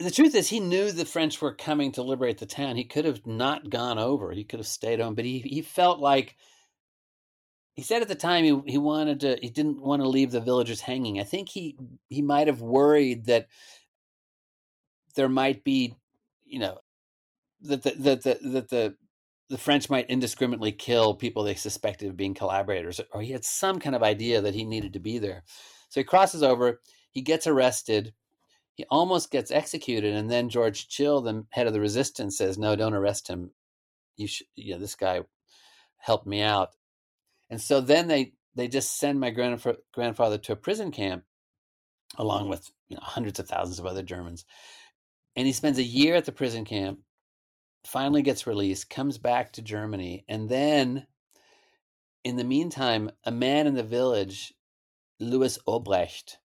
the 0.00 0.10
truth 0.10 0.34
is, 0.34 0.48
he 0.48 0.60
knew 0.60 0.90
the 0.90 1.04
French 1.04 1.40
were 1.40 1.54
coming 1.54 1.92
to 1.92 2.02
liberate 2.02 2.38
the 2.38 2.46
town. 2.46 2.76
He 2.76 2.84
could 2.84 3.04
have 3.04 3.26
not 3.26 3.68
gone 3.68 3.98
over. 3.98 4.32
He 4.32 4.44
could 4.44 4.58
have 4.58 4.66
stayed 4.66 4.98
home, 4.98 5.14
but 5.14 5.26
he 5.26 5.40
he 5.40 5.60
felt 5.60 6.00
like 6.00 6.36
he 7.74 7.82
said 7.82 8.00
at 8.00 8.08
the 8.08 8.14
time 8.14 8.44
he 8.44 8.60
he 8.66 8.78
wanted 8.78 9.20
to. 9.20 9.38
He 9.42 9.50
didn't 9.50 9.82
want 9.82 10.00
to 10.00 10.08
leave 10.08 10.30
the 10.30 10.40
villagers 10.40 10.80
hanging. 10.80 11.20
I 11.20 11.24
think 11.24 11.50
he 11.50 11.76
he 12.08 12.22
might 12.22 12.46
have 12.46 12.62
worried 12.62 13.26
that 13.26 13.48
there 15.16 15.28
might 15.28 15.64
be, 15.64 15.94
you 16.46 16.60
know, 16.60 16.78
that 17.62 17.82
the 17.82 17.90
that 17.90 18.22
the 18.22 18.38
that 18.42 18.68
the 18.70 18.96
the 19.50 19.58
French 19.58 19.90
might 19.90 20.08
indiscriminately 20.08 20.72
kill 20.72 21.14
people 21.14 21.42
they 21.42 21.54
suspected 21.54 22.08
of 22.08 22.16
being 22.16 22.34
collaborators, 22.34 23.00
or 23.12 23.20
he 23.20 23.32
had 23.32 23.44
some 23.44 23.80
kind 23.80 23.94
of 23.94 24.02
idea 24.02 24.40
that 24.40 24.54
he 24.54 24.64
needed 24.64 24.94
to 24.94 25.00
be 25.00 25.18
there. 25.18 25.42
So 25.90 26.00
he 26.00 26.04
crosses 26.04 26.42
over, 26.42 26.80
he 27.10 27.20
gets 27.20 27.48
arrested, 27.48 28.14
he 28.80 28.86
almost 28.88 29.30
gets 29.30 29.50
executed, 29.50 30.14
and 30.14 30.30
then 30.30 30.48
George 30.48 30.88
Schill, 30.88 31.20
the 31.20 31.44
head 31.50 31.66
of 31.66 31.74
the 31.74 31.80
resistance, 31.80 32.38
says, 32.38 32.56
"No, 32.56 32.74
don't 32.76 32.94
arrest 32.94 33.28
him. 33.28 33.50
You 34.16 34.26
should, 34.26 34.46
you 34.56 34.72
know, 34.72 34.80
this 34.80 34.94
guy 34.94 35.20
helped 35.98 36.26
me 36.26 36.40
out." 36.40 36.70
And 37.50 37.60
so 37.60 37.82
then 37.82 38.08
they 38.08 38.32
they 38.54 38.68
just 38.68 38.96
send 38.96 39.20
my 39.20 39.32
grandfa- 39.32 39.82
grandfather 39.92 40.38
to 40.38 40.52
a 40.52 40.56
prison 40.56 40.92
camp, 40.92 41.24
along 42.16 42.48
with 42.48 42.70
you 42.88 42.96
know, 42.96 43.02
hundreds 43.02 43.38
of 43.38 43.48
thousands 43.48 43.78
of 43.78 43.84
other 43.84 44.02
Germans, 44.02 44.46
and 45.36 45.46
he 45.46 45.52
spends 45.52 45.76
a 45.76 45.82
year 45.82 46.14
at 46.14 46.24
the 46.24 46.32
prison 46.32 46.64
camp. 46.64 47.00
Finally, 47.84 48.22
gets 48.22 48.46
released, 48.46 48.88
comes 48.88 49.18
back 49.18 49.52
to 49.52 49.60
Germany, 49.60 50.24
and 50.26 50.48
then, 50.48 51.06
in 52.24 52.36
the 52.36 52.44
meantime, 52.44 53.10
a 53.24 53.30
man 53.30 53.66
in 53.66 53.74
the 53.74 53.82
village 53.82 54.54
Louis 55.18 55.58
Obrecht 55.68 56.38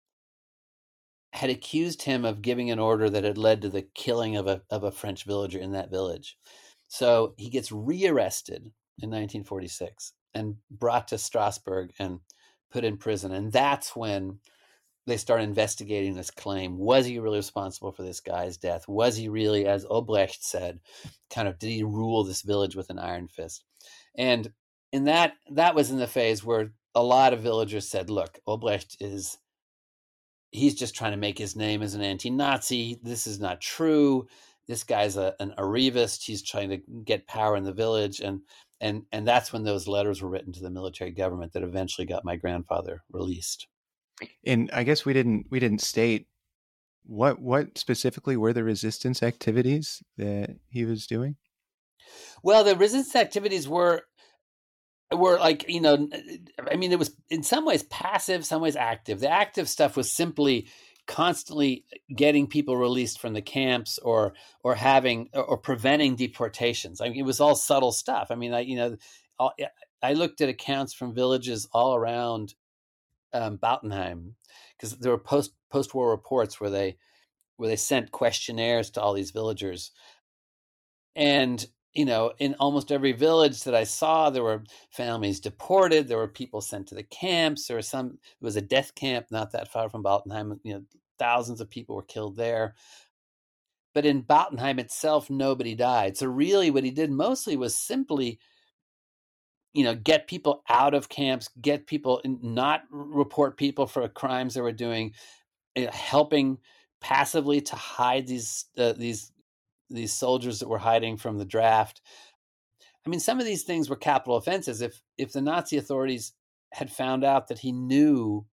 had 1.36 1.50
accused 1.50 2.04
him 2.04 2.24
of 2.24 2.42
giving 2.42 2.72
an 2.72 2.80
order 2.80 3.10
that 3.10 3.26
had 3.26 3.38
led 3.38 3.62
to 3.62 3.70
the 3.70 3.86
killing 3.94 4.38
of 4.38 4.48
a, 4.48 4.62
of 4.70 4.84
a 4.84 4.92
French 4.92 5.26
villager 5.26 5.60
in 5.60 5.74
that 5.74 5.92
village. 5.92 6.38
So 6.88 7.34
he 7.38 7.50
gets 7.50 7.72
rearrested 7.72 8.72
in 9.00 9.10
1946 9.10 10.14
and 10.34 10.56
brought 10.72 11.10
to 11.10 11.18
Strasbourg 11.18 11.92
and 12.00 12.22
put 12.72 12.86
in 12.86 12.98
prison. 12.98 13.34
And 13.34 13.52
that's 13.52 13.96
when 13.96 14.40
they 15.08 15.18
start 15.18 15.42
investigating 15.42 16.16
this 16.16 16.32
claim. 16.32 16.78
Was 16.78 17.06
he 17.06 17.20
really 17.20 17.38
responsible 17.38 17.92
for 17.92 18.04
this 18.04 18.22
guy's 18.22 18.58
death? 18.58 18.88
Was 18.88 19.18
he 19.18 19.28
really, 19.28 19.66
as 19.66 19.86
Obrecht 19.86 20.42
said, 20.42 20.80
kind 21.30 21.50
of 21.50 21.60
did 21.60 21.70
he 21.70 21.84
rule 21.84 22.24
this 22.24 22.44
village 22.44 22.76
with 22.76 22.90
an 22.90 22.98
iron 22.98 23.28
fist? 23.28 23.66
And 24.18 24.52
in 24.94 25.04
that 25.04 25.34
that 25.52 25.76
was 25.76 25.92
in 25.92 25.98
the 25.98 26.08
phase 26.08 26.46
where 26.46 26.72
a 26.96 27.04
lot 27.04 27.34
of 27.34 27.42
villagers 27.42 27.90
said, 27.90 28.10
look, 28.10 28.40
Obrecht 28.48 28.96
is, 29.02 29.38
he's 30.56 30.76
just 30.76 30.96
trying 30.96 31.12
to 31.12 31.18
make 31.18 31.38
his 31.38 31.56
name 31.56 31.82
as 31.82 31.94
an 31.94 32.02
anti 32.02 32.30
Nazi. 32.30 33.00
This 33.04 33.28
is 33.28 33.40
not 33.40 33.62
true. 33.62 34.28
This 34.68 34.84
guy's 34.84 35.18
a, 35.18 35.36
an 35.40 35.54
arrivist. 35.58 36.24
He's 36.24 36.42
trying 36.42 36.70
to 36.70 36.78
get 37.04 37.28
power 37.28 37.56
in 37.56 37.64
the 37.64 37.74
village. 37.74 38.20
And, 38.20 38.42
and, 38.82 39.04
and 39.12 39.28
that's 39.28 39.54
when 39.54 39.64
those 39.64 39.88
letters 39.88 40.22
were 40.22 40.30
written 40.30 40.54
to 40.54 40.62
the 40.62 40.72
military 40.72 41.12
government 41.12 41.54
that 41.54 41.64
eventually 41.64 42.08
got 42.08 42.26
my 42.26 42.36
grandfather 42.36 43.04
released. 43.12 43.68
And 44.46 44.70
I 44.74 44.84
guess 44.84 45.06
we 45.06 45.14
didn't, 45.14 45.48
we 45.52 45.60
didn't 45.60 45.82
state 45.82 46.28
what, 47.04 47.40
what 47.40 47.78
specifically 47.78 48.36
were 48.36 48.54
the 48.54 48.64
resistance 48.64 49.22
activities 49.22 50.02
that 50.18 50.56
he 50.70 50.86
was 50.86 51.06
doing? 51.06 51.36
Well, 52.42 52.64
the 52.64 52.76
resistance 52.76 53.16
activities 53.16 53.68
were 53.68 54.04
were 55.12 55.38
like 55.38 55.66
you 55.70 55.82
know 55.82 56.10
i 56.72 56.76
mean 56.76 56.92
it 56.92 57.00
was 57.00 57.16
in 57.30 57.44
some 57.44 57.66
ways 57.66 57.84
passive 57.84 58.46
some 58.46 58.62
ways 58.62 58.76
active. 58.76 59.20
The 59.20 59.30
active 59.30 59.70
stuff 59.70 59.96
was 59.96 60.12
simply 60.12 60.68
constantly 61.08 61.86
getting 62.16 62.48
people 62.48 62.76
released 62.76 63.20
from 63.20 63.34
the 63.34 63.42
camps 63.42 64.00
or 64.00 64.34
or 64.64 64.76
having 64.76 65.30
or 65.34 65.58
preventing 65.58 66.16
deportations. 66.16 67.02
I 67.02 67.10
mean 67.10 67.20
it 67.20 67.26
was 67.26 67.40
all 67.40 67.56
subtle 67.56 67.92
stuff. 67.92 68.28
I 68.32 68.36
mean 68.36 68.54
i 68.54 68.62
you 68.62 68.76
know 68.76 68.98
i 70.02 70.14
looked 70.14 70.42
at 70.42 70.50
accounts 70.50 70.94
from 70.94 71.14
villages 71.14 71.68
all 71.72 71.96
around 71.96 72.56
um, 73.34 73.58
Bartenheim 73.58 74.34
because 74.78 74.98
there 74.98 75.12
were 75.12 75.18
post 75.18 75.52
post 75.70 75.94
war 75.94 76.10
reports 76.10 76.60
where 76.60 76.70
they 76.70 76.98
where 77.58 77.70
they 77.70 77.76
sent 77.76 78.12
questionnaires 78.12 78.90
to 78.92 79.02
all 79.02 79.14
these 79.14 79.32
villagers. 79.32 79.92
And 81.16 81.66
you 81.96 82.04
know, 82.04 82.34
in 82.40 82.56
almost 82.60 82.92
every 82.92 83.14
village 83.14 83.64
that 83.64 83.74
I 83.74 83.86
saw, 83.86 84.30
there 84.30 84.44
were 84.44 84.64
families 84.92 85.40
deported. 85.40 86.08
There 86.08 86.18
were 86.18 86.28
people 86.28 86.60
sent 86.60 86.88
to 86.88 86.96
the 86.96 87.04
camps. 87.04 87.68
There 87.68 87.78
was 87.78 87.88
some. 87.88 88.20
It 88.24 88.44
was 88.44 88.58
a 88.58 88.62
death 88.62 88.94
camp 88.96 89.28
not 89.32 89.52
that 89.54 89.72
far 89.72 89.90
from 89.90 90.04
Bartenheim. 90.04 90.60
You 90.64 90.74
know, 90.74 90.84
thousands 91.18 91.62
of 91.62 91.70
people 91.70 91.96
were 91.96 92.04
killed 92.04 92.36
there. 92.36 92.76
But 93.94 94.06
in 94.06 94.24
Bartenheim 94.24 94.78
itself, 94.78 95.30
nobody 95.30 95.74
died. 95.74 96.18
So 96.18 96.28
really, 96.28 96.70
what 96.70 96.84
he 96.84 96.92
did 96.92 97.12
mostly 97.12 97.56
was 97.56 97.78
simply, 97.78 98.40
you 99.74 99.86
know, 99.86 99.96
get 99.96 100.28
people 100.28 100.64
out 100.68 100.94
of 100.94 101.08
camps, 101.08 101.50
get 101.62 101.88
people 101.88 102.22
not 102.26 102.84
report 102.90 103.56
people 103.56 103.88
for 103.88 104.06
crimes 104.10 104.54
they 104.54 104.62
were 104.62 104.74
doing, 104.74 105.14
helping 105.94 106.58
passively 107.00 107.62
to 107.62 107.76
hide 107.78 108.28
these 108.28 108.66
uh, 108.78 108.94
these 108.98 109.32
these 109.90 110.14
soldiers 110.14 110.60
that 110.60 110.70
were 110.70 110.80
hiding 110.80 111.18
from 111.18 111.38
the 111.38 111.46
draft. 111.46 112.02
I 113.06 113.10
mean, 113.10 113.20
some 113.20 113.40
of 113.40 113.46
these 113.46 113.64
things 113.64 113.90
were 113.90 113.96
capital 113.96 114.36
offenses. 114.36 114.82
If 114.82 115.02
if 115.18 115.32
the 115.32 115.42
Nazi 115.42 115.78
authorities 115.78 116.34
had 116.74 116.92
found 116.92 117.24
out 117.24 117.48
that 117.48 117.60
he 117.60 117.72
knew 117.72 118.46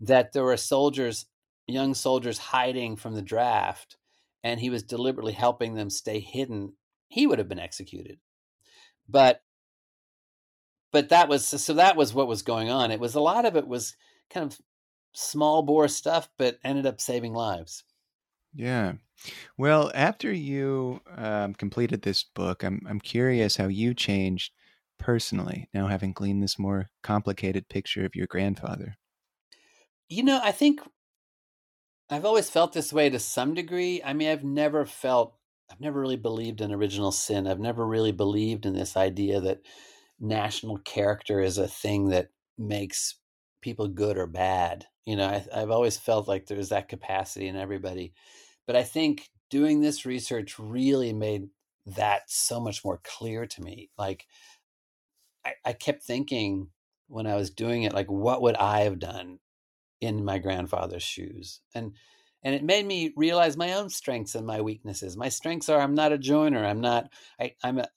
that 0.00 0.32
there 0.32 0.44
were 0.44 0.56
soldiers, 0.56 1.26
young 1.66 1.94
soldiers 1.94 2.38
hiding 2.38 2.96
from 2.96 3.14
the 3.14 3.22
draft, 3.22 3.96
and 4.42 4.60
he 4.60 4.70
was 4.70 4.82
deliberately 4.82 5.32
helping 5.32 5.74
them 5.74 5.90
stay 5.90 6.20
hidden, 6.20 6.74
he 7.08 7.26
would 7.26 7.38
have 7.38 7.48
been 7.48 7.58
executed. 7.58 8.18
But 9.08 9.42
but 10.92 11.10
that 11.10 11.28
was 11.28 11.46
so 11.46 11.74
that 11.74 11.96
was 11.96 12.14
what 12.14 12.28
was 12.28 12.42
going 12.42 12.70
on. 12.70 12.90
It 12.90 13.00
was 13.00 13.14
a 13.14 13.20
lot 13.20 13.44
of 13.44 13.56
it 13.56 13.68
was 13.68 13.96
kind 14.30 14.50
of 14.50 14.58
small 15.12 15.62
bore 15.62 15.88
stuff, 15.88 16.28
but 16.38 16.58
ended 16.64 16.86
up 16.86 17.00
saving 17.00 17.34
lives. 17.34 17.84
Yeah. 18.54 18.94
Well, 19.58 19.90
after 19.94 20.32
you 20.32 21.00
um, 21.08 21.54
completed 21.54 22.02
this 22.02 22.24
book, 22.24 22.62
I'm 22.62 22.80
I'm 22.86 23.00
curious 23.00 23.56
how 23.56 23.68
you 23.68 23.94
changed 23.94 24.52
personally 24.98 25.68
now, 25.74 25.88
having 25.88 26.12
gleaned 26.12 26.42
this 26.42 26.58
more 26.58 26.90
complicated 27.02 27.68
picture 27.68 28.04
of 28.04 28.14
your 28.16 28.26
grandfather. 28.26 28.96
You 30.08 30.22
know, 30.22 30.40
I 30.42 30.52
think 30.52 30.80
I've 32.08 32.24
always 32.24 32.48
felt 32.50 32.72
this 32.72 32.92
way 32.92 33.10
to 33.10 33.18
some 33.18 33.54
degree. 33.54 34.02
I 34.02 34.12
mean, 34.12 34.28
I've 34.28 34.44
never 34.44 34.84
felt, 34.86 35.36
I've 35.70 35.80
never 35.80 36.00
really 36.00 36.16
believed 36.16 36.60
in 36.60 36.72
original 36.72 37.10
sin. 37.12 37.46
I've 37.46 37.58
never 37.60 37.86
really 37.86 38.12
believed 38.12 38.64
in 38.64 38.74
this 38.74 38.96
idea 38.96 39.40
that 39.40 39.62
national 40.20 40.78
character 40.78 41.40
is 41.40 41.58
a 41.58 41.68
thing 41.68 42.08
that 42.10 42.30
makes 42.56 43.20
people 43.60 43.88
good 43.88 44.16
or 44.18 44.26
bad. 44.26 44.86
You 45.04 45.16
know, 45.16 45.26
I, 45.26 45.46
I've 45.52 45.70
always 45.70 45.98
felt 45.98 46.28
like 46.28 46.46
there's 46.46 46.68
that 46.68 46.88
capacity 46.88 47.48
in 47.48 47.56
everybody. 47.56 48.14
But 48.66 48.76
I 48.76 48.82
think 48.82 49.30
doing 49.50 49.80
this 49.80 50.04
research 50.04 50.58
really 50.58 51.12
made 51.12 51.48
that 51.86 52.22
so 52.30 52.60
much 52.60 52.84
more 52.84 53.00
clear 53.04 53.46
to 53.46 53.62
me. 53.62 53.90
Like, 53.96 54.26
I, 55.44 55.52
I 55.64 55.72
kept 55.72 56.02
thinking 56.02 56.68
when 57.08 57.26
I 57.26 57.36
was 57.36 57.50
doing 57.50 57.84
it, 57.84 57.94
like, 57.94 58.10
what 58.10 58.42
would 58.42 58.56
I 58.56 58.80
have 58.80 58.98
done 58.98 59.38
in 60.00 60.24
my 60.24 60.38
grandfather's 60.38 61.02
shoes 61.02 61.60
and 61.74 61.94
and 62.42 62.54
it 62.54 62.62
made 62.62 62.86
me 62.86 63.12
realize 63.16 63.56
my 63.56 63.72
own 63.72 63.88
strengths 63.88 64.34
and 64.34 64.46
my 64.46 64.60
weaknesses 64.60 65.16
my 65.16 65.28
strengths 65.28 65.68
are 65.68 65.80
i'm 65.80 65.94
not 65.94 66.12
a 66.12 66.18
joiner 66.18 66.64
i'm 66.64 66.80
not 66.80 67.08
I, 67.40 67.54
i'm 67.64 67.78
a 67.78 67.88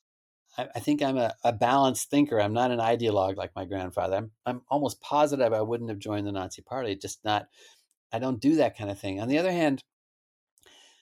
I 0.57 0.79
think 0.79 1.01
I'm 1.01 1.17
a, 1.17 1.33
a, 1.43 1.53
balanced 1.53 2.09
thinker. 2.09 2.41
I'm 2.41 2.53
not 2.53 2.71
an 2.71 2.79
ideologue 2.79 3.37
like 3.37 3.55
my 3.55 3.63
grandfather. 3.65 4.17
I'm, 4.17 4.31
I'm 4.45 4.61
almost 4.69 4.99
positive 4.99 5.53
I 5.53 5.61
wouldn't 5.61 5.89
have 5.89 5.99
joined 5.99 6.27
the 6.27 6.33
Nazi 6.33 6.61
Party. 6.61 6.95
Just 6.95 7.23
not, 7.23 7.47
I 8.11 8.19
don't 8.19 8.41
do 8.41 8.55
that 8.55 8.77
kind 8.77 8.89
of 8.89 8.99
thing. 8.99 9.21
On 9.21 9.29
the 9.29 9.37
other 9.37 9.51
hand, 9.51 9.83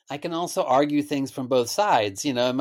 I 0.09 0.17
can 0.17 0.33
also 0.33 0.63
argue 0.63 1.01
things 1.01 1.31
from 1.31 1.47
both 1.47 1.69
sides. 1.69 2.23
You 2.23 2.33
know, 2.33 2.53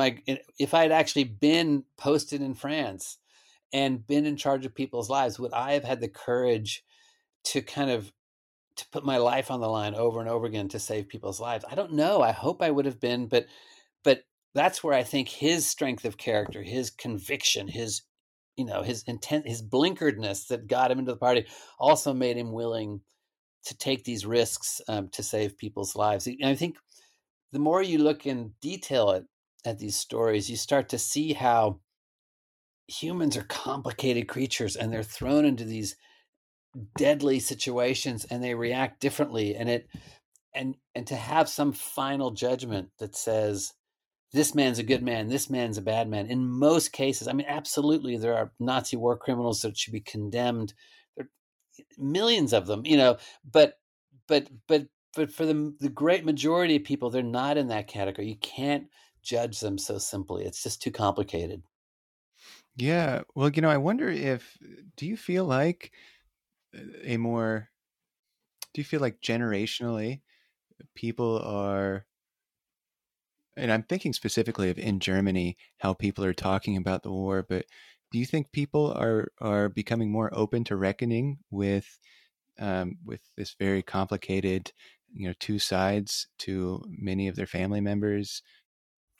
if 0.59 0.73
I 0.73 0.81
had 0.81 0.91
actually 0.91 1.23
been 1.25 1.83
posted 1.97 2.41
in 2.41 2.53
France 2.53 3.17
and 3.71 4.05
been 4.05 4.25
in 4.25 4.37
charge 4.37 4.65
of 4.65 4.75
people's 4.75 5.09
lives, 5.09 5.39
would 5.39 5.53
I 5.53 5.73
have 5.73 5.83
had 5.83 6.01
the 6.01 6.09
courage 6.09 6.83
to 7.45 7.61
kind 7.61 7.89
of 7.89 8.11
to 8.75 8.85
put 8.91 9.05
my 9.05 9.17
life 9.17 9.49
on 9.49 9.59
the 9.59 9.67
line 9.67 9.95
over 9.95 10.19
and 10.19 10.29
over 10.29 10.45
again 10.45 10.67
to 10.69 10.79
save 10.79 11.07
people's 11.07 11.39
lives. 11.39 11.65
I 11.69 11.75
don't 11.75 11.93
know. 11.93 12.21
I 12.21 12.31
hope 12.31 12.61
I 12.61 12.69
would 12.71 12.85
have 12.85 12.99
been, 12.99 13.27
but 13.27 13.47
but 14.03 14.23
that's 14.53 14.83
where 14.83 14.93
I 14.93 15.03
think 15.03 15.29
his 15.29 15.67
strength 15.67 16.05
of 16.05 16.17
character, 16.17 16.61
his 16.61 16.89
conviction, 16.89 17.67
his 17.67 18.03
you 18.55 18.65
know, 18.65 18.81
his 18.81 19.03
intent, 19.03 19.47
his 19.47 19.61
blinkeredness 19.61 20.47
that 20.47 20.67
got 20.67 20.91
him 20.91 20.99
into 20.99 21.11
the 21.11 21.17
party 21.17 21.45
also 21.79 22.13
made 22.13 22.37
him 22.37 22.51
willing 22.51 23.01
to 23.65 23.77
take 23.77 24.03
these 24.03 24.25
risks 24.25 24.81
um, 24.87 25.09
to 25.09 25.21
save 25.21 25.57
people's 25.57 25.95
lives. 25.95 26.25
And 26.25 26.43
I 26.43 26.55
think 26.55 26.77
the 27.51 27.59
more 27.59 27.81
you 27.81 27.99
look 27.99 28.25
in 28.25 28.53
detail 28.61 29.11
at, 29.11 29.23
at 29.65 29.79
these 29.79 29.95
stories, 29.95 30.49
you 30.49 30.57
start 30.57 30.89
to 30.89 30.99
see 30.99 31.33
how 31.33 31.79
humans 32.87 33.35
are 33.35 33.43
complicated 33.43 34.27
creatures 34.27 34.75
and 34.75 34.91
they're 34.91 35.03
thrown 35.03 35.45
into 35.45 35.65
these 35.65 35.95
deadly 36.97 37.39
situations 37.39 38.25
and 38.29 38.43
they 38.43 38.53
react 38.53 38.99
differently 38.99 39.55
and 39.55 39.69
it 39.69 39.87
and 40.53 40.75
and 40.95 41.07
to 41.07 41.15
have 41.15 41.49
some 41.49 41.73
final 41.73 42.31
judgment 42.31 42.89
that 42.99 43.15
says 43.15 43.73
this 44.31 44.53
man's 44.53 44.79
a 44.79 44.83
good 44.83 45.01
man 45.01 45.27
this 45.27 45.49
man's 45.49 45.77
a 45.77 45.81
bad 45.81 46.07
man 46.07 46.27
in 46.27 46.47
most 46.47 46.93
cases 46.93 47.27
i 47.27 47.33
mean 47.33 47.47
absolutely 47.49 48.15
there 48.15 48.35
are 48.37 48.51
nazi 48.59 48.95
war 48.95 49.17
criminals 49.17 49.61
that 49.61 49.77
should 49.77 49.93
be 49.93 49.99
condemned. 49.99 50.73
There 51.15 51.25
are 51.25 51.83
millions 51.97 52.53
of 52.53 52.67
them 52.67 52.85
you 52.85 52.97
know 52.97 53.17
but 53.51 53.79
but 54.27 54.47
but 54.67 54.87
but 55.15 55.31
for 55.31 55.45
the 55.45 55.75
the 55.79 55.89
great 55.89 56.25
majority 56.25 56.75
of 56.77 56.83
people 56.83 57.09
they're 57.09 57.23
not 57.23 57.57
in 57.57 57.67
that 57.67 57.87
category. 57.87 58.29
You 58.29 58.37
can't 58.37 58.89
judge 59.21 59.59
them 59.59 59.77
so 59.77 59.97
simply. 59.97 60.45
It's 60.45 60.63
just 60.63 60.81
too 60.81 60.91
complicated. 60.91 61.63
Yeah. 62.75 63.23
Well 63.35 63.49
you 63.49 63.61
know 63.61 63.69
i 63.69 63.77
wonder 63.77 64.09
if 64.09 64.57
do 64.95 65.05
you 65.07 65.17
feel 65.17 65.45
like 65.45 65.91
a 67.03 67.17
more 67.17 67.69
do 68.73 68.81
you 68.81 68.85
feel 68.85 69.01
like 69.01 69.21
generationally 69.21 70.21
people 70.95 71.39
are 71.39 72.05
and 73.55 73.71
I'm 73.71 73.83
thinking 73.83 74.13
specifically 74.13 74.69
of 74.69 74.77
in 74.77 74.99
Germany 74.99 75.57
how 75.77 75.93
people 75.93 76.23
are 76.23 76.33
talking 76.33 76.77
about 76.77 77.03
the 77.03 77.11
war 77.11 77.43
but 77.47 77.65
do 78.11 78.19
you 78.19 78.25
think 78.25 78.51
people 78.51 78.91
are 78.93 79.31
are 79.39 79.69
becoming 79.69 80.11
more 80.11 80.29
open 80.33 80.63
to 80.65 80.75
reckoning 80.75 81.39
with 81.49 81.99
um, 82.59 82.97
with 83.05 83.21
this 83.37 83.55
very 83.59 83.83
complicated 83.83 84.73
you 85.13 85.27
know 85.27 85.33
two 85.39 85.59
sides 85.59 86.27
to 86.39 86.83
many 86.87 87.27
of 87.27 87.35
their 87.35 87.47
family 87.47 87.81
members 87.81 88.41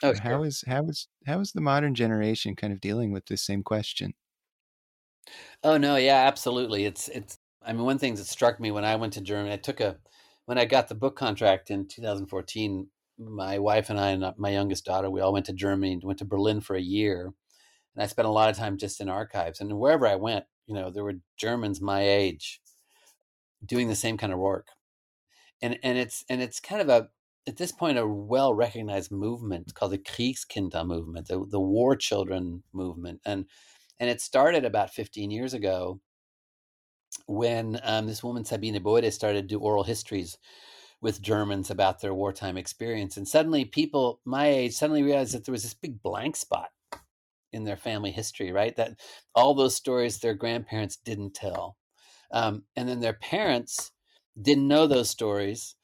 oh, 0.03 0.13
sure. 0.13 0.21
how 0.21 0.43
is 0.43 0.63
how 0.67 0.83
is 0.85 1.07
how 1.25 1.39
is 1.39 1.51
the 1.51 1.61
modern 1.61 1.95
generation 1.95 2.55
kind 2.55 2.73
of 2.73 2.81
dealing 2.81 3.11
with 3.11 3.25
this 3.27 3.41
same 3.41 3.63
question 3.63 4.13
Oh 5.63 5.77
no, 5.77 5.95
yeah, 5.95 6.25
absolutely. 6.27 6.85
It's 6.85 7.07
it's. 7.09 7.39
I 7.61 7.73
mean, 7.73 7.83
one 7.83 7.97
thing 7.97 8.15
that 8.15 8.25
struck 8.25 8.59
me 8.59 8.71
when 8.71 8.85
I 8.85 8.95
went 8.95 9.13
to 9.13 9.21
Germany, 9.21 9.53
I 9.53 9.57
took 9.57 9.79
a 9.79 9.97
when 10.45 10.57
I 10.57 10.65
got 10.65 10.87
the 10.87 10.95
book 10.95 11.15
contract 11.15 11.69
in 11.71 11.87
2014. 11.87 12.87
My 13.19 13.57
wife 13.57 13.89
and 13.89 13.99
I 13.99 14.09
and 14.11 14.23
uh, 14.23 14.33
my 14.37 14.49
youngest 14.49 14.85
daughter, 14.85 15.09
we 15.09 15.21
all 15.21 15.33
went 15.33 15.47
to 15.47 15.53
Germany 15.53 15.93
and 15.93 16.03
went 16.03 16.19
to 16.19 16.25
Berlin 16.25 16.61
for 16.61 16.75
a 16.75 16.81
year, 16.81 17.33
and 17.95 18.03
I 18.03 18.07
spent 18.07 18.27
a 18.27 18.31
lot 18.31 18.49
of 18.49 18.57
time 18.57 18.77
just 18.77 19.01
in 19.01 19.09
archives. 19.09 19.59
And 19.59 19.79
wherever 19.79 20.05
I 20.07 20.15
went, 20.15 20.45
you 20.67 20.75
know, 20.75 20.91
there 20.91 21.03
were 21.03 21.15
Germans 21.37 21.81
my 21.81 22.07
age 22.07 22.61
doing 23.65 23.87
the 23.87 23.95
same 23.95 24.17
kind 24.17 24.31
of 24.31 24.39
work, 24.39 24.67
and 25.61 25.79
and 25.83 25.97
it's 25.97 26.25
and 26.29 26.41
it's 26.41 26.59
kind 26.59 26.81
of 26.81 26.89
a 26.89 27.09
at 27.47 27.57
this 27.57 27.71
point 27.71 27.97
a 27.97 28.05
well 28.05 28.53
recognized 28.53 29.11
movement 29.11 29.73
called 29.73 29.91
the 29.91 29.97
Kriegskinder 29.97 30.85
movement, 30.85 31.27
the 31.27 31.45
the 31.49 31.59
war 31.59 31.95
children 31.95 32.63
movement, 32.73 33.21
and 33.25 33.45
and 33.99 34.09
it 34.09 34.21
started 34.21 34.65
about 34.65 34.93
15 34.93 35.31
years 35.31 35.53
ago 35.53 35.99
when 37.25 37.79
um, 37.83 38.05
this 38.05 38.23
woman, 38.23 38.45
Sabine 38.45 38.81
Bode, 38.81 39.11
started 39.11 39.41
to 39.41 39.47
do 39.47 39.59
oral 39.59 39.83
histories 39.83 40.37
with 41.01 41.21
Germans 41.21 41.69
about 41.69 42.01
their 42.01 42.13
wartime 42.13 42.57
experience. 42.57 43.17
And 43.17 43.27
suddenly, 43.27 43.65
people 43.65 44.19
my 44.25 44.47
age 44.47 44.73
suddenly 44.73 45.03
realized 45.03 45.33
that 45.33 45.45
there 45.45 45.53
was 45.53 45.63
this 45.63 45.73
big 45.73 46.01
blank 46.01 46.35
spot 46.35 46.69
in 47.53 47.63
their 47.63 47.77
family 47.77 48.11
history, 48.11 48.51
right? 48.51 48.75
That 48.75 48.99
all 49.33 49.53
those 49.53 49.75
stories 49.75 50.19
their 50.19 50.33
grandparents 50.33 50.97
didn't 50.97 51.33
tell. 51.33 51.77
Um, 52.31 52.63
and 52.75 52.89
then 52.89 52.99
their 52.99 53.13
parents 53.13 53.91
didn't 54.41 54.67
know 54.67 54.87
those 54.87 55.09
stories 55.09 55.75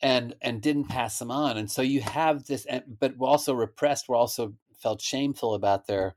and 0.00 0.34
and 0.42 0.60
didn't 0.60 0.88
pass 0.88 1.18
them 1.18 1.30
on 1.30 1.56
and 1.56 1.70
so 1.70 1.82
you 1.82 2.00
have 2.00 2.44
this 2.44 2.66
but 3.00 3.14
also 3.20 3.54
repressed 3.54 4.08
were 4.08 4.16
also 4.16 4.54
felt 4.82 5.00
shameful 5.00 5.54
about 5.54 5.86
their 5.86 6.16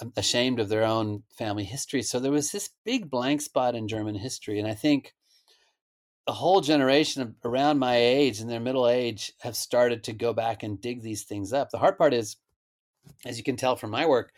um, 0.00 0.12
ashamed 0.16 0.60
of 0.60 0.68
their 0.68 0.84
own 0.84 1.22
family 1.36 1.64
history. 1.64 2.02
So 2.02 2.20
there 2.20 2.32
was 2.32 2.52
this 2.52 2.70
big 2.84 3.10
blank 3.10 3.40
spot 3.40 3.74
in 3.74 3.88
German 3.88 4.14
history. 4.14 4.58
And 4.58 4.68
I 4.68 4.74
think 4.74 5.14
a 6.26 6.32
whole 6.32 6.60
generation 6.60 7.22
of, 7.22 7.34
around 7.44 7.78
my 7.78 7.96
age 7.96 8.40
and 8.40 8.48
their 8.48 8.60
middle 8.60 8.88
age 8.88 9.32
have 9.40 9.56
started 9.56 10.04
to 10.04 10.12
go 10.12 10.32
back 10.32 10.62
and 10.62 10.80
dig 10.80 11.02
these 11.02 11.24
things 11.24 11.52
up. 11.52 11.70
The 11.70 11.78
hard 11.78 11.98
part 11.98 12.14
is, 12.14 12.36
as 13.24 13.38
you 13.38 13.44
can 13.44 13.56
tell 13.56 13.74
from 13.76 13.90
my 13.90 14.06
work, 14.06 14.32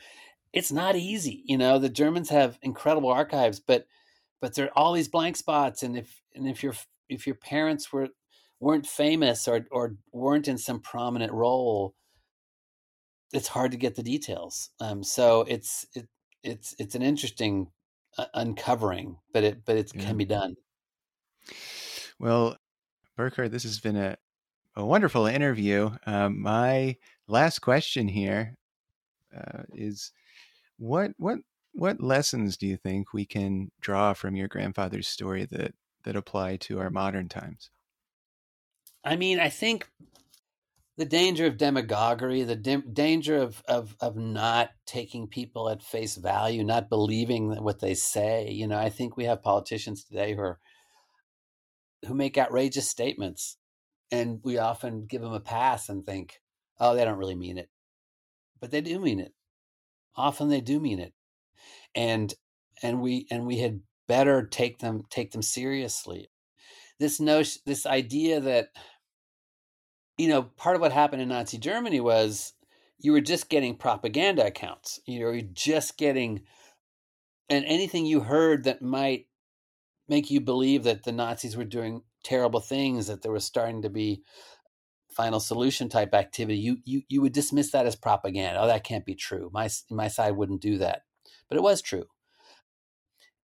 it's 0.53 0.73
not 0.73 0.97
easy. 0.97 1.43
You 1.47 1.59
know, 1.59 1.79
the 1.79 1.89
Germans 1.89 2.31
have 2.31 2.59
incredible 2.63 3.11
archives, 3.11 3.61
but 3.61 3.87
but 4.41 4.55
there 4.55 4.67
are 4.67 4.79
all 4.79 4.93
these 4.93 5.09
blank 5.09 5.37
spots. 5.37 5.83
And 5.83 5.97
if 5.97 6.21
and 6.35 6.49
if 6.49 6.63
your 6.63 6.75
if 7.09 7.27
your 7.27 7.37
parents 7.37 7.93
were 7.93 8.09
weren't 8.59 8.87
famous 8.87 9.49
or 9.49 9.67
or 9.71 9.97
weren't 10.13 10.49
in 10.49 10.59
some 10.59 10.81
prominent 10.81 11.33
role, 11.33 11.95
it's 13.33 13.49
hard 13.49 13.73
to 13.73 13.79
get 13.79 13.95
the 13.95 14.03
details. 14.03 14.71
Um, 14.81 15.03
so 15.03 15.43
it's 15.43 15.87
it, 15.95 16.09
it's 16.43 16.75
it's 16.79 16.95
an 16.95 17.03
interesting 17.03 17.69
uh, 18.19 18.27
uncovering, 18.35 19.17
but 19.33 19.45
it 19.45 19.65
but 19.65 19.77
it 19.77 19.93
yeah. 19.95 20.05
can 20.05 20.17
be 20.17 20.25
done. 20.25 20.57
Well, 22.19 22.57
Burkhard, 23.17 23.53
this 23.53 23.63
has 23.65 23.81
been 23.81 23.97
a 23.97 24.17
a 24.77 24.85
wonderful 24.85 25.27
interview. 25.27 25.91
Um, 26.07 26.41
my 26.41 26.97
last 27.27 27.61
question 27.61 28.09
here 28.09 28.57
uh, 29.37 29.63
is 29.75 30.13
what 30.79 31.13
what 31.19 31.39
what 31.73 32.01
lessons 32.01 32.57
do 32.57 32.67
you 32.67 32.77
think 32.77 33.13
we 33.13 33.25
can 33.25 33.71
draw 33.81 34.13
from 34.13 34.37
your 34.37 34.49
grandfather's 34.49 35.09
story 35.09 35.47
that 35.51 35.75
that 36.05 36.17
apply 36.17 36.57
to 36.57 36.81
our 36.81 36.91
modern 36.91 37.29
times? 37.29 37.71
I 39.05 39.17
mean, 39.17 39.39
I 39.39 39.49
think 39.49 39.89
the 40.97 41.07
danger 41.07 41.47
of 41.47 41.57
demagoguery, 41.57 42.43
the 42.43 42.57
danger 42.57 43.39
of, 43.39 43.63
of 43.67 43.97
of 44.01 44.17
not 44.17 44.71
taking 44.85 45.29
people 45.29 45.71
at 45.71 45.83
face 45.83 46.17
value, 46.17 46.63
not 46.63 46.91
believing 46.91 47.51
what 47.63 47.81
they 47.81 47.95
say. 47.95 48.51
You 48.51 48.67
know, 48.67 48.79
I 48.79 48.91
think 48.91 49.17
we 49.17 49.25
have 49.25 49.43
politicians 49.43 50.05
today 50.05 50.35
who 50.35 50.43
are 50.43 50.59
who 52.07 52.15
make 52.15 52.37
outrageous 52.37 52.89
statements, 52.89 53.57
and 54.11 54.41
we 54.43 54.59
often 54.59 55.07
give 55.07 55.23
them 55.23 55.33
a 55.33 55.41
pass 55.41 55.89
and 55.89 56.05
think, 56.05 56.41
"Oh, 56.79 56.95
they 56.95 57.05
don't 57.05 57.19
really 57.19 57.35
mean 57.35 57.57
it," 57.57 57.71
but 58.61 58.71
they 58.71 58.81
do 58.81 58.99
mean 58.99 59.21
it. 59.21 59.33
Often 60.17 60.49
they 60.51 60.61
do 60.61 60.81
mean 60.81 60.99
it, 60.99 61.15
and 61.95 62.35
and 62.83 63.01
we 63.01 63.27
and 63.31 63.47
we 63.47 63.59
had 63.59 63.81
better 64.09 64.47
take 64.47 64.79
them 64.79 65.03
take 65.11 65.33
them 65.33 65.43
seriously. 65.43 66.31
This 66.99 67.21
notion, 67.21 67.63
this 67.67 67.87
idea 67.87 68.41
that 68.41 68.69
you 70.19 70.29
know, 70.29 70.43
part 70.43 70.77
of 70.77 70.83
what 70.83 70.93
happened 70.93 71.23
in 71.23 71.29
Nazi 71.29 71.57
Germany 71.57 72.01
was 72.01 72.53
you 72.99 73.13
were 73.13 73.23
just 73.23 73.49
getting 73.49 73.75
propaganda 73.75 74.45
accounts. 74.47 75.01
You 75.07 75.21
know, 75.21 75.31
you're 75.31 75.49
just 75.55 75.97
getting, 75.97 76.43
and 77.49 77.65
anything 77.65 78.05
you 78.05 78.21
heard 78.21 78.65
that 78.65 78.83
might 78.83 79.29
make 80.09 80.31
you 80.31 80.43
believe 80.43 80.85
that 80.85 81.05
the 81.05 81.13
Nazis 81.13 81.57
were 81.57 81.65
doing 81.65 82.03
terrible 82.23 82.61
things, 82.61 83.07
that 83.07 83.23
there 83.23 83.33
was 83.33 83.45
starting 83.45 83.81
to 83.81 83.89
be 83.89 84.23
final 85.11 85.41
solution 85.41 85.89
type 85.89 86.15
activity, 86.15 86.59
you 86.59 86.79
you 86.85 87.03
you 87.09 87.21
would 87.23 87.33
dismiss 87.33 87.71
that 87.73 87.87
as 87.87 87.97
propaganda. 87.97 88.61
Oh, 88.61 88.67
that 88.67 88.85
can't 88.85 89.05
be 89.05 89.15
true. 89.15 89.51
My 89.53 89.69
my 89.91 90.09
side 90.09 90.37
wouldn't 90.37 90.61
do 90.61 90.79
that, 90.79 91.03
but 91.51 91.59
it 91.59 91.63
was 91.63 91.83
true. 91.83 92.07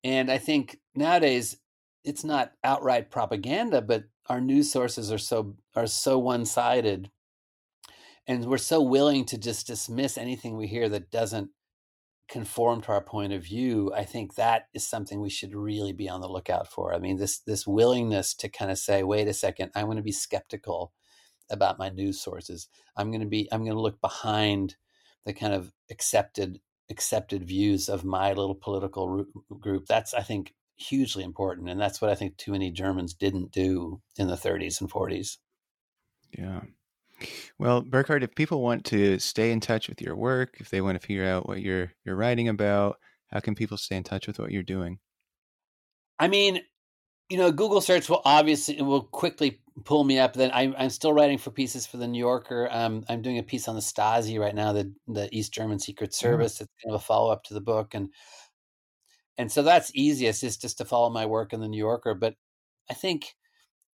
And 0.03 0.29
I 0.29 0.37
think 0.37 0.77
nowadays 0.93 1.57
it's 2.03 2.23
not 2.23 2.51
outright 2.63 3.09
propaganda, 3.09 3.81
but 3.81 4.03
our 4.27 4.41
news 4.41 4.71
sources 4.71 5.11
are 5.11 5.17
so 5.17 5.55
are 5.75 5.87
so 5.87 6.19
one 6.19 6.45
sided, 6.45 7.09
and 8.27 8.45
we're 8.45 8.57
so 8.57 8.81
willing 8.81 9.25
to 9.25 9.37
just 9.37 9.67
dismiss 9.67 10.17
anything 10.17 10.55
we 10.55 10.67
hear 10.67 10.89
that 10.89 11.09
doesn't 11.09 11.49
conform 12.29 12.81
to 12.81 12.91
our 12.91 13.01
point 13.03 13.33
of 13.33 13.43
view. 13.43 13.93
I 13.93 14.03
think 14.03 14.35
that 14.35 14.67
is 14.73 14.87
something 14.87 15.21
we 15.21 15.29
should 15.29 15.55
really 15.55 15.93
be 15.93 16.09
on 16.09 16.21
the 16.21 16.29
lookout 16.29 16.67
for. 16.67 16.93
I 16.93 16.99
mean, 16.99 17.17
this 17.17 17.39
this 17.39 17.65
willingness 17.65 18.33
to 18.35 18.49
kind 18.49 18.71
of 18.71 18.77
say, 18.77 19.03
"Wait 19.03 19.27
a 19.27 19.33
second, 19.33 19.71
I'm 19.75 19.85
going 19.85 19.97
to 19.97 20.03
be 20.03 20.11
skeptical 20.11 20.93
about 21.49 21.79
my 21.79 21.89
news 21.89 22.21
sources. 22.21 22.67
I'm 22.97 23.11
going 23.11 23.21
to 23.21 23.27
be 23.27 23.47
I'm 23.51 23.63
going 23.63 23.75
to 23.75 23.81
look 23.81 24.01
behind 24.01 24.75
the 25.25 25.33
kind 25.33 25.53
of 25.53 25.71
accepted 25.89 26.59
accepted 26.89 27.47
views 27.47 27.89
of 27.89 28.03
my 28.03 28.33
little 28.33 28.55
political 28.55 29.25
group." 29.59 29.85
That's 29.87 30.13
I 30.13 30.21
think 30.21 30.53
hugely 30.75 31.23
important. 31.23 31.69
And 31.69 31.79
that's 31.79 32.01
what 32.01 32.11
I 32.11 32.15
think 32.15 32.37
too 32.37 32.51
many 32.51 32.71
Germans 32.71 33.13
didn't 33.13 33.51
do 33.51 34.01
in 34.17 34.27
the 34.27 34.35
30s 34.35 34.81
and 34.81 34.91
40s. 34.91 35.37
Yeah. 36.37 36.61
Well, 37.57 37.81
Burkhard, 37.81 38.23
if 38.23 38.35
people 38.35 38.61
want 38.61 38.85
to 38.85 39.19
stay 39.19 39.51
in 39.51 39.59
touch 39.59 39.87
with 39.87 40.01
your 40.01 40.15
work, 40.15 40.57
if 40.59 40.69
they 40.69 40.81
want 40.81 40.99
to 40.99 41.05
figure 41.05 41.25
out 41.25 41.47
what 41.47 41.61
you're 41.61 41.93
you're 42.03 42.15
writing 42.15 42.49
about, 42.49 42.97
how 43.27 43.39
can 43.39 43.55
people 43.55 43.77
stay 43.77 43.95
in 43.95 44.03
touch 44.03 44.27
with 44.27 44.39
what 44.39 44.51
you're 44.51 44.63
doing? 44.63 44.99
I 46.19 46.27
mean, 46.27 46.61
you 47.29 47.37
know, 47.37 47.51
Google 47.51 47.81
search 47.81 48.09
will 48.09 48.21
obviously 48.25 48.81
will 48.81 49.03
quickly 49.03 49.61
pull 49.83 50.03
me 50.03 50.19
up. 50.19 50.33
Then 50.33 50.51
I'm, 50.53 50.75
I'm 50.77 50.89
still 50.89 51.13
writing 51.13 51.37
for 51.37 51.51
pieces 51.51 51.85
for 51.85 51.97
the 51.97 52.07
New 52.07 52.19
Yorker. 52.19 52.67
Um, 52.71 53.03
I'm 53.09 53.21
doing 53.21 53.39
a 53.39 53.43
piece 53.43 53.67
on 53.67 53.75
the 53.75 53.81
Stasi 53.81 54.39
right 54.39 54.55
now, 54.55 54.73
the 54.73 54.93
the 55.07 55.29
East 55.35 55.53
German 55.53 55.79
Secret 55.79 56.11
mm. 56.11 56.15
Service. 56.15 56.55
Mm-hmm. 56.55 56.63
It's 56.63 56.73
kind 56.83 56.95
of 56.95 57.01
a 57.01 57.03
follow 57.03 57.31
up 57.31 57.43
to 57.45 57.53
the 57.53 57.61
book, 57.61 57.93
and 57.93 58.09
and 59.37 59.51
so 59.51 59.63
that's 59.63 59.95
easiest 59.95 60.43
is 60.43 60.57
just 60.57 60.77
to 60.77 60.85
follow 60.85 61.09
my 61.09 61.25
work 61.25 61.53
in 61.53 61.59
the 61.59 61.67
New 61.67 61.77
Yorker. 61.77 62.13
But 62.13 62.35
I 62.89 62.93
think 62.93 63.35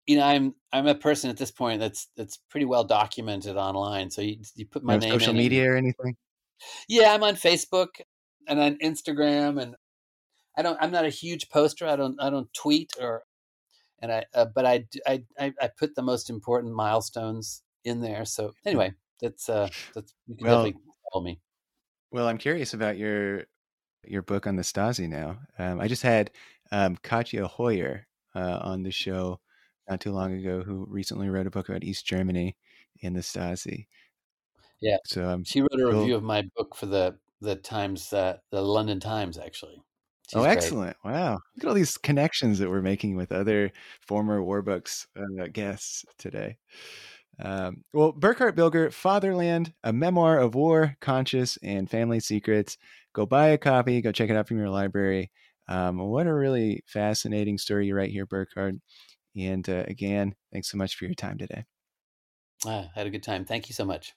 you 0.06 0.18
know 0.18 0.24
I'm 0.24 0.56
I'm 0.72 0.88
a 0.88 0.96
person 0.96 1.30
at 1.30 1.38
this 1.38 1.52
point 1.52 1.80
that's 1.80 2.08
that's 2.16 2.40
pretty 2.50 2.66
well 2.66 2.84
documented 2.84 3.58
online. 3.58 4.10
So 4.10 4.22
you 4.22 4.38
you 4.56 4.66
put 4.66 4.84
my 4.84 4.96
no 4.96 5.00
name 5.00 5.20
social 5.20 5.34
media 5.34 5.64
and, 5.64 5.72
or 5.72 5.78
anything. 5.78 6.16
Yeah, 6.88 7.14
I'm 7.14 7.24
on 7.24 7.36
Facebook 7.36 7.90
and 8.48 8.60
on 8.60 8.78
Instagram, 8.78 9.62
and 9.62 9.76
I 10.58 10.62
don't. 10.62 10.78
I'm 10.80 10.92
not 10.92 11.06
a 11.06 11.10
huge 11.10 11.50
poster. 11.50 11.86
I 11.86 11.96
don't. 11.96 12.16
I 12.22 12.30
don't 12.30 12.54
tweet 12.54 12.94
or 13.00 13.24
and 14.06 14.14
I 14.14 14.26
uh, 14.34 14.46
but 14.46 14.66
I, 14.66 14.86
I 15.08 15.24
I 15.40 15.68
put 15.68 15.96
the 15.96 16.02
most 16.02 16.30
important 16.30 16.74
milestones 16.74 17.64
in 17.84 18.02
there. 18.02 18.26
So 18.26 18.54
anyway, 18.66 18.94
that's 19.22 19.50
uh 19.50 19.70
that's 19.94 20.14
you 20.28 20.36
can 20.36 20.48
well, 20.48 20.64
definitely 20.64 20.82
follow 21.12 21.24
me. 21.24 21.40
Well, 22.12 22.28
I'm 22.28 22.38
curious 22.38 22.74
about 22.74 22.98
your 22.98 23.46
your 24.06 24.22
book 24.22 24.48
on 24.48 24.56
the 24.56 24.62
Stasi 24.62 25.10
now. 25.10 25.40
Um, 25.58 25.82
I 25.82 25.88
just 25.88 26.04
had 26.04 26.32
um, 26.72 26.98
Katja 27.02 27.48
Hoyer 27.48 28.08
uh, 28.36 28.60
on 28.62 28.84
the 28.84 28.92
show 28.92 29.40
not 29.90 30.00
too 30.00 30.12
long 30.12 30.34
ago, 30.34 30.62
who 30.62 30.86
recently 30.90 31.30
wrote 31.30 31.48
a 31.48 31.52
book 31.52 31.70
about 31.70 31.84
East 31.84 32.06
Germany 32.06 32.56
and 33.04 33.16
the 33.16 33.22
Stasi. 33.22 33.88
Yeah, 34.82 34.98
so 35.06 35.28
um, 35.28 35.44
she 35.44 35.62
wrote 35.62 35.80
a 35.80 35.86
review 35.86 36.14
cool. 36.14 36.16
of 36.16 36.24
my 36.24 36.44
book 36.56 36.76
for 36.76 36.86
the 36.86 37.18
the 37.42 37.56
Times, 37.56 38.14
uh, 38.14 38.38
the 38.52 38.62
London 38.62 39.00
Times, 39.00 39.38
actually. 39.38 39.82
She's 40.28 40.42
oh, 40.42 40.44
excellent! 40.44 40.98
Great. 41.02 41.14
Wow, 41.14 41.34
look 41.34 41.64
at 41.64 41.68
all 41.68 41.74
these 41.74 41.98
connections 41.98 42.60
that 42.60 42.70
we're 42.70 42.82
making 42.82 43.16
with 43.16 43.32
other 43.32 43.72
former 44.02 44.44
War 44.44 44.62
Books 44.62 45.08
uh, 45.16 45.48
guests 45.52 46.04
today. 46.18 46.58
Um, 47.40 47.84
well, 47.94 48.12
Burkhard 48.12 48.56
Bilger, 48.56 48.92
Fatherland, 48.94 49.74
a 49.84 49.92
memoir 49.94 50.40
of 50.40 50.56
war, 50.56 50.96
conscience, 51.02 51.58
and 51.62 51.90
family 51.90 52.20
secrets. 52.20 52.78
Go 53.14 53.26
buy 53.26 53.48
a 53.48 53.58
copy. 53.58 54.02
Go 54.02 54.12
check 54.12 54.30
it 54.30 54.36
out 54.36 54.48
from 54.48 54.58
your 54.58 54.70
library. 54.70 55.32
Um, 55.68 55.98
what 55.98 56.28
a 56.28 56.34
really 56.34 56.84
fascinating 56.86 57.58
story 57.58 57.88
you 57.88 57.96
write 57.96 58.12
here, 58.12 58.26
Burkhard. 58.26 58.80
And 59.36 59.68
uh, 59.68 59.84
again, 59.88 60.36
thanks 60.54 60.70
so 60.70 60.78
much 60.78 60.96
for 60.96 61.06
your 61.06 61.16
time 61.16 61.38
today. 61.38 61.66
Ah, 62.66 62.90
I 62.96 63.00
had 63.00 63.08
a 63.08 63.12
good 63.12 63.24
time. 63.24 63.46
Thank 63.46 63.70
you 63.70 63.74
so 63.74 63.86
much. 63.86 64.14